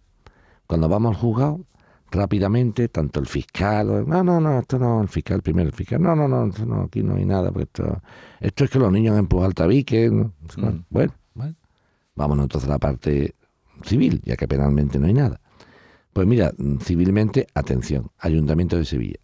Cuando 0.67 0.89
vamos 0.89 1.15
al 1.15 1.21
juzgado, 1.21 1.65
rápidamente, 2.11 2.89
tanto 2.89 3.21
el 3.21 3.27
fiscal, 3.27 4.07
no, 4.07 4.23
no, 4.23 4.41
no, 4.41 4.61
esto 4.61 4.79
no, 4.79 5.03
el 5.03 5.09
fiscal 5.09 5.43
primero, 5.43 5.69
el 5.69 5.75
fiscal, 5.75 6.01
no, 6.01 6.15
no, 6.15 6.29
no, 6.29 6.47
esto 6.47 6.65
no 6.65 6.83
aquí 6.83 7.03
no 7.03 7.17
hay 7.17 7.25
nada, 7.25 7.51
porque 7.51 7.65
esto, 7.65 8.03
esto 8.41 8.65
es 8.65 8.71
que 8.71 8.79
los 8.79 8.93
niños 8.93 9.13
han 9.13 9.21
empujado 9.21 9.49
el 9.49 9.55
tabique, 9.55 10.09
¿no? 10.11 10.33
Mm. 10.57 10.85
bueno, 10.91 11.13
bueno. 11.35 11.55
Vámonos 12.15 12.45
entonces 12.45 12.69
a 12.69 12.73
la 12.73 12.79
parte 12.79 13.35
civil, 13.83 14.23
ya 14.25 14.37
que 14.37 14.49
penalmente 14.49 14.99
no 14.99 15.07
hay 15.07 15.13
nada. 15.13 15.41
Pues 16.13 16.27
mira, 16.27 16.53
mm, 16.57 16.79
civilmente, 16.79 17.47
atención, 17.55 18.11
Ayuntamiento 18.19 18.77
de 18.77 18.87
Sevilla. 18.87 19.19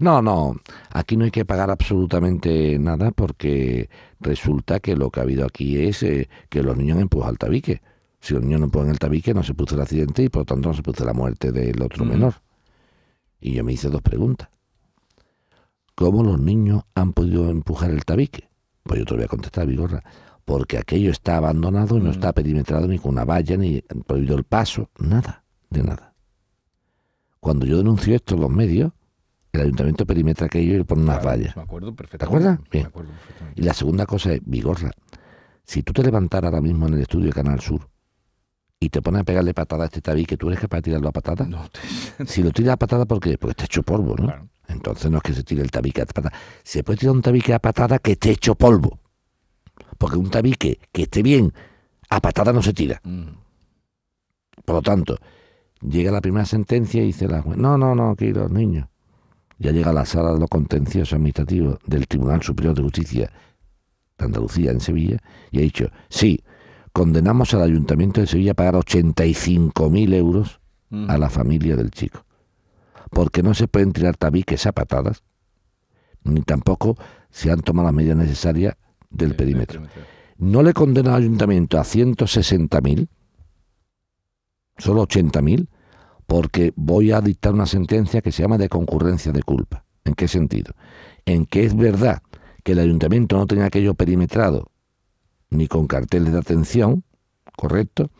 No, 0.00 0.20
no, 0.20 0.56
aquí 0.90 1.16
no 1.16 1.24
hay 1.24 1.30
que 1.30 1.44
pagar 1.44 1.70
absolutamente 1.70 2.76
nada 2.80 3.12
porque 3.12 3.88
resulta 4.18 4.80
que 4.80 4.96
lo 4.96 5.10
que 5.10 5.20
ha 5.20 5.22
habido 5.22 5.46
aquí 5.46 5.78
es 5.78 6.02
eh, 6.02 6.28
que 6.48 6.64
los 6.64 6.76
niños 6.76 6.96
han 6.96 7.02
empujado 7.02 7.30
el 7.30 7.38
tabique. 7.38 7.82
Si 8.22 8.34
los 8.34 8.42
niños 8.44 8.60
no 8.60 8.66
empujan 8.66 8.88
el 8.88 9.00
tabique 9.00 9.34
no 9.34 9.42
se 9.42 9.52
produce 9.52 9.74
el 9.74 9.80
accidente 9.80 10.22
y 10.22 10.28
por 10.28 10.42
lo 10.42 10.46
tanto 10.46 10.68
no 10.68 10.74
se 10.74 10.82
produce 10.82 11.04
la 11.04 11.12
muerte 11.12 11.50
del 11.50 11.82
otro 11.82 12.04
menor. 12.04 12.34
Y 13.40 13.52
yo 13.52 13.64
me 13.64 13.72
hice 13.72 13.90
dos 13.90 14.00
preguntas. 14.00 14.48
¿Cómo 15.96 16.22
los 16.22 16.38
niños 16.40 16.84
han 16.94 17.12
podido 17.12 17.50
empujar 17.50 17.90
el 17.90 18.04
tabique? 18.04 18.48
Pues 18.84 19.00
yo 19.00 19.06
te 19.06 19.14
voy 19.14 19.24
a 19.24 19.28
contestar, 19.28 19.66
Vigorra. 19.66 20.02
porque 20.44 20.76
aquello 20.78 21.10
está 21.12 21.36
abandonado 21.36 21.96
y 21.96 22.00
no 22.00 22.08
Mm. 22.08 22.12
está 22.12 22.32
perimetrado 22.32 22.88
ni 22.88 22.98
con 22.98 23.12
una 23.12 23.24
valla, 23.24 23.56
ni 23.56 23.80
prohibido 24.06 24.36
el 24.36 24.42
paso, 24.44 24.90
nada, 24.98 25.44
de 25.70 25.82
nada. 25.84 26.14
Cuando 27.38 27.64
yo 27.64 27.76
denuncio 27.78 28.14
esto 28.16 28.34
en 28.34 28.40
los 28.40 28.50
medios, 28.50 28.92
el 29.52 29.60
ayuntamiento 29.62 30.04
perimetra 30.06 30.46
aquello 30.46 30.74
y 30.74 30.78
le 30.78 30.84
pone 30.84 31.02
unas 31.02 31.20
Claro, 31.20 31.28
vallas. 31.38 31.56
Me 31.56 31.62
acuerdo 31.62 31.88
¿Te 31.90 31.94
perfectamente. 31.94 32.24
acuerdas? 32.38 32.58
Me 32.60 32.68
Bien. 32.72 32.86
acuerdo 32.86 33.10
perfectamente. 33.12 33.60
Y 33.60 33.64
la 33.64 33.72
segunda 33.74 34.04
cosa 34.06 34.32
es, 34.32 34.40
Vigorra, 34.44 34.90
si 35.64 35.82
tú 35.84 35.92
te 35.92 36.02
levantaras 36.02 36.48
ahora 36.48 36.60
mismo 36.60 36.88
en 36.88 36.94
el 36.94 37.00
estudio 37.02 37.26
de 37.26 37.32
Canal 37.32 37.60
Sur 37.60 37.88
y 38.84 38.88
te 38.88 39.00
pones 39.00 39.20
a 39.20 39.24
pegarle 39.24 39.54
patada 39.54 39.84
a 39.84 39.86
este 39.86 40.00
tabique, 40.00 40.36
¿tú 40.36 40.48
eres 40.48 40.58
capaz 40.60 40.78
de 40.78 40.82
tirarlo 40.82 41.08
a 41.08 41.12
patada? 41.12 41.46
No, 41.46 41.68
te- 41.68 42.26
Si 42.26 42.42
lo 42.42 42.50
tiras 42.50 42.74
a 42.74 42.76
patada, 42.76 43.04
¿por 43.04 43.20
qué? 43.20 43.38
Porque 43.38 43.52
está 43.52 43.64
hecho 43.64 43.82
polvo, 43.82 44.16
¿no? 44.16 44.24
Claro. 44.26 44.48
Entonces 44.68 45.10
no 45.10 45.18
es 45.18 45.22
que 45.22 45.34
se 45.34 45.44
tire 45.44 45.62
el 45.62 45.70
tabique 45.70 46.02
a 46.02 46.06
patada. 46.06 46.32
Se 46.64 46.82
puede 46.82 46.98
tirar 46.98 47.14
un 47.14 47.22
tabique 47.22 47.54
a 47.54 47.58
patada 47.58 47.98
que 47.98 48.12
esté 48.12 48.30
hecho 48.30 48.54
polvo. 48.54 48.98
Porque 49.98 50.16
un 50.16 50.30
tabique 50.30 50.80
que 50.90 51.02
esté 51.02 51.22
bien, 51.22 51.52
a 52.10 52.20
patada 52.20 52.52
no 52.52 52.62
se 52.62 52.72
tira. 52.72 53.00
Mm. 53.04 53.28
Por 54.64 54.76
lo 54.76 54.82
tanto, 54.82 55.16
llega 55.80 56.10
la 56.10 56.20
primera 56.20 56.44
sentencia 56.46 57.02
y 57.02 57.06
dice 57.06 57.28
la 57.28 57.42
juez, 57.42 57.56
no, 57.58 57.76
no, 57.78 57.94
no, 57.94 58.10
aquí 58.10 58.32
los 58.32 58.50
niños. 58.50 58.88
Ya 59.58 59.70
llega 59.70 59.90
a 59.90 59.94
la 59.94 60.04
sala 60.06 60.32
de 60.32 60.40
los 60.40 60.48
contenciosos 60.48 61.12
administrativos 61.12 61.78
del 61.86 62.08
Tribunal 62.08 62.42
Superior 62.42 62.74
de 62.74 62.82
Justicia 62.82 63.30
de 64.18 64.24
Andalucía 64.24 64.70
en 64.72 64.80
Sevilla 64.80 65.18
y 65.50 65.58
ha 65.58 65.62
dicho, 65.62 65.88
sí, 66.08 66.42
condenamos 66.92 67.54
al 67.54 67.62
Ayuntamiento 67.62 68.20
de 68.20 68.26
Sevilla 68.26 68.52
a 68.52 68.54
pagar 68.54 68.74
85.000 68.74 70.14
euros 70.14 70.60
Mm. 70.92 71.10
a 71.10 71.16
la 71.16 71.30
familia 71.30 71.74
del 71.74 71.90
chico. 71.90 72.24
Porque 73.10 73.42
no 73.42 73.54
se 73.54 73.66
pueden 73.66 73.92
tirar 73.92 74.16
tabiques 74.16 74.66
a 74.66 74.72
patadas, 74.72 75.22
ni 76.22 76.42
tampoco 76.42 76.98
se 77.30 77.50
han 77.50 77.60
tomado 77.60 77.86
las 77.86 77.94
medidas 77.94 78.18
necesarias 78.18 78.76
del 79.10 79.34
perímetro. 79.34 79.82
No 80.36 80.62
le 80.62 80.74
condena 80.74 81.14
al 81.14 81.22
ayuntamiento 81.22 81.78
a 81.78 81.84
160.000, 81.84 83.08
solo 84.76 85.02
80.000, 85.02 85.68
porque 86.26 86.72
voy 86.76 87.12
a 87.12 87.22
dictar 87.22 87.54
una 87.54 87.66
sentencia 87.66 88.20
que 88.20 88.32
se 88.32 88.42
llama 88.42 88.58
de 88.58 88.68
concurrencia 88.68 89.32
de 89.32 89.42
culpa. 89.42 89.84
¿En 90.04 90.14
qué 90.14 90.28
sentido? 90.28 90.74
En 91.24 91.46
que 91.46 91.64
es 91.64 91.74
verdad 91.74 92.22
que 92.64 92.72
el 92.72 92.80
ayuntamiento 92.80 93.38
no 93.38 93.46
tenía 93.46 93.66
aquello 93.66 93.94
perimetrado 93.94 94.71
ni 95.52 95.68
con 95.68 95.86
carteles 95.86 96.32
de 96.32 96.38
atención, 96.38 97.04
correcto, 97.56 98.10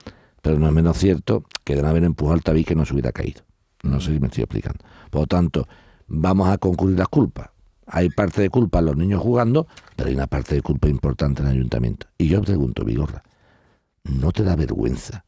pero 0.42 0.58
no 0.58 0.66
es 0.66 0.72
menos 0.72 0.98
cierto 0.98 1.44
que 1.64 1.76
de 1.76 1.82
no 1.82 1.88
haber 1.88 2.04
empujado 2.04 2.36
el 2.36 2.42
tabique 2.42 2.74
no 2.74 2.84
se 2.84 2.92
hubiera 2.92 3.12
caído. 3.12 3.42
No 3.82 4.00
sé 4.00 4.12
si 4.12 4.20
me 4.20 4.26
estoy 4.26 4.44
explicando. 4.44 4.84
Por 5.10 5.22
lo 5.22 5.26
tanto, 5.26 5.68
vamos 6.06 6.48
a 6.48 6.58
concurrir 6.58 6.98
las 6.98 7.08
culpas. 7.08 7.50
Hay 7.86 8.10
parte 8.10 8.42
de 8.42 8.50
culpa 8.50 8.78
en 8.78 8.86
los 8.86 8.96
niños 8.96 9.20
jugando, 9.20 9.66
pero 9.96 10.08
hay 10.08 10.14
una 10.14 10.26
parte 10.26 10.54
de 10.54 10.62
culpa 10.62 10.88
importante 10.88 11.42
en 11.42 11.48
el 11.48 11.54
ayuntamiento. 11.54 12.06
Y 12.16 12.28
yo 12.28 12.40
pregunto, 12.42 12.84
Vigorra, 12.84 13.22
¿no 14.04 14.30
te 14.32 14.44
da 14.44 14.56
vergüenza 14.56 15.24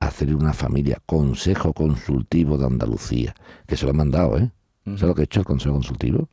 hacer 0.00 0.34
una 0.34 0.52
familia 0.52 0.98
Consejo 1.04 1.72
Consultivo 1.72 2.58
de 2.58 2.66
Andalucía? 2.66 3.34
Que 3.66 3.76
se 3.76 3.84
lo 3.84 3.90
han 3.90 3.96
mandado, 3.96 4.38
¿eh? 4.38 4.50
¿Sabes 4.84 5.02
lo 5.02 5.14
que 5.14 5.22
he 5.22 5.24
hecho 5.24 5.40
el 5.40 5.46
Consejo 5.46 5.74
Consultivo? 5.74 6.28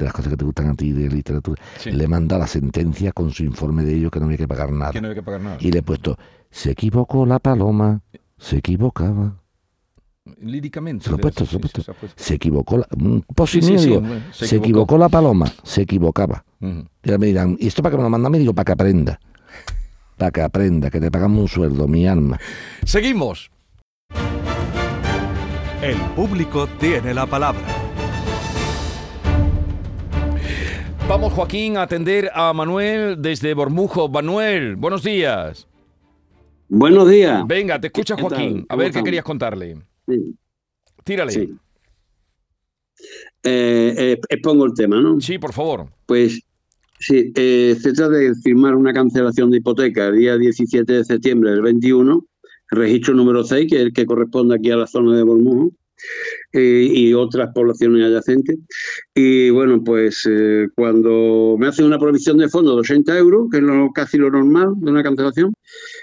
De 0.00 0.06
las 0.06 0.14
cosas 0.14 0.30
que 0.30 0.36
te 0.38 0.46
gustan 0.46 0.70
a 0.70 0.74
ti 0.74 0.92
de 0.92 1.10
literatura. 1.10 1.62
Sí. 1.78 1.90
Le 1.90 2.04
he 2.04 2.08
mandado 2.08 2.40
la 2.40 2.46
sentencia 2.46 3.12
con 3.12 3.30
su 3.30 3.44
informe 3.44 3.84
de 3.84 3.96
ello 3.96 4.10
que 4.10 4.18
no 4.18 4.24
había 4.24 4.38
que 4.38 4.48
pagar 4.48 4.72
nada. 4.72 4.92
Que 4.92 5.00
no 5.02 5.08
hay 5.08 5.14
que 5.14 5.22
pagar 5.22 5.42
nada. 5.42 5.58
Y 5.60 5.70
le 5.70 5.80
he 5.80 5.82
puesto, 5.82 6.16
se 6.50 6.70
equivocó 6.70 7.26
la 7.26 7.38
paloma, 7.38 8.00
se 8.38 8.56
equivocaba. 8.56 9.36
Líricamente. 10.40 11.04
Se 11.04 11.10
lo 11.10 11.16
he 11.16 11.18
puesto, 11.18 11.44
se 11.44 11.58
lo 11.58 11.66
he 11.66 11.68
sí, 11.68 11.82
puesto. 11.82 12.06
se 12.16 12.34
equivocó 12.34 12.78
la... 12.78 12.88
Sí, 13.46 13.60
sí, 13.60 13.66
medio, 13.66 13.78
sí, 13.78 13.86
digo, 13.88 14.00
bueno, 14.00 14.22
se, 14.32 14.46
se 14.46 14.56
equivocó. 14.56 14.64
equivocó. 14.64 14.98
la 14.98 15.08
paloma, 15.10 15.52
se 15.64 15.82
equivocaba. 15.82 16.44
Y 16.60 16.66
ahora 17.04 17.18
me 17.18 17.26
dirán, 17.26 17.56
¿y 17.60 17.66
esto 17.66 17.82
para 17.82 17.90
qué 17.90 17.96
me 17.98 18.04
lo 18.04 18.08
mandan? 18.08 18.32
Me 18.32 18.38
digo, 18.38 18.54
para 18.54 18.64
que 18.64 18.72
aprenda. 18.72 19.20
Para 20.16 20.30
que 20.30 20.40
aprenda, 20.40 20.90
que 20.90 21.00
te 21.00 21.10
pagamos 21.10 21.42
un 21.42 21.48
sueldo, 21.48 21.86
mi 21.86 22.06
alma. 22.06 22.40
Seguimos. 22.84 23.50
El 25.82 25.98
público 26.16 26.66
tiene 26.78 27.12
la 27.12 27.26
palabra. 27.26 27.79
Vamos, 31.10 31.32
Joaquín, 31.32 31.76
a 31.76 31.82
atender 31.82 32.30
a 32.32 32.52
Manuel 32.52 33.20
desde 33.20 33.52
Bormujo. 33.52 34.08
Manuel, 34.08 34.76
buenos 34.76 35.02
días. 35.02 35.66
Buenos 36.68 37.10
días. 37.10 37.44
Venga, 37.48 37.80
te 37.80 37.88
escucha. 37.88 38.16
Joaquín. 38.16 38.64
A 38.68 38.74
¿Cómo 38.74 38.82
ver 38.84 38.92
qué 38.92 39.02
querías 39.02 39.24
contarle. 39.24 39.76
Sí, 40.06 40.36
Tírale. 41.02 41.32
sí. 41.32 41.52
Eh, 43.42 43.94
eh, 43.98 44.20
expongo 44.28 44.66
el 44.66 44.72
tema, 44.72 45.00
¿no? 45.00 45.20
Sí, 45.20 45.36
por 45.36 45.52
favor. 45.52 45.88
Pues 46.06 46.42
sí, 47.00 47.32
eh, 47.34 47.76
se 47.80 47.92
trata 47.92 48.12
de 48.12 48.32
firmar 48.36 48.76
una 48.76 48.92
cancelación 48.92 49.50
de 49.50 49.56
hipoteca 49.56 50.06
el 50.06 50.18
día 50.18 50.38
17 50.38 50.92
de 50.92 51.04
septiembre 51.04 51.50
del 51.50 51.62
21, 51.62 52.24
registro 52.68 53.14
número 53.14 53.42
6, 53.42 53.68
que 53.68 53.76
es 53.78 53.82
el 53.82 53.92
que 53.92 54.06
corresponde 54.06 54.54
aquí 54.54 54.70
a 54.70 54.76
la 54.76 54.86
zona 54.86 55.16
de 55.16 55.24
Bormujo, 55.24 55.72
eh, 56.52 56.88
y 56.90 57.14
otras 57.14 57.50
poblaciones 57.54 58.04
adyacentes. 58.04 58.58
Y 59.14 59.50
bueno, 59.50 59.82
pues 59.84 60.26
eh, 60.28 60.66
cuando 60.74 61.56
me 61.58 61.68
hacen 61.68 61.86
una 61.86 61.98
provisión 61.98 62.38
de 62.38 62.48
fondo 62.48 62.74
de 62.74 62.80
80 62.80 63.18
euros, 63.18 63.48
que 63.50 63.58
es 63.58 63.62
lo, 63.62 63.90
casi 63.92 64.18
lo 64.18 64.30
normal 64.30 64.74
de 64.76 64.90
una 64.90 65.02
cancelación, 65.02 65.52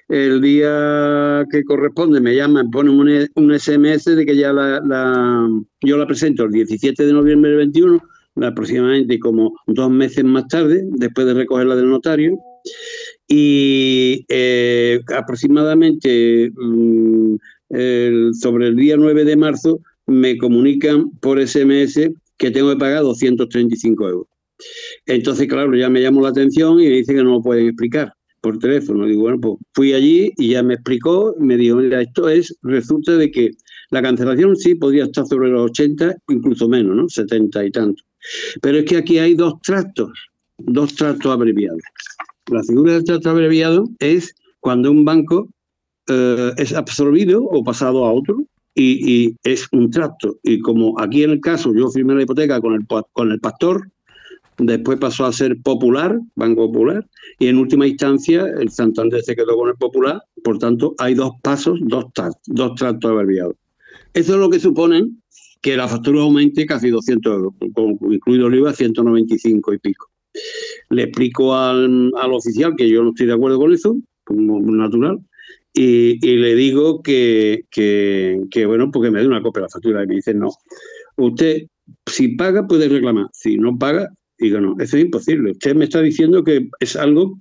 el 0.10 0.42
día 0.42 1.46
que 1.52 1.64
corresponde 1.64 2.20
me 2.22 2.36
llaman, 2.36 2.70
ponen 2.72 3.00
un, 3.00 3.10
E- 3.10 3.30
un 3.36 3.52
SMS 3.58 4.06
de 4.16 4.26
que 4.26 4.36
ya 4.36 4.54
la, 4.54 5.48
yo 5.82 5.98
la 5.98 6.08
presento 6.08 6.44
el 6.46 6.52
17 6.52 7.06
de 7.06 7.14
noviembre 7.14 7.50
del 7.52 7.60
21, 7.60 8.02
aproximadamente 8.42 9.20
como 9.20 9.54
dos 9.66 9.90
meses 9.90 10.24
más 10.24 10.48
tarde, 10.48 10.84
después 10.92 11.28
de 11.28 11.34
recogerla 11.34 11.76
del 11.76 11.90
notario. 11.90 12.38
Y 13.28 14.26
eh, 14.30 15.02
aproximadamente 15.16 16.50
mm, 16.56 17.36
sobre 17.70 18.68
el 18.68 18.76
día 18.76 18.96
9 18.98 19.26
de 19.26 19.36
marzo 19.36 19.80
me 20.06 20.38
comunican 20.38 21.12
por 21.20 21.46
SMS 21.46 22.12
que 22.38 22.52
tengo 22.52 22.70
que 22.70 22.78
pagar 22.78 23.04
235 23.04 24.10
euros. 24.10 24.28
Entonces, 25.06 25.48
claro, 25.48 25.76
ya 25.76 25.90
me 25.90 26.02
llamó 26.02 26.22
la 26.22 26.30
atención 26.30 26.80
y 26.80 26.88
me 26.88 26.96
dice 26.96 27.14
que 27.14 27.24
no 27.24 27.32
lo 27.32 27.42
pueden 27.42 27.68
explicar 27.68 28.14
por 28.42 28.60
teléfono. 28.60 29.06
Digo, 29.06 29.24
bueno, 29.24 29.40
pues 29.40 29.56
fui 29.74 29.94
allí 29.94 30.32
y 30.38 30.50
ya 30.50 30.64
me 30.64 30.76
explicó, 30.76 31.36
me 31.40 31.58
dijo, 31.58 31.78
mira, 31.78 32.02
esto 32.02 32.30
es, 32.30 32.56
resulta 32.62 33.18
de 33.18 33.32
que 33.32 33.52
la 33.90 34.02
cancelación 34.02 34.56
sí 34.56 34.76
podría 34.76 35.06
estar 35.06 35.26
sobre 35.26 35.50
los 35.50 35.72
80, 35.72 36.16
incluso 36.30 36.68
menos, 36.68 36.96
¿no? 36.96 37.10
70 37.10 37.66
y 37.66 37.72
tanto. 37.72 38.04
Pero 38.62 38.80
es 38.80 38.86
que 38.86 38.98
aquí 38.98 39.20
hay 39.20 39.36
dos 39.36 39.56
tractos, 39.62 40.12
dos 40.58 40.96
tractos 40.96 41.32
abreviados. 41.32 41.82
La 42.52 42.64
figura 42.64 42.94
del 42.94 43.04
trato 43.04 43.30
abreviado 43.30 43.90
es 44.00 44.34
cuando 44.60 44.92
un 44.92 45.06
banco 45.06 45.50
eh, 46.08 46.54
es 46.58 46.74
absorbido 46.74 47.44
o 47.44 47.64
pasado 47.64 48.06
a 48.06 48.14
otro 48.14 48.38
y, 48.74 49.26
y 49.26 49.36
es 49.44 49.68
un 49.72 49.92
tracto. 49.92 50.38
Y 50.44 50.60
como 50.60 51.00
aquí 51.00 51.24
en 51.24 51.32
el 51.32 51.42
caso 51.42 51.74
yo 51.74 51.90
firmé 51.90 52.16
la 52.16 52.24
hipoteca 52.24 52.62
con 52.62 52.74
el, 52.74 52.86
con 53.14 53.32
el 53.32 53.40
pastor, 53.40 53.90
después 54.58 54.98
pasó 55.00 55.26
a 55.26 55.34
ser 55.34 55.62
Popular, 55.62 56.20
Banco 56.36 56.68
Popular, 56.68 57.06
y 57.40 57.48
en 57.48 57.58
última 57.58 57.88
instancia 57.88 58.46
el 58.60 58.70
Santander 58.70 59.22
se 59.22 59.36
quedó 59.36 59.56
con 59.56 59.70
el 59.70 59.76
Popular, 59.76 60.22
por 60.44 60.58
tanto 60.58 60.96
hay 60.98 61.14
dos 61.14 61.32
pasos, 61.42 61.80
dos, 61.82 62.06
dos 62.46 62.76
tractos 62.76 63.12
abreviados. 63.12 63.56
Eso 64.14 64.34
es 64.34 64.40
lo 64.40 64.50
que 64.50 64.60
supone 64.60 65.08
que 65.62 65.76
la 65.76 65.88
factura 65.88 66.22
aumente 66.22 66.66
casi 66.66 66.90
200 66.90 67.34
euros, 67.34 67.54
incluido 68.12 68.48
el 68.48 68.56
IVA 68.56 68.74
195 68.74 69.74
y 69.74 69.78
pico. 69.80 70.08
Le 70.90 71.04
explico 71.04 71.56
al, 71.56 72.12
al 72.16 72.34
oficial 72.34 72.76
que 72.76 72.90
yo 72.90 73.04
no 73.04 73.10
estoy 73.10 73.28
de 73.28 73.34
acuerdo 73.34 73.60
con 73.60 73.74
eso, 73.74 73.98
como 74.24 74.60
natural, 74.60 75.20
y, 75.78 76.18
y 76.28 76.38
le 76.38 76.56
digo 76.56 77.04
que, 77.04 77.66
que, 77.70 78.66
bueno, 78.66 78.90
porque 78.92 79.12
me 79.12 79.22
dé 79.22 79.28
una 79.28 79.44
copia 79.44 79.62
de 79.62 79.66
la 79.66 79.70
factura. 79.70 80.04
Y 80.04 80.08
me 80.08 80.16
dice, 80.16 80.34
no, 80.34 80.50
usted 81.18 81.68
si 82.08 82.30
paga 82.30 82.66
puede 82.66 82.90
reclamar, 82.90 83.28
si 83.32 83.58
no 83.58 83.78
paga, 83.78 84.10
digo, 84.40 84.60
no, 84.60 84.76
eso 84.80 84.98
es 84.98 85.04
imposible. 85.04 85.52
Usted 85.52 85.76
me 85.76 85.86
está 85.86 86.02
diciendo 86.02 86.44
que 86.44 86.68
es 86.80 86.96
algo 86.96 87.40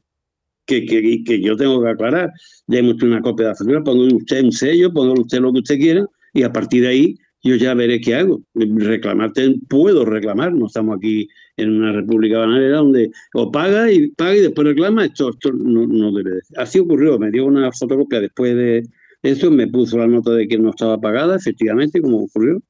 que, 0.67 0.85
que, 0.85 1.25
que 1.25 1.41
yo 1.41 1.57
tengo 1.57 1.83
que 1.83 1.89
aclarar. 1.89 2.31
Deme 2.67 2.91
usted 2.91 3.07
una 3.07 3.23
copia 3.23 3.47
de 3.47 3.53
la 3.53 3.57
factura, 3.57 3.83
ponga 3.83 4.15
usted 4.15 4.45
un 4.45 4.53
sello, 4.53 4.93
ponga 4.93 5.19
usted 5.19 5.41
lo 5.41 5.53
que 5.55 5.61
usted 5.61 5.79
quiera 5.79 6.07
y 6.35 6.43
a 6.43 6.53
partir 6.53 6.83
de 6.83 6.89
ahí 6.89 7.17
yo 7.47 7.57
ya 7.57 7.75
veré 7.75 8.01
qué 8.01 8.17
hago. 8.17 8.43
Reclamarte, 8.55 9.57
puedo 9.69 10.05
reclamar, 10.05 10.53
no 10.53 10.67
estamos 10.67 10.97
aquí 10.97 11.29
en 11.57 11.71
una 11.71 11.93
república 11.93 12.39
bananera 12.39 12.79
donde 12.79 13.11
o 13.35 13.51
paga 13.51 13.91
y 13.91 14.09
paga 14.09 14.37
y 14.37 14.41
después 14.41 14.67
reclama, 14.67 15.07
esto, 15.07 15.31
esto 15.31 15.53
no, 15.53 15.87
no 15.87 16.13
debe 16.13 16.31
de 16.31 16.43
ser. 16.43 16.61
Así 16.61 16.79
ocurrió, 16.79 17.19
me 17.19 17.31
dio 17.31 17.47
una 17.47 17.71
fotocopia 17.73 18.21
después 18.21 18.55
de 18.57 18.83
eso, 19.23 19.51
me 19.51 19.67
puso 19.67 19.99
la 19.99 20.07
nota 20.07 20.33
de 20.33 20.47
que 20.47 20.59
no 20.59 20.71
estaba 20.71 21.01
pagada, 21.01 21.37
efectivamente, 21.37 22.01
como 22.01 22.25
ocurrió. 22.25 22.63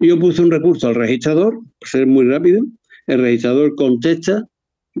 Yo 0.00 0.18
puse 0.18 0.42
un 0.42 0.50
recurso 0.50 0.88
al 0.88 0.94
registrador, 0.94 1.60
ser 1.82 2.06
muy 2.06 2.24
rápido, 2.26 2.64
el 3.06 3.20
registrador 3.20 3.74
contesta 3.74 4.46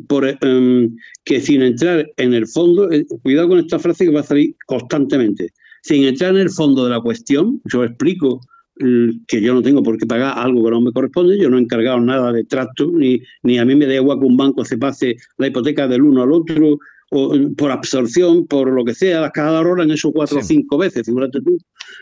por, 0.08 0.26
em, 0.26 0.94
que 1.24 1.40
sin 1.40 1.62
entrar 1.62 2.06
en 2.16 2.34
el 2.34 2.46
fondo, 2.46 2.90
eh, 2.90 3.06
cuidado 3.22 3.48
con 3.48 3.58
esta 3.58 3.78
frase 3.78 4.04
que 4.04 4.12
va 4.12 4.20
a 4.20 4.24
salir 4.24 4.54
constantemente, 4.66 5.50
sin 5.82 6.04
entrar 6.04 6.34
en 6.34 6.40
el 6.40 6.50
fondo 6.50 6.84
de 6.84 6.90
la 6.90 7.00
cuestión, 7.00 7.60
yo 7.64 7.84
explico 7.84 8.40
que 8.76 9.40
yo 9.40 9.54
no 9.54 9.62
tengo 9.62 9.82
por 9.82 9.98
qué 9.98 10.06
pagar 10.06 10.36
algo 10.36 10.64
que 10.64 10.70
no 10.70 10.80
me 10.80 10.92
corresponde, 10.92 11.38
yo 11.38 11.48
no 11.48 11.58
he 11.58 11.60
encargado 11.60 12.00
nada 12.00 12.32
de 12.32 12.44
trato, 12.44 12.90
ni, 12.90 13.20
ni 13.42 13.58
a 13.58 13.64
mí 13.64 13.74
me 13.76 13.86
da 13.86 13.94
igual 13.94 14.18
que 14.18 14.26
un 14.26 14.36
banco 14.36 14.64
se 14.64 14.78
pase 14.78 15.16
la 15.38 15.46
hipoteca 15.46 15.86
del 15.86 16.02
uno 16.02 16.22
al 16.22 16.32
otro 16.32 16.78
o 17.10 17.34
por 17.56 17.70
absorción, 17.70 18.46
por 18.46 18.72
lo 18.72 18.84
que 18.84 18.94
sea, 18.94 19.20
las 19.20 19.30
cajas 19.30 19.64
de 19.64 19.82
han 19.82 19.90
hecho 19.92 20.10
cuatro 20.10 20.38
o 20.38 20.42
cinco 20.42 20.78
veces, 20.78 21.06
fíjate 21.06 21.40
tú, 21.40 21.56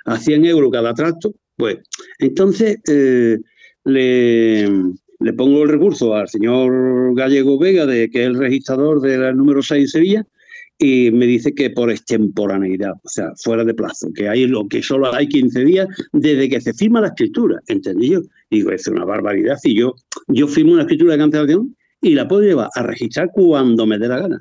a 0.06 0.16
100 0.16 0.46
euros 0.46 0.70
cada 0.72 0.94
tracto, 0.94 1.34
pues 1.56 1.78
entonces 2.18 2.78
eh, 2.88 3.38
le, 3.84 4.68
le, 5.20 5.32
pongo 5.34 5.64
el 5.64 5.68
recurso 5.68 6.14
al 6.14 6.28
señor 6.28 7.14
Gallego 7.14 7.58
Vega, 7.58 7.84
de 7.84 8.08
que 8.08 8.22
es 8.22 8.28
el 8.28 8.38
registrador 8.38 9.00
del 9.02 9.36
número 9.36 9.62
6 9.62 9.82
de 9.82 9.88
Sevilla, 9.88 10.26
y 10.82 11.12
me 11.12 11.26
dice 11.26 11.54
que 11.54 11.70
por 11.70 11.92
extemporaneidad, 11.92 12.94
o 13.04 13.08
sea, 13.08 13.32
fuera 13.36 13.64
de 13.64 13.72
plazo, 13.72 14.08
que 14.12 14.28
hay 14.28 14.48
lo 14.48 14.66
que 14.66 14.82
solo 14.82 15.14
hay 15.14 15.28
15 15.28 15.64
días 15.64 15.86
desde 16.12 16.48
que 16.48 16.60
se 16.60 16.74
firma 16.74 17.00
la 17.00 17.06
escritura, 17.06 17.60
¿entendí 17.68 18.10
yo? 18.10 18.22
Digo, 18.50 18.72
es 18.72 18.88
una 18.88 19.04
barbaridad. 19.04 19.56
Si 19.62 19.76
yo, 19.76 19.94
yo 20.26 20.48
firmo 20.48 20.72
una 20.72 20.82
escritura 20.82 21.12
de 21.12 21.18
cancelación 21.20 21.76
y 22.00 22.16
la 22.16 22.26
puedo 22.26 22.42
llevar 22.42 22.68
a 22.74 22.82
registrar 22.82 23.30
cuando 23.32 23.86
me 23.86 23.96
dé 23.96 24.08
la 24.08 24.18
gana. 24.18 24.40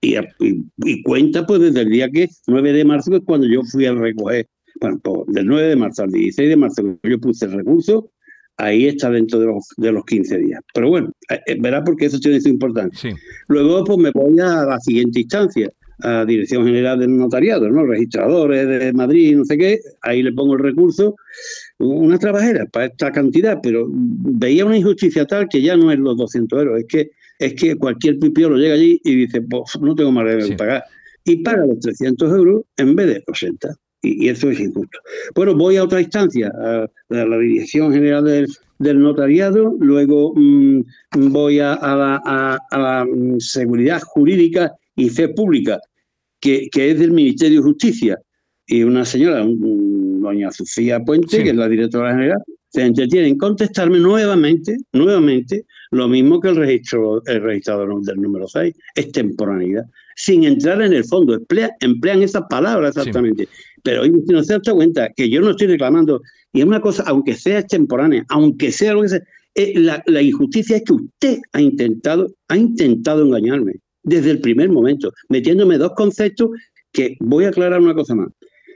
Y, 0.00 1.02
cuenta 1.02 1.44
pues 1.46 1.60
desde 1.60 1.80
el 1.80 1.90
día 1.90 2.08
que 2.08 2.28
9 2.46 2.72
de 2.72 2.84
marzo, 2.84 3.10
que 3.10 3.16
es 3.16 3.24
cuando 3.24 3.48
yo 3.48 3.62
fui 3.64 3.84
a 3.86 3.92
recoger, 3.92 4.46
bueno, 4.80 5.00
pues, 5.02 5.34
del 5.34 5.46
9 5.46 5.66
de 5.66 5.76
marzo 5.76 6.04
al 6.04 6.12
16 6.12 6.48
de 6.48 6.56
marzo, 6.56 6.98
yo 7.02 7.18
puse 7.18 7.46
el 7.46 7.52
recurso, 7.54 8.12
ahí 8.56 8.86
está 8.86 9.10
dentro 9.10 9.38
de 9.40 9.46
los, 9.46 9.68
de 9.76 9.92
los 9.92 10.04
15 10.04 10.38
días. 10.38 10.60
Pero 10.74 10.88
bueno, 10.88 11.12
eh, 11.30 11.40
eh, 11.46 11.56
verá 11.60 11.82
porque 11.82 12.06
eso 12.06 12.18
tiene 12.18 12.40
su 12.40 12.48
importancia. 12.48 13.14
Luego 13.48 13.84
pues 13.84 13.98
me 13.98 14.10
voy 14.12 14.38
a 14.40 14.64
la 14.64 14.78
siguiente 14.80 15.20
instancia, 15.20 15.70
a 16.00 16.24
Dirección 16.24 16.64
General 16.64 16.98
del 16.98 17.16
Notariado, 17.16 17.68
¿no? 17.68 17.84
Registradores 17.86 18.66
de 18.66 18.92
Madrid, 18.92 19.36
no 19.36 19.44
sé 19.44 19.56
qué, 19.56 19.80
ahí 20.02 20.22
le 20.22 20.32
pongo 20.32 20.54
el 20.54 20.60
recurso, 20.60 21.16
una 21.78 22.18
trabajera 22.18 22.66
para 22.66 22.86
esta 22.86 23.12
cantidad, 23.12 23.58
pero 23.62 23.86
veía 23.88 24.64
una 24.64 24.76
injusticia 24.76 25.24
tal 25.26 25.48
que 25.48 25.62
ya 25.62 25.76
no 25.76 25.92
es 25.92 25.98
los 25.98 26.16
200 26.16 26.58
euros, 26.60 26.80
es 26.80 26.86
que 26.86 27.10
es 27.38 27.54
que 27.54 27.76
cualquier 27.76 28.18
pipiolo 28.18 28.56
llega 28.56 28.74
allí 28.74 29.00
y 29.04 29.16
dice, 29.16 29.42
pues 29.42 29.78
no 29.80 29.94
tengo 29.94 30.12
más 30.12 30.26
de 30.26 30.56
pagar. 30.56 30.84
Y 31.24 31.42
paga 31.42 31.66
los 31.66 31.80
300 31.80 32.32
euros 32.32 32.62
en 32.76 32.94
vez 32.94 33.06
de 33.08 33.24
80. 33.26 33.74
Y, 34.02 34.28
eso 34.28 34.50
es 34.50 34.60
injusto. 34.60 34.98
Bueno, 35.34 35.54
voy 35.54 35.76
a 35.76 35.84
otra 35.84 36.00
instancia, 36.00 36.52
a, 36.54 36.88
la 37.08 37.38
Dirección 37.38 37.92
General 37.92 38.24
del, 38.24 39.00
Notariado, 39.00 39.76
luego 39.78 40.34
mm, 40.34 40.82
voy 41.30 41.60
a, 41.60 41.76
la, 41.80 43.06
mm, 43.08 43.38
Seguridad 43.38 44.02
Jurídica 44.02 44.72
y 44.96 45.08
Fe 45.08 45.28
Pública, 45.28 45.80
que, 46.40 46.68
es 46.74 46.98
del 46.98 47.12
Ministerio 47.12 47.60
de 47.60 47.64
Justicia. 47.64 48.18
Y 48.66 48.82
una 48.82 49.04
señora, 49.04 49.44
doña 49.46 50.50
Sofía 50.50 51.00
Puente, 51.00 51.42
que 51.42 51.50
es 51.50 51.56
la 51.56 51.68
directora 51.68 52.12
general, 52.12 52.42
se 52.72 52.82
entretiene 52.82 53.28
en 53.28 53.38
contestarme 53.38 53.98
nuevamente, 53.98 54.78
nuevamente, 54.92 55.66
lo 55.90 56.08
mismo 56.08 56.40
que 56.40 56.48
el, 56.48 56.56
registro, 56.56 57.22
el 57.26 57.42
registrador 57.42 58.00
del 58.02 58.16
número 58.16 58.48
6, 58.48 58.74
extemporaneidad, 58.94 59.84
sin 60.16 60.44
entrar 60.44 60.80
en 60.80 60.94
el 60.94 61.04
fondo, 61.04 61.38
emplean 61.80 62.22
esas 62.22 62.44
palabras 62.48 62.96
exactamente. 62.96 63.46
Pero 63.82 64.02
hoy 64.02 64.10
no 64.26 64.42
se 64.44 64.58
da 64.58 64.72
cuenta 64.72 65.10
que 65.16 65.28
yo 65.28 65.40
no 65.40 65.50
estoy 65.50 65.66
reclamando, 65.68 66.22
y 66.52 66.60
es 66.60 66.66
una 66.66 66.80
cosa, 66.80 67.04
aunque 67.06 67.34
sea 67.34 67.60
extemporánea, 67.60 68.24
aunque 68.28 68.70
sea 68.70 68.94
lo 68.94 69.02
que 69.02 69.08
sea, 69.08 69.22
eh, 69.54 69.72
la, 69.78 70.02
la, 70.06 70.22
injusticia 70.22 70.76
es 70.76 70.82
que 70.84 70.92
usted 70.94 71.38
ha 71.52 71.60
intentado, 71.60 72.32
ha 72.48 72.56
intentado 72.56 73.24
engañarme 73.24 73.74
desde 74.02 74.30
el 74.30 74.40
primer 74.40 74.70
momento, 74.70 75.12
metiéndome 75.28 75.78
dos 75.78 75.92
conceptos 75.94 76.50
que 76.92 77.16
voy 77.20 77.44
a 77.44 77.48
aclarar 77.48 77.80
una 77.80 77.94
cosa 77.94 78.14
más. 78.14 78.28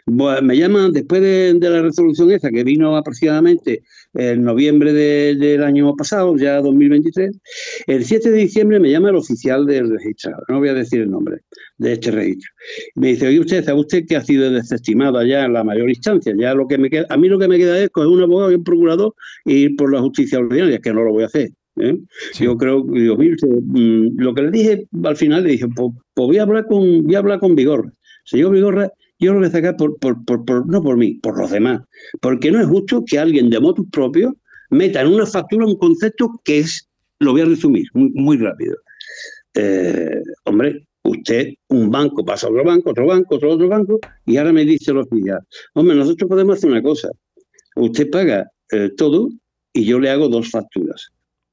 Me 0.07 0.57
llaman 0.57 0.93
después 0.93 1.21
de, 1.21 1.59
la 1.61 1.83
resolución 1.83 2.31
esa 2.31 2.51
que 2.51 2.63
vino 2.63 2.97
aproximadamente 2.97 3.83
en 4.17 4.43
noviembre 4.43 4.93
del 4.93 5.63
año 5.63 5.95
pasado, 5.95 6.37
ya 6.37 6.61
2023. 6.61 7.39
El 7.87 8.05
7 8.05 8.31
de 8.31 8.39
diciembre 8.39 8.81
me 8.81 8.91
llama 8.91 9.11
el 9.11 9.17
oficial 9.17 9.67
del 9.67 9.91
registro, 9.91 10.33
no 10.49 10.59
voy 10.59 10.69
a 10.69 10.75
decir 10.75 11.03
el 11.03 11.11
nombre 11.11 11.43
de 11.79 11.93
este 11.93 12.11
registro. 12.11 12.51
Me 12.95 13.09
dice, 13.09 13.29
oye 13.29 13.41
usted, 13.41 13.65
¿sabe 13.65 13.81
usted 13.81 14.07
que 14.07 14.17
ha 14.17 14.23
sido 14.23 14.51
desestimado 14.51 15.23
ya 15.25 15.45
en 15.45 15.53
la 15.53 15.65
mayor 15.65 15.89
instancia? 15.89 16.35
Ya 16.37 16.55
lo 16.55 16.67
que 16.67 16.79
me 16.79 16.91
queda, 16.91 17.07
a 17.11 17.17
mí 17.17 17.29
lo 17.29 17.39
que 17.39 17.49
me 17.49 17.59
queda 17.59 17.79
es 17.83 17.91
coger 17.91 18.09
un 18.09 18.23
abogado 18.23 18.53
y 18.53 18.57
un 18.57 18.65
procurador 18.65 19.15
e 19.45 19.53
ir 19.53 19.77
por 19.77 19.93
la 19.93 20.01
justicia 20.01 20.39
ordinaria, 20.39 20.79
que 20.79 20.93
no 20.93 21.03
lo 21.03 21.13
voy 21.13 21.25
a 21.25 21.27
hacer. 21.27 21.51
¿eh? 21.77 21.99
Yo 22.41 22.57
creo, 22.57 22.83
digo, 22.83 23.17
mm, 23.17 24.19
lo 24.19 24.35
que 24.35 24.43
le 24.43 24.51
dije 24.51 24.87
al 25.05 25.17
final, 25.17 25.45
le 25.45 25.51
dije, 25.51 25.67
pues, 25.75 25.93
pues, 26.15 26.27
voy 26.27 26.39
a 26.39 26.43
hablar 26.43 26.67
con, 26.67 27.05
voy 27.05 27.15
a 27.15 27.19
hablar 27.19 27.39
con 27.39 27.55
Vigorra. 27.55 27.93
Señor 28.25 28.53
Vigorra, 28.53 28.91
yo 29.19 29.33
lo 29.33 29.39
voy 29.39 29.49
a 29.49 29.51
sacar 29.51 29.77
por, 29.77 30.67
no 30.67 30.83
por 30.83 30.97
mí, 30.97 31.15
por 31.15 31.39
los 31.39 31.51
demás. 31.51 31.83
Porque 32.21 32.51
no 32.51 32.61
es 32.61 32.67
justo 32.67 33.05
que 33.07 33.19
alguien 33.19 33.51
de 33.51 33.61
motos 33.61 33.87
propios 33.91 34.35
meta 34.71 35.01
en 35.01 35.09
una 35.09 35.27
factura 35.27 35.67
un 35.67 35.79
concepto 35.79 36.41
que 36.45 36.59
es, 36.59 36.89
lo 37.19 37.33
voy 37.33 37.43
a 37.43 37.47
resumir 37.47 37.87
muy, 37.95 38.37
rápido. 38.37 38.77
Eh, 39.55 40.21
hombre, 40.45 40.87
usted, 41.03 41.55
un 41.69 41.91
banco 41.91 42.25
pasa 42.25 42.47
a 42.47 42.51
otro 42.51 42.65
banco, 42.65 42.91
otro 42.91 43.07
banco, 43.07 43.37
otro 43.37 43.53
otro 43.53 43.69
banco, 43.69 44.01
y 44.27 44.37
ahora 44.37 44.53
me 44.53 44.65
dice 44.65 44.93
los 44.93 45.07
oficial, 45.07 45.41
hombre, 45.75 45.97
nosotros 45.97 46.29
podemos 46.29 46.59
hacer 46.59 46.71
una 46.71 46.83
cosa. 46.83 47.09
Usted 47.77 48.11
paga 48.11 48.51
eh, 48.73 48.91
todo 48.97 49.31
y 49.73 49.85
yo 49.85 49.99
le 49.99 50.11
hago 50.11 50.29
dos 50.29 50.51
facturas. 50.51 51.09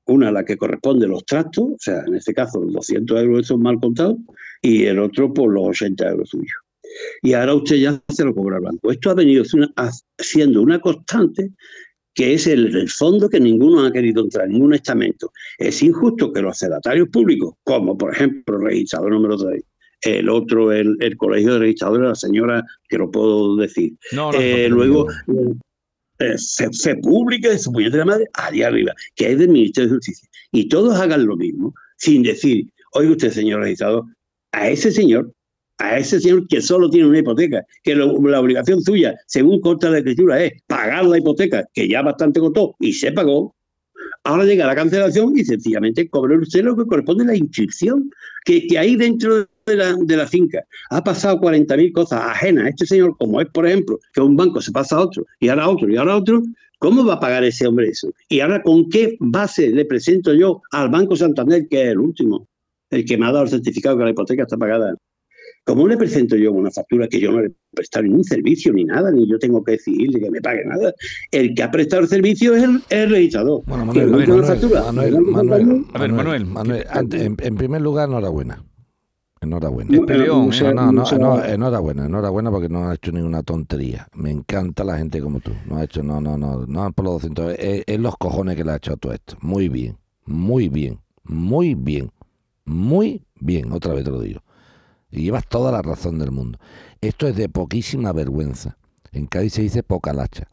Una 0.05 0.31
la 0.31 0.43
que 0.43 0.57
corresponde 0.57 1.05
a 1.05 1.09
los 1.09 1.23
tractos, 1.23 1.63
o 1.63 1.77
sea, 1.79 2.03
en 2.05 2.15
este 2.15 2.33
caso 2.33 2.59
los 2.61 2.73
200 2.73 3.21
euros 3.21 3.45
esos 3.45 3.59
mal 3.59 3.79
contados, 3.79 4.17
y 4.61 4.83
el 4.83 4.99
otro 4.99 5.33
por 5.33 5.53
los 5.53 5.63
80 5.69 6.09
euros 6.09 6.29
suyos 6.29 6.62
y 7.21 7.33
ahora 7.33 7.55
usted 7.55 7.77
ya 7.77 8.01
se 8.09 8.25
lo 8.25 8.33
cobra 8.33 8.57
al 8.57 8.63
banco. 8.63 8.91
Esto 8.91 9.11
ha 9.11 9.15
venido 9.15 9.43
siendo 10.17 10.61
una 10.61 10.79
constante 10.79 11.51
que 12.13 12.33
es 12.33 12.47
el, 12.47 12.87
fondo 12.89 13.27
que 13.27 13.39
ninguno 13.39 13.85
ha 13.85 13.91
querido 13.91 14.23
entrar, 14.23 14.47
ningún 14.47 14.73
estamento. 14.73 15.31
Es 15.57 15.81
injusto 15.81 16.31
que 16.31 16.41
los 16.41 16.59
cedatarios 16.59 17.09
públicos, 17.09 17.55
como 17.63 17.97
por 17.97 18.13
ejemplo 18.13 18.57
el 18.57 18.65
registrador 18.65 19.11
número 19.11 19.37
3, 19.37 19.63
el 20.01 20.29
otro, 20.29 20.71
el, 20.71 21.17
colegio 21.17 21.53
de 21.53 21.59
registradores, 21.59 22.09
la 22.09 22.15
señora, 22.15 22.63
que 22.87 22.97
lo 22.97 23.09
puedo 23.09 23.55
decir. 23.55 23.93
Eh, 24.37 24.67
luego, 24.69 25.07
eh, 26.19 26.37
se, 26.37 26.71
se, 26.71 26.95
publica 26.97 27.57
su 27.57 27.71
puñete 27.71 27.97
de 27.97 28.05
madre 28.05 28.27
allá 28.33 28.67
arriba, 28.67 28.93
que 29.15 29.31
es 29.31 29.39
del 29.39 29.49
Ministerio 29.49 29.89
de 29.89 29.95
Justicia. 29.95 30.29
Y 30.51 30.67
todos 30.67 30.99
hagan 30.99 31.25
lo 31.25 31.35
mismo, 31.35 31.73
sin 31.97 32.21
decir, 32.21 32.69
oiga 32.93 33.11
usted, 33.11 33.31
señor 33.31 33.61
registrador, 33.61 34.05
a 34.51 34.69
ese 34.69 34.91
señor 34.91 35.33
a 35.77 35.97
ese 35.97 36.19
señor 36.19 36.47
que 36.47 36.61
solo 36.61 36.89
tiene 36.89 37.07
una 37.07 37.19
hipoteca, 37.19 37.65
que 37.83 37.95
la 37.95 38.05
obligación 38.05 38.81
suya, 38.81 39.15
según 39.27 39.59
consta 39.61 39.89
la 39.89 39.99
escritura, 39.99 40.43
es 40.43 40.53
pagar 40.67 41.05
la 41.05 41.17
hipoteca, 41.17 41.65
que 41.73 41.87
ya 41.87 42.01
bastante 42.01 42.39
costó 42.39 42.75
y 42.79 42.93
se 42.93 43.11
pagó, 43.11 43.55
ahora 44.23 44.45
llega 44.45 44.67
la 44.67 44.75
cancelación 44.75 45.37
y 45.37 45.43
sencillamente 45.43 46.09
cobra 46.09 46.37
usted 46.37 46.63
lo 46.63 46.75
que 46.75 46.85
corresponde 46.85 47.23
a 47.23 47.27
la 47.27 47.35
inscripción, 47.35 48.09
que, 48.45 48.67
que 48.67 48.77
ahí 48.77 48.95
dentro 48.95 49.47
de 49.65 49.75
la, 49.75 49.95
de 49.97 50.17
la 50.17 50.27
finca 50.27 50.63
ha 50.89 51.03
pasado 51.03 51.39
40.000 51.39 51.91
cosas 51.93 52.21
ajenas 52.21 52.65
a 52.65 52.69
este 52.69 52.85
señor, 52.85 53.15
como 53.17 53.41
es, 53.41 53.47
por 53.47 53.65
ejemplo, 53.65 53.99
que 54.13 54.21
un 54.21 54.35
banco 54.35 54.61
se 54.61 54.71
pasa 54.71 54.97
a 54.97 55.01
otro, 55.01 55.25
y 55.39 55.49
ahora 55.49 55.63
a 55.63 55.69
otro, 55.69 55.89
y 55.89 55.97
ahora 55.97 56.13
a 56.13 56.17
otro, 56.17 56.43
¿Cómo 56.83 57.05
va 57.05 57.13
a 57.13 57.19
pagar 57.21 57.45
ese 57.45 57.65
hombre 57.65 57.87
eso? 57.87 58.11
Y 58.27 58.41
ahora, 58.41 58.61
¿con 58.61 58.89
qué 58.89 59.15
base 59.21 59.69
le 59.69 59.85
presento 59.85 60.33
yo 60.33 60.61
al 60.73 60.89
Banco 60.89 61.15
Santander, 61.15 61.65
que 61.69 61.81
es 61.81 61.91
el 61.91 61.97
último, 61.97 62.45
el 62.89 63.05
que 63.05 63.17
me 63.17 63.25
ha 63.25 63.31
dado 63.31 63.45
el 63.45 63.51
certificado 63.51 63.97
que 63.97 64.03
la 64.03 64.09
hipoteca 64.09 64.43
está 64.43 64.57
pagada? 64.57 64.93
¿Cómo 65.65 65.87
le 65.87 65.95
presento 65.95 66.35
yo 66.35 66.51
una 66.51 66.71
factura 66.71 67.07
que 67.07 67.21
yo 67.21 67.31
no 67.31 67.39
le 67.39 67.47
he 67.47 67.51
prestado 67.73 68.03
ningún 68.03 68.23
servicio 68.25 68.73
ni 68.73 68.83
nada, 68.83 69.11
ni 69.11 69.29
yo 69.29 69.39
tengo 69.39 69.63
que 69.63 69.73
decirle 69.73 70.19
que 70.19 70.29
me 70.29 70.41
pague 70.41 70.65
nada? 70.65 70.93
El 71.31 71.53
que 71.53 71.63
ha 71.63 71.71
prestado 71.71 72.01
el 72.01 72.09
servicio 72.09 72.53
es 72.53 72.63
el, 72.89 73.09
registrador. 73.09 73.63
Bueno, 73.65 73.85
Manuel, 73.85 74.09
Manuel, 74.09 75.85
a 75.93 75.99
ver, 75.99 76.11
Manuel, 76.11 76.45
Manuel 76.45 76.85
en, 77.11 77.55
primer 77.55 77.81
lugar, 77.81 78.09
enhorabuena. 78.09 78.61
Enhorabuena. 79.39 79.89
No, 80.73 80.91
no, 80.91 81.17
no, 81.17 81.43
enhorabuena, 81.43 82.05
enhorabuena 82.05 82.51
porque 82.51 82.69
no 82.69 82.89
ha 82.89 82.95
hecho 82.95 83.13
ninguna 83.13 83.41
tontería. 83.41 84.07
Me 84.15 84.31
encanta 84.31 84.83
la 84.83 84.97
gente 84.97 85.21
como 85.21 85.39
tú. 85.39 85.51
No 85.65 85.77
ha 85.77 85.85
hecho, 85.85 86.03
no, 86.03 86.19
no, 86.19 86.37
no, 86.37 86.65
no 86.65 86.91
por 86.91 87.05
los 87.05 87.13
200. 87.15 87.55
Es, 87.57 87.83
es 87.87 87.99
los 87.99 88.17
cojones 88.17 88.57
que 88.57 88.65
le 88.65 88.71
ha 88.71 88.75
hecho 88.75 88.93
a 88.93 88.97
todo 88.97 89.13
esto. 89.13 89.37
Muy 89.39 89.69
bien, 89.69 89.97
muy 90.25 90.67
bien, 90.67 90.99
muy 91.23 91.73
bien, 91.73 92.11
muy 92.65 93.23
bien. 93.39 93.71
Otra 93.71 93.93
vez 93.93 94.03
te 94.03 94.11
lo 94.11 94.19
digo. 94.19 94.41
Y 95.13 95.21
llevas 95.21 95.47
toda 95.47 95.71
la 95.71 95.83
razón 95.83 96.17
del 96.17 96.31
mundo. 96.31 96.57
Esto 96.99 97.27
es 97.27 97.35
de 97.35 97.47
poquísima 97.47 98.11
vergüenza. 98.13 98.77
En 99.11 99.27
Cádiz 99.27 99.53
se 99.53 99.61
dice 99.61 99.83
poca 99.83 100.11
lacha. 100.11 100.47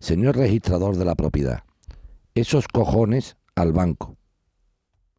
Señor 0.00 0.36
registrador 0.36 0.96
de 0.96 1.04
la 1.04 1.14
propiedad, 1.14 1.64
esos 2.34 2.68
cojones 2.68 3.36
al 3.54 3.72
banco. 3.72 4.16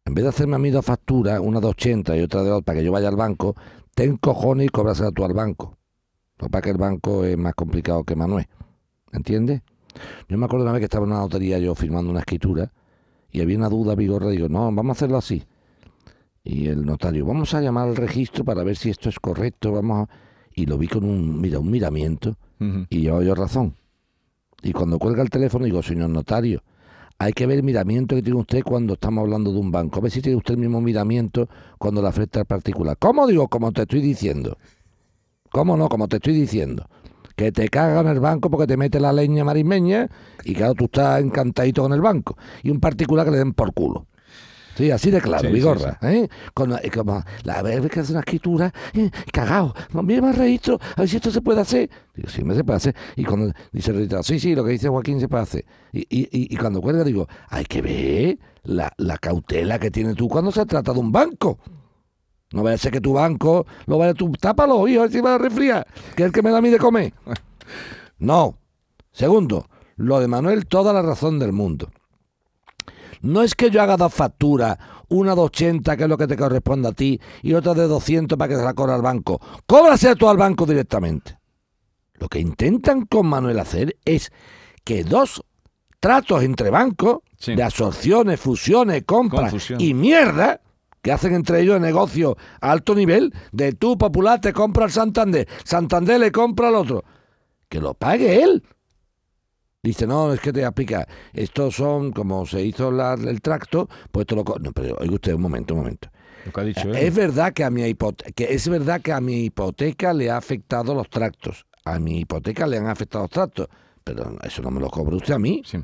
En 0.04 0.14
vez 0.14 0.24
de 0.24 0.30
hacerme 0.30 0.56
a 0.56 0.58
mí 0.58 0.70
dos 0.70 0.84
facturas, 0.84 1.38
una 1.38 1.60
de 1.60 1.68
80 1.68 2.16
y 2.16 2.22
otra 2.22 2.42
de 2.42 2.50
otra, 2.50 2.64
para 2.64 2.78
que 2.80 2.84
yo 2.84 2.90
vaya 2.90 3.08
al 3.08 3.16
banco, 3.16 3.54
ten 3.94 4.16
cojones 4.16 4.66
y 4.66 4.70
cóbrasela 4.70 5.12
tú 5.12 5.24
al 5.24 5.34
banco. 5.34 5.78
Lo 6.38 6.48
que 6.48 6.70
el 6.70 6.78
banco 6.78 7.24
es 7.24 7.38
más 7.38 7.54
complicado 7.54 8.02
que 8.02 8.16
Manuel. 8.16 8.48
¿Entiendes? 9.12 9.62
Yo 10.28 10.36
me 10.36 10.46
acuerdo 10.46 10.64
una 10.64 10.72
vez 10.72 10.80
que 10.80 10.86
estaba 10.86 11.04
en 11.04 11.12
una 11.12 11.20
lotería 11.20 11.58
yo 11.58 11.74
firmando 11.76 12.10
una 12.10 12.20
escritura 12.20 12.72
y 13.30 13.40
había 13.40 13.56
una 13.56 13.68
duda 13.68 13.94
vigorra. 13.94 14.30
Digo, 14.30 14.48
no, 14.48 14.72
vamos 14.72 14.88
a 14.88 14.92
hacerlo 14.92 15.18
así. 15.18 15.44
Y 16.52 16.66
el 16.66 16.84
notario, 16.84 17.24
vamos 17.24 17.54
a 17.54 17.60
llamar 17.60 17.86
al 17.86 17.94
registro 17.94 18.44
para 18.44 18.64
ver 18.64 18.76
si 18.76 18.90
esto 18.90 19.08
es 19.08 19.20
correcto, 19.20 19.70
vamos 19.70 20.08
Y 20.52 20.66
lo 20.66 20.78
vi 20.78 20.88
con 20.88 21.04
un, 21.04 21.40
mira, 21.40 21.60
un 21.60 21.70
miramiento 21.70 22.36
y 22.90 23.02
llevaba 23.02 23.22
yo 23.22 23.36
razón. 23.36 23.76
Y 24.60 24.72
cuando 24.72 24.98
cuelga 24.98 25.22
el 25.22 25.30
teléfono 25.30 25.64
digo, 25.64 25.80
señor 25.80 26.10
notario, 26.10 26.64
hay 27.18 27.32
que 27.34 27.46
ver 27.46 27.58
el 27.58 27.62
miramiento 27.62 28.16
que 28.16 28.22
tiene 28.22 28.40
usted 28.40 28.64
cuando 28.64 28.94
estamos 28.94 29.22
hablando 29.22 29.52
de 29.52 29.60
un 29.60 29.70
banco. 29.70 30.00
A 30.00 30.02
ver 30.02 30.10
si 30.10 30.20
tiene 30.20 30.38
usted 30.38 30.54
el 30.54 30.60
mismo 30.60 30.80
miramiento 30.80 31.48
cuando 31.78 32.02
le 32.02 32.08
afecta 32.08 32.40
al 32.40 32.46
particular. 32.46 32.96
¿Cómo 32.98 33.28
digo? 33.28 33.46
Como 33.46 33.70
te 33.70 33.82
estoy 33.82 34.00
diciendo. 34.00 34.58
¿Cómo 35.52 35.76
no? 35.76 35.88
Como 35.88 36.08
te 36.08 36.16
estoy 36.16 36.34
diciendo. 36.34 36.84
Que 37.36 37.52
te 37.52 37.68
cagan 37.68 38.08
el 38.08 38.18
banco 38.18 38.50
porque 38.50 38.66
te 38.66 38.76
mete 38.76 38.98
la 38.98 39.12
leña 39.12 39.44
marismeña 39.44 40.08
y 40.44 40.54
claro, 40.54 40.74
tú 40.74 40.86
estás 40.86 41.22
encantadito 41.22 41.82
con 41.82 41.92
el 41.92 42.00
banco. 42.00 42.36
Y 42.64 42.70
un 42.70 42.80
particular 42.80 43.24
que 43.24 43.30
le 43.30 43.38
den 43.38 43.52
por 43.52 43.72
culo. 43.72 44.08
Sí, 44.76 44.90
así 44.90 45.10
de 45.10 45.20
claro, 45.20 45.42
Sí, 45.42 45.48
sí, 45.48 45.52
Vigorra. 45.52 45.98
¿eh? 46.02 46.28
Con, 46.54 46.72
eh, 46.72 46.90
como 46.94 47.22
la 47.44 47.62
vez 47.62 47.88
que 47.90 48.00
hace 48.00 48.12
una 48.12 48.20
escritura, 48.20 48.72
eh, 48.94 49.10
cagao, 49.32 49.74
mira 50.02 50.22
más 50.22 50.38
registro, 50.38 50.78
a 50.96 51.00
ver 51.00 51.08
si 51.08 51.16
esto 51.16 51.30
se 51.30 51.42
puede 51.42 51.60
hacer. 51.60 51.90
Digo, 52.14 52.28
sí, 52.28 52.44
me 52.44 52.54
se 52.54 52.64
puede 52.64 52.76
hacer. 52.78 52.96
Y 53.16 53.24
cuando 53.24 53.52
dice 53.72 53.90
el 53.90 53.96
registrador, 53.96 54.24
sí, 54.24 54.40
sí, 54.40 54.54
lo 54.54 54.64
que 54.64 54.70
dice 54.72 54.88
Joaquín 54.88 55.20
se 55.20 55.28
puede 55.28 55.42
hacer. 55.42 55.64
Y, 55.92 56.00
y, 56.00 56.22
y, 56.30 56.54
y 56.54 56.56
cuando 56.56 56.80
cuelga 56.80 57.04
digo, 57.04 57.26
hay 57.48 57.64
que 57.64 57.82
ver 57.82 58.38
la, 58.62 58.92
la 58.96 59.18
cautela 59.18 59.78
que 59.78 59.90
tienes 59.90 60.14
tú 60.16 60.28
cuando 60.28 60.52
se 60.52 60.64
trata 60.66 60.92
de 60.92 61.00
un 61.00 61.12
banco. 61.12 61.58
No 62.52 62.62
vaya 62.64 62.74
a 62.74 62.78
ser 62.78 62.92
que 62.92 63.00
tu 63.00 63.12
banco 63.12 63.64
lo 63.86 63.98
vaya 63.98 64.12
tú, 64.14 64.32
tápalo, 64.32 64.88
hijo, 64.88 65.00
a 65.00 65.04
ver 65.04 65.12
si 65.12 65.20
va 65.20 65.36
a 65.36 65.38
resfriar, 65.38 65.86
que 66.16 66.22
es 66.24 66.26
el 66.26 66.32
que 66.32 66.42
me 66.42 66.50
da 66.50 66.58
a 66.58 66.62
mí 66.62 66.70
de 66.70 66.78
comer. 66.78 67.12
No. 68.18 68.58
Segundo, 69.12 69.66
lo 69.96 70.20
de 70.20 70.28
Manuel, 70.28 70.66
toda 70.66 70.92
la 70.92 71.00
razón 71.00 71.38
del 71.38 71.52
mundo. 71.52 71.90
No 73.22 73.42
es 73.42 73.54
que 73.54 73.70
yo 73.70 73.82
haga 73.82 73.96
dos 73.96 74.12
facturas, 74.14 74.78
una 75.08 75.34
de 75.34 75.40
80, 75.42 75.96
que 75.96 76.02
es 76.04 76.08
lo 76.08 76.16
que 76.16 76.26
te 76.26 76.36
corresponde 76.36 76.88
a 76.88 76.92
ti, 76.92 77.20
y 77.42 77.52
otra 77.54 77.74
de 77.74 77.86
200 77.86 78.38
para 78.38 78.48
que 78.48 78.56
se 78.56 78.64
la 78.64 78.74
cobra 78.74 78.94
al 78.94 79.02
banco. 79.02 79.40
Cóbrase 79.66 80.14
tú 80.16 80.28
al 80.28 80.36
banco 80.36 80.64
directamente. 80.66 81.38
Lo 82.14 82.28
que 82.28 82.38
intentan 82.40 83.06
con 83.06 83.26
Manuel 83.26 83.58
hacer 83.58 83.96
es 84.04 84.30
que 84.84 85.04
dos 85.04 85.42
tratos 86.00 86.42
entre 86.42 86.70
bancos, 86.70 87.18
Sí. 87.38 87.54
de 87.54 87.62
absorciones, 87.62 88.38
fusiones, 88.38 89.04
compras 89.06 89.50
Confusión. 89.50 89.80
y 89.80 89.94
mierda, 89.94 90.60
que 91.02 91.12
hacen 91.12 91.34
entre 91.34 91.60
ellos 91.60 91.80
negocio 91.80 92.36
a 92.60 92.70
alto 92.70 92.94
nivel, 92.94 93.32
de 93.52 93.72
tú, 93.72 93.96
Popular, 93.96 94.40
te 94.40 94.52
compra 94.52 94.84
el 94.84 94.90
Santander, 94.90 95.48
Santander 95.64 96.20
le 96.20 96.30
compra 96.30 96.68
al 96.68 96.74
otro, 96.74 97.04
que 97.70 97.80
lo 97.80 97.94
pague 97.94 98.42
él. 98.42 98.62
Dice, 99.82 100.06
no, 100.06 100.32
es 100.34 100.40
que 100.40 100.52
te 100.52 100.64
aplica. 100.64 101.06
Estos 101.32 101.76
son, 101.76 102.12
como 102.12 102.44
se 102.46 102.62
hizo 102.62 102.90
la- 102.90 103.14
el 103.14 103.40
tracto, 103.40 103.88
pues 104.12 104.26
te 104.26 104.34
lo... 104.36 104.44
No, 104.60 104.72
pero 104.72 104.96
oiga 105.00 105.14
usted, 105.14 105.32
un 105.32 105.40
momento, 105.42 105.72
un 105.74 105.80
momento. 105.80 106.08
Lo 106.44 106.52
que 106.52 106.60
ha 106.60 106.64
dicho 106.64 106.88
él. 106.90 106.96
Es 106.96 107.14
verdad 107.14 107.52
que 107.54 107.64
a 107.64 107.70
mi 107.70 107.82
hipoteca, 107.84 108.30
que 108.32 108.52
es 108.52 108.68
verdad 108.68 109.00
que 109.00 109.12
a 109.12 109.20
mi 109.20 109.44
hipoteca 109.44 110.12
le 110.12 110.30
ha 110.30 110.36
afectado 110.36 110.94
los 110.94 111.08
tractos. 111.08 111.64
A 111.86 111.98
mi 111.98 112.20
hipoteca 112.20 112.66
le 112.66 112.76
han 112.76 112.88
afectado 112.88 113.24
los 113.24 113.30
tractos. 113.30 113.68
Pero 114.04 114.36
eso 114.42 114.60
no 114.62 114.70
me 114.70 114.80
lo 114.80 114.90
cobra 114.90 115.16
usted 115.16 115.34
a 115.34 115.38
mí. 115.38 115.62
Sí. 115.64 115.78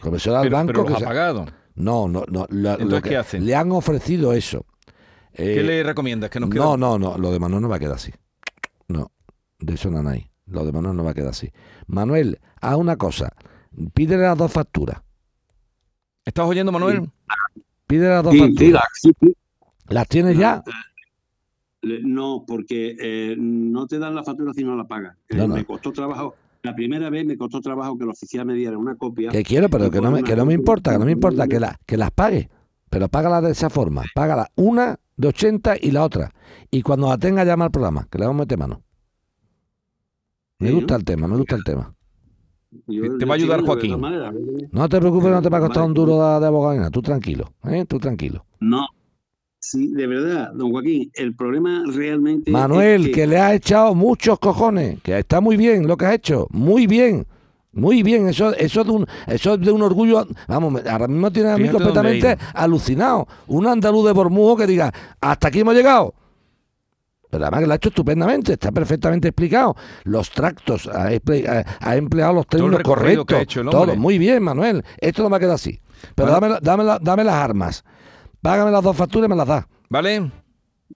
Cóbreselo 0.00 0.36
al 0.36 0.42
Pero, 0.44 0.56
banco. 0.56 0.66
pero 0.68 0.78
los 0.82 0.88
que 0.88 0.94
ha 0.94 0.98
se- 1.00 1.04
pagado. 1.04 1.46
No, 1.74 2.08
no, 2.08 2.24
no. 2.28 2.46
lo- 2.48 3.02
que- 3.02 3.10
¿qué 3.10 3.16
hacen? 3.16 3.44
Le 3.44 3.54
han 3.54 3.72
ofrecido 3.72 4.32
eso. 4.32 4.64
¿Qué 5.34 5.60
Eh, 5.60 5.62
le 5.64 5.82
recomiendas? 5.82 6.30
Que 6.30 6.40
nos 6.40 6.48
no, 6.48 6.76
no, 6.78 6.98
no. 6.98 7.18
Lo 7.18 7.30
de 7.32 7.38
Manuel 7.40 7.60
no 7.62 7.68
va 7.68 7.76
a 7.76 7.78
quedar 7.78 7.96
así. 7.96 8.12
No. 8.88 9.10
De 9.58 9.74
eso 9.74 9.90
no 9.90 10.08
hay. 10.08 10.30
Lo 10.46 10.64
de 10.64 10.72
Manuel 10.72 10.96
no 10.96 11.04
va 11.04 11.10
a 11.10 11.14
quedar 11.14 11.30
así. 11.30 11.50
Manuel, 11.86 12.38
haz 12.60 12.76
una 12.76 12.96
cosa. 12.96 13.32
Pídele 13.92 14.22
las 14.22 14.38
dos 14.38 14.52
facturas. 14.52 15.00
¿Estás 16.24 16.46
oyendo, 16.46 16.72
Manuel? 16.72 17.10
Pídele 17.86 18.10
las 18.14 18.24
dos 18.24 18.32
Sí, 18.32 18.38
facturas. 18.40 18.58
sí, 18.60 18.70
la- 18.72 18.84
sí, 18.94 19.12
sí. 19.20 19.36
¿Las 19.88 20.08
tienes 20.08 20.38
ya? 20.38 20.62
Le- 21.82 22.00
No, 22.02 22.44
porque 22.46 22.96
eh, 22.98 23.36
no 23.38 23.86
te 23.86 23.98
dan 23.98 24.14
la 24.14 24.24
factura 24.24 24.52
si 24.54 24.64
no 24.64 24.74
la 24.76 24.84
pagas. 24.84 25.16
Eh, 25.28 25.36
No, 25.36 25.48
no. 25.48 25.54
Me 25.56 25.64
costó 25.64 25.92
trabajo. 25.92 26.34
La 26.62 26.74
primera 26.74 27.10
vez 27.10 27.26
me 27.26 27.36
costó 27.36 27.60
trabajo 27.60 27.98
que 27.98 28.04
el 28.04 28.10
oficial 28.10 28.46
me 28.46 28.54
diera 28.54 28.78
una 28.78 28.96
copia. 28.96 29.30
Que 29.30 29.42
quiero, 29.42 29.68
pero 29.68 29.90
que 29.90 30.00
no 30.00 30.10
me, 30.10 30.22
que 30.22 30.34
no 30.34 30.46
me 30.46 30.54
importa, 30.54 30.92
que 30.92 30.98
no 30.98 31.04
me 31.04 31.12
importa, 31.12 31.46
que, 31.46 31.60
la, 31.60 31.78
que 31.84 31.98
las 31.98 32.10
pague. 32.10 32.48
Pero 32.88 33.08
págala 33.08 33.42
de 33.42 33.50
esa 33.52 33.68
forma. 33.68 34.02
Págala 34.14 34.48
una 34.56 34.98
de 35.16 35.28
80 35.28 35.74
y 35.78 35.90
la 35.90 36.04
otra. 36.04 36.30
Y 36.70 36.80
cuando 36.80 37.08
la 37.10 37.18
tenga, 37.18 37.44
llama 37.44 37.66
al 37.66 37.70
programa, 37.70 38.06
que 38.10 38.16
le 38.18 38.24
vamos 38.24 38.40
a 38.40 38.44
meter 38.44 38.56
mano. 38.58 38.82
Me 40.58 40.70
gusta 40.72 40.96
el 40.96 41.04
tema, 41.04 41.26
me 41.28 41.36
gusta 41.36 41.56
el 41.56 41.64
tema. 41.64 41.94
Yo- 42.86 43.16
Te 43.18 43.24
va 43.24 43.34
a 43.34 43.36
ayudar 43.36 43.60
Joaquín. 43.62 43.94
¿eh? 44.04 44.68
No 44.72 44.88
te 44.88 44.98
preocupes, 44.98 45.30
no 45.30 45.42
te 45.42 45.48
va 45.48 45.58
a 45.58 45.60
costar 45.60 45.84
un 45.84 45.94
duro 45.94 46.16
de, 46.34 46.40
de 46.40 46.46
abogado. 46.46 46.90
Tú 46.90 47.02
tranquilo, 47.02 47.52
¿eh? 47.64 47.84
Tú 47.88 47.98
tranquilo. 47.98 48.44
No. 48.60 48.86
Sí, 49.58 49.92
de 49.92 50.06
verdad, 50.06 50.52
don 50.54 50.70
Joaquín, 50.72 51.10
el 51.14 51.34
problema 51.34 51.82
realmente. 51.86 52.50
es 52.50 52.52
Manuel, 52.52 53.10
que 53.12 53.26
le 53.26 53.38
has 53.38 53.54
echado 53.54 53.94
muchos 53.94 54.38
cojones, 54.38 55.00
que 55.02 55.18
está 55.18 55.40
muy 55.40 55.56
bien 55.56 55.86
lo 55.86 55.96
que 55.96 56.04
has 56.06 56.14
hecho, 56.14 56.46
muy 56.50 56.86
bien. 56.86 57.26
Muy 57.72 58.04
bien, 58.04 58.28
eso, 58.28 58.54
eso, 58.54 58.82
es 58.82 58.86
de 58.86 58.92
un, 58.92 59.06
eso 59.26 59.54
es 59.54 59.60
de 59.60 59.72
un 59.72 59.82
orgullo. 59.82 60.24
Vamos, 60.46 60.80
ahora 60.86 61.08
mismo 61.08 61.32
tiene 61.32 61.50
a 61.50 61.56
mí 61.56 61.62
Fíjate 61.64 61.82
completamente 61.82 62.38
alucinado. 62.54 63.26
Un 63.48 63.66
andaluz 63.66 64.06
de 64.06 64.12
Bormujo 64.12 64.56
que 64.56 64.66
diga, 64.68 64.92
hasta 65.20 65.48
aquí 65.48 65.60
hemos 65.60 65.74
llegado. 65.74 66.14
Pero 67.34 67.46
además 67.46 67.60
que 67.62 67.66
lo 67.66 67.72
ha 67.72 67.76
hecho 67.76 67.88
estupendamente, 67.88 68.52
está 68.52 68.70
perfectamente 68.70 69.26
explicado. 69.28 69.74
Los 70.04 70.30
tractos, 70.30 70.86
ha, 70.86 71.10
emple- 71.10 71.48
ha- 71.48 71.64
ha 71.80 71.96
empleado 71.96 72.32
los 72.32 72.46
términos 72.46 72.76
correctos. 72.84 73.26
hecho 73.42 73.60
todo, 73.72 73.86
muy 73.96 74.18
bien, 74.18 74.40
Manuel. 74.42 74.84
Esto 74.98 75.24
no 75.24 75.30
va 75.30 75.38
a 75.38 75.40
quedar 75.40 75.56
así. 75.56 75.80
Pero 76.14 76.30
dame, 76.30 76.58
dame, 76.62 76.84
dame 77.00 77.24
las 77.24 77.34
armas. 77.34 77.84
Págame 78.40 78.70
las 78.70 78.84
dos 78.84 78.96
facturas 78.96 79.26
y 79.26 79.30
me 79.30 79.36
las 79.36 79.48
das. 79.48 79.64
¿Vale? 79.88 80.30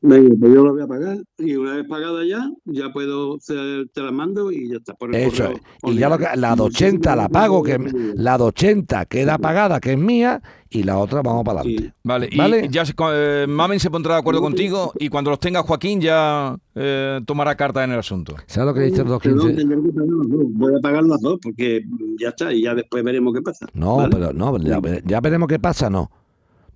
Venga, 0.00 0.34
pues 0.38 0.54
yo 0.54 0.64
lo 0.64 0.72
voy 0.72 0.82
a 0.82 0.86
pagar. 0.86 1.18
Y 1.38 1.56
una 1.56 1.74
vez 1.74 1.86
pagada 1.88 2.24
ya, 2.24 2.50
ya 2.64 2.92
puedo, 2.92 3.38
te 3.38 4.02
la 4.02 4.12
mando 4.12 4.52
y 4.52 4.68
ya 4.68 4.76
está. 4.76 4.94
Por 4.94 5.14
el 5.14 5.22
Eso 5.22 5.44
correo 5.44 5.60
es. 5.84 5.94
Y 5.94 5.98
ya 5.98 6.08
lo 6.08 6.18
que, 6.18 6.26
la 6.36 6.54
de 6.54 6.62
80 6.62 7.16
la 7.16 7.28
pago, 7.28 7.62
que 7.62 7.78
la 8.14 8.38
de 8.38 8.44
80 8.44 9.06
queda 9.06 9.38
pagada, 9.38 9.80
que 9.80 9.92
es 9.92 9.98
mía, 9.98 10.40
y 10.70 10.82
la 10.82 10.98
otra 10.98 11.22
vamos 11.22 11.44
para 11.44 11.60
adelante. 11.60 11.94
Vale, 12.04 12.28
y 12.30 12.36
¿Vale? 12.36 12.68
ya 12.70 12.84
se, 12.84 12.94
eh, 13.12 13.46
Mamen 13.48 13.80
se 13.80 13.90
pondrá 13.90 14.14
de 14.14 14.20
acuerdo 14.20 14.40
contigo 14.40 14.92
y 14.98 15.08
cuando 15.08 15.30
los 15.30 15.40
tenga 15.40 15.62
Joaquín 15.62 16.00
ya 16.00 16.56
eh, 16.74 17.20
tomará 17.26 17.54
carta 17.56 17.82
en 17.84 17.92
el 17.92 17.98
asunto. 17.98 18.36
¿Sabes 18.46 18.68
lo 18.68 18.74
que 18.74 18.80
dice 18.82 19.02
el 19.02 19.08
Perdón, 19.08 19.20
215? 19.22 19.56
tendré 19.56 19.82
que 19.82 19.92
pagar 19.92 20.12
las 20.12 20.28
dos. 20.28 20.46
Voy 20.52 20.74
a 20.76 20.80
pagar 20.80 21.04
las 21.04 21.20
dos 21.20 21.38
porque 21.42 21.84
ya 22.20 22.28
está 22.28 22.52
y 22.52 22.62
ya 22.62 22.74
después 22.74 23.02
veremos 23.02 23.34
qué 23.34 23.42
pasa. 23.42 23.66
No, 23.72 23.96
¿vale? 23.96 24.10
pero 24.10 24.32
no, 24.32 24.56
ya, 24.58 24.80
ya 25.04 25.20
veremos 25.20 25.48
qué 25.48 25.58
pasa, 25.58 25.88
no. 25.90 26.10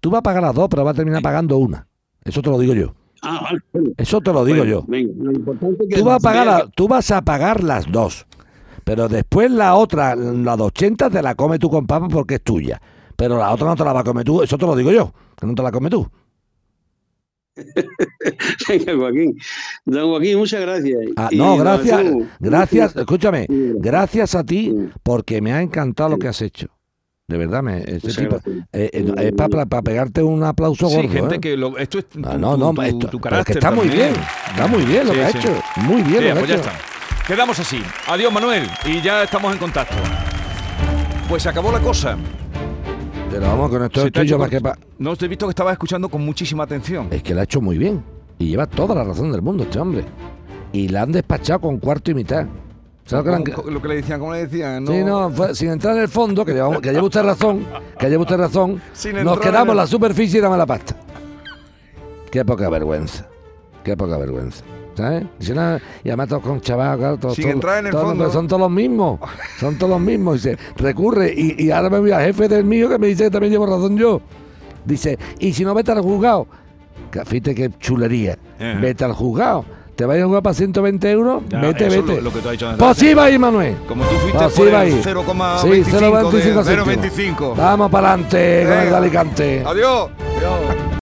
Tú 0.00 0.10
vas 0.10 0.20
a 0.20 0.22
pagar 0.22 0.42
las 0.42 0.54
dos, 0.54 0.68
pero 0.68 0.84
vas 0.84 0.94
a 0.94 0.96
terminar 0.96 1.22
pagando 1.22 1.58
una. 1.58 1.86
Eso 2.24 2.40
te 2.42 2.50
lo 2.50 2.58
digo 2.58 2.74
yo. 2.74 2.94
Ah, 3.22 3.40
vale. 3.72 3.92
Eso 3.96 4.20
te 4.20 4.32
lo 4.32 4.44
digo 4.44 4.58
Bueno, 4.58 4.70
yo. 4.70 4.84
Venga, 4.88 5.12
lo 5.16 5.32
importante 5.32 5.84
es 5.84 5.88
que 5.90 5.96
Tú 5.96 6.04
vas, 6.04 6.16
a 6.16 6.20
pagar 6.20 6.46
vea 6.46 6.58
la- 6.58 6.66
tú 6.66 6.88
vas 6.88 7.10
a 7.10 7.22
pagar 7.22 7.62
las 7.62 7.90
dos. 7.90 8.26
Pero 8.84 9.08
después 9.08 9.50
la 9.50 9.76
otra, 9.76 10.16
la 10.16 10.56
de 10.56 10.62
80, 10.64 11.08
te 11.08 11.22
la 11.22 11.34
come 11.36 11.58
tu 11.60 11.70
compadre 11.70 12.08
porque 12.10 12.34
es 12.34 12.42
tuya. 12.42 12.80
Pero 13.16 13.38
la 13.38 13.52
otra 13.52 13.68
no 13.68 13.76
te 13.76 13.84
la 13.84 13.92
va 13.92 14.00
a 14.00 14.04
comer 14.04 14.24
tú. 14.24 14.42
Eso 14.42 14.58
te 14.58 14.66
lo 14.66 14.74
digo 14.74 14.90
yo. 14.90 15.12
Que 15.40 15.46
no 15.46 15.54
te 15.54 15.62
la 15.62 15.70
come 15.70 15.88
tú. 15.88 16.08
Venga, 18.68 18.96
Joaquín. 18.96 19.36
Don 19.84 20.08
Joaquín, 20.10 20.38
muchas 20.38 20.60
gracias. 20.62 20.98
Ah, 21.16 21.28
no, 21.32 21.56
gracias. 21.58 22.02
Gracias. 22.40 22.96
Escúchame. 22.96 23.46
Gracias 23.48 24.34
a 24.34 24.44
ti 24.44 24.74
porque 25.02 25.40
me 25.40 25.52
ha 25.52 25.62
encantado 25.62 26.10
lo 26.10 26.18
que 26.18 26.28
has 26.28 26.42
hecho. 26.42 26.68
De 27.32 27.38
verdad, 27.38 27.62
me, 27.62 27.78
Muchas 27.80 28.14
tipo, 28.16 28.36
eh, 28.74 28.90
eh, 28.92 29.14
es 29.16 29.32
para 29.32 29.80
pegarte 29.82 30.22
un 30.22 30.44
aplauso 30.44 30.88
Sí, 30.90 30.96
gordo. 30.96 31.08
gente 31.08 31.36
¿eh? 31.36 31.40
que 31.40 31.56
lo, 31.56 31.78
esto 31.78 31.98
es 31.98 32.06
tu, 32.10 32.20
Ah, 32.24 32.36
no, 32.36 32.58
no, 32.58 32.74
tu- 32.74 32.82
esto- 32.82 33.08
tu 33.08 33.18
pero 33.20 33.38
es 33.38 33.44
que 33.46 33.52
está 33.54 33.70
muy 33.70 33.88
bien. 33.88 34.12
Está 34.50 34.66
muy 34.66 34.84
bien 34.84 35.06
lo 35.06 35.12
Sí, 35.14 35.18
que 35.18 35.24
ha 35.24 35.30
hecho. 35.30 35.54
Muy 35.76 36.02
bien 36.02 36.28
lo 36.28 36.34
que 36.34 36.40
pues 36.40 36.42
ha 36.42 36.46
ya 36.46 36.54
hecho. 36.60 36.68
está. 36.70 37.26
Quedamos 37.26 37.58
así. 37.58 37.82
Adiós, 38.06 38.30
Manuel. 38.30 38.68
Y 38.84 39.00
ya 39.00 39.22
estamos 39.22 39.50
en 39.50 39.58
contacto. 39.58 39.94
Pues 41.28 41.42
se 41.42 41.48
acabó 41.48 41.72
la 41.72 41.80
cosa. 41.80 42.18
Pero 43.30 43.46
vamos, 43.46 43.70
con 43.70 43.82
esto 43.84 44.22
yo 44.24 44.46
que 44.46 44.60
pa- 44.60 44.76
No, 44.98 45.16
te 45.16 45.24
he 45.24 45.28
visto 45.28 45.46
que 45.46 45.50
estabas 45.50 45.72
escuchando 45.72 46.10
con 46.10 46.22
muchísima 46.22 46.64
atención. 46.64 47.08
Es 47.10 47.22
que 47.22 47.32
lo 47.34 47.40
ha 47.40 47.44
hecho 47.44 47.62
muy 47.62 47.78
bien. 47.78 48.04
Y 48.38 48.48
lleva 48.48 48.66
toda 48.66 48.94
la 48.94 49.04
razón 49.04 49.32
del 49.32 49.40
mundo 49.40 49.62
este 49.64 49.78
hombre. 49.78 50.04
Y 50.72 50.88
la 50.88 51.02
han 51.02 51.12
despachado 51.12 51.60
con 51.62 51.78
cuarto 51.78 52.10
y 52.10 52.14
mitad. 52.14 52.46
¿Sabes 53.12 53.24
lo 53.24 53.24
que 53.24 53.30
le 53.30 53.36
han- 53.36 53.44
¿Cómo- 53.62 53.70
lo 53.70 53.82
que 53.82 53.88
le 53.88 53.94
decían, 53.96 54.18
¿cómo 54.20 54.32
le 54.32 54.46
decían? 54.46 54.86
Sí, 54.86 55.04
no, 55.04 55.30
fue- 55.30 55.54
sin 55.54 55.70
entrar 55.70 55.94
en 55.96 56.02
el 56.02 56.08
fondo, 56.08 56.44
que, 56.44 56.52
llevamos- 56.52 56.80
que 56.80 56.90
lleva 56.92 57.04
usted 57.04 57.22
razón, 57.22 57.64
que 57.98 58.08
lleva 58.10 58.22
usted 58.22 58.36
razón, 58.36 58.82
Sin 58.92 59.22
nos 59.24 59.38
quedamos 59.38 59.66
en 59.66 59.70
el- 59.70 59.76
la 59.76 59.86
superficie 59.86 60.38
y 60.38 60.42
dame 60.42 60.56
la 60.56 60.66
pasta. 60.66 60.96
Qué 62.30 62.44
poca 62.44 62.68
vergüenza. 62.68 63.26
Qué 63.84 63.96
poca 63.96 64.16
vergüenza. 64.16 64.64
¿Sabes? 64.94 65.24
Dice, 65.38 65.54
"No", 65.54 65.78
y 66.04 66.08
además 66.10 66.28
todos 66.28 66.42
con 66.42 66.60
chaval, 66.60 66.98
claro, 66.98 67.16
todos, 67.16 67.34
Sin 67.34 67.44
todos- 67.44 67.54
entrar 67.54 67.78
en 67.78 67.86
el 67.86 67.92
todos- 67.92 68.04
fondo. 68.08 68.30
son 68.30 68.46
todos 68.46 68.60
los 68.60 68.70
mismos. 68.70 69.20
Son 69.58 69.76
todos 69.78 69.90
los 69.90 70.00
mismos. 70.00 70.42
Dice, 70.42 70.58
recurre. 70.76 71.32
Y, 71.34 71.64
y 71.64 71.70
ahora 71.70 71.88
me 71.88 71.98
voy 71.98 72.10
al 72.12 72.22
jefe 72.22 72.46
del 72.48 72.64
mío 72.64 72.90
que 72.90 72.98
me 72.98 73.06
dice 73.06 73.24
que 73.24 73.30
también 73.30 73.52
llevo 73.52 73.64
razón 73.66 73.96
yo. 73.96 74.20
Dice, 74.84 75.18
y 75.38 75.52
si 75.54 75.64
no 75.64 75.72
vete 75.74 75.92
al 75.92 76.02
juzgado. 76.02 76.46
Que 77.10 77.24
Fíjate 77.24 77.54
qué 77.54 77.70
chulería. 77.78 78.38
Vete 78.58 79.04
al 79.04 79.12
juzgado. 79.12 79.64
¿Te 79.96 80.06
vas 80.06 80.16
a 80.18 80.40
para 80.42 80.54
120 80.54 81.10
euros? 81.10 81.42
Ya, 81.48 81.60
vete, 81.60 81.84
vete. 81.88 82.16
lo- 82.16 82.20
lo 82.22 82.32
que 82.32 82.38
tú 82.40 82.48
has 82.48 82.52
dicho. 82.52 82.70
Pues 82.78 82.96
sí 82.96 83.14
va 83.14 83.24
ahí, 83.24 83.38
Manuel. 83.38 83.76
Como 83.86 84.04
tú 84.04 84.14
fuiste 84.16 84.38
Pues 84.38 84.52
por 84.54 84.66
sí 84.66 84.72
va 84.72 84.84
el 84.84 84.92
ahí. 84.94 85.00
0,25 85.04 85.58
Sí, 85.60 85.68
0,25 85.90 86.32
de 86.32 86.42
céntimos. 86.42 86.66
0,25. 86.66 87.54
Vamos 87.56 87.90
para 87.90 88.08
adelante 88.12 88.64
con 88.68 88.78
el 88.88 88.94
Alicante. 88.94 89.62
Adiós. 89.66 90.10
Adiós. 90.38 90.91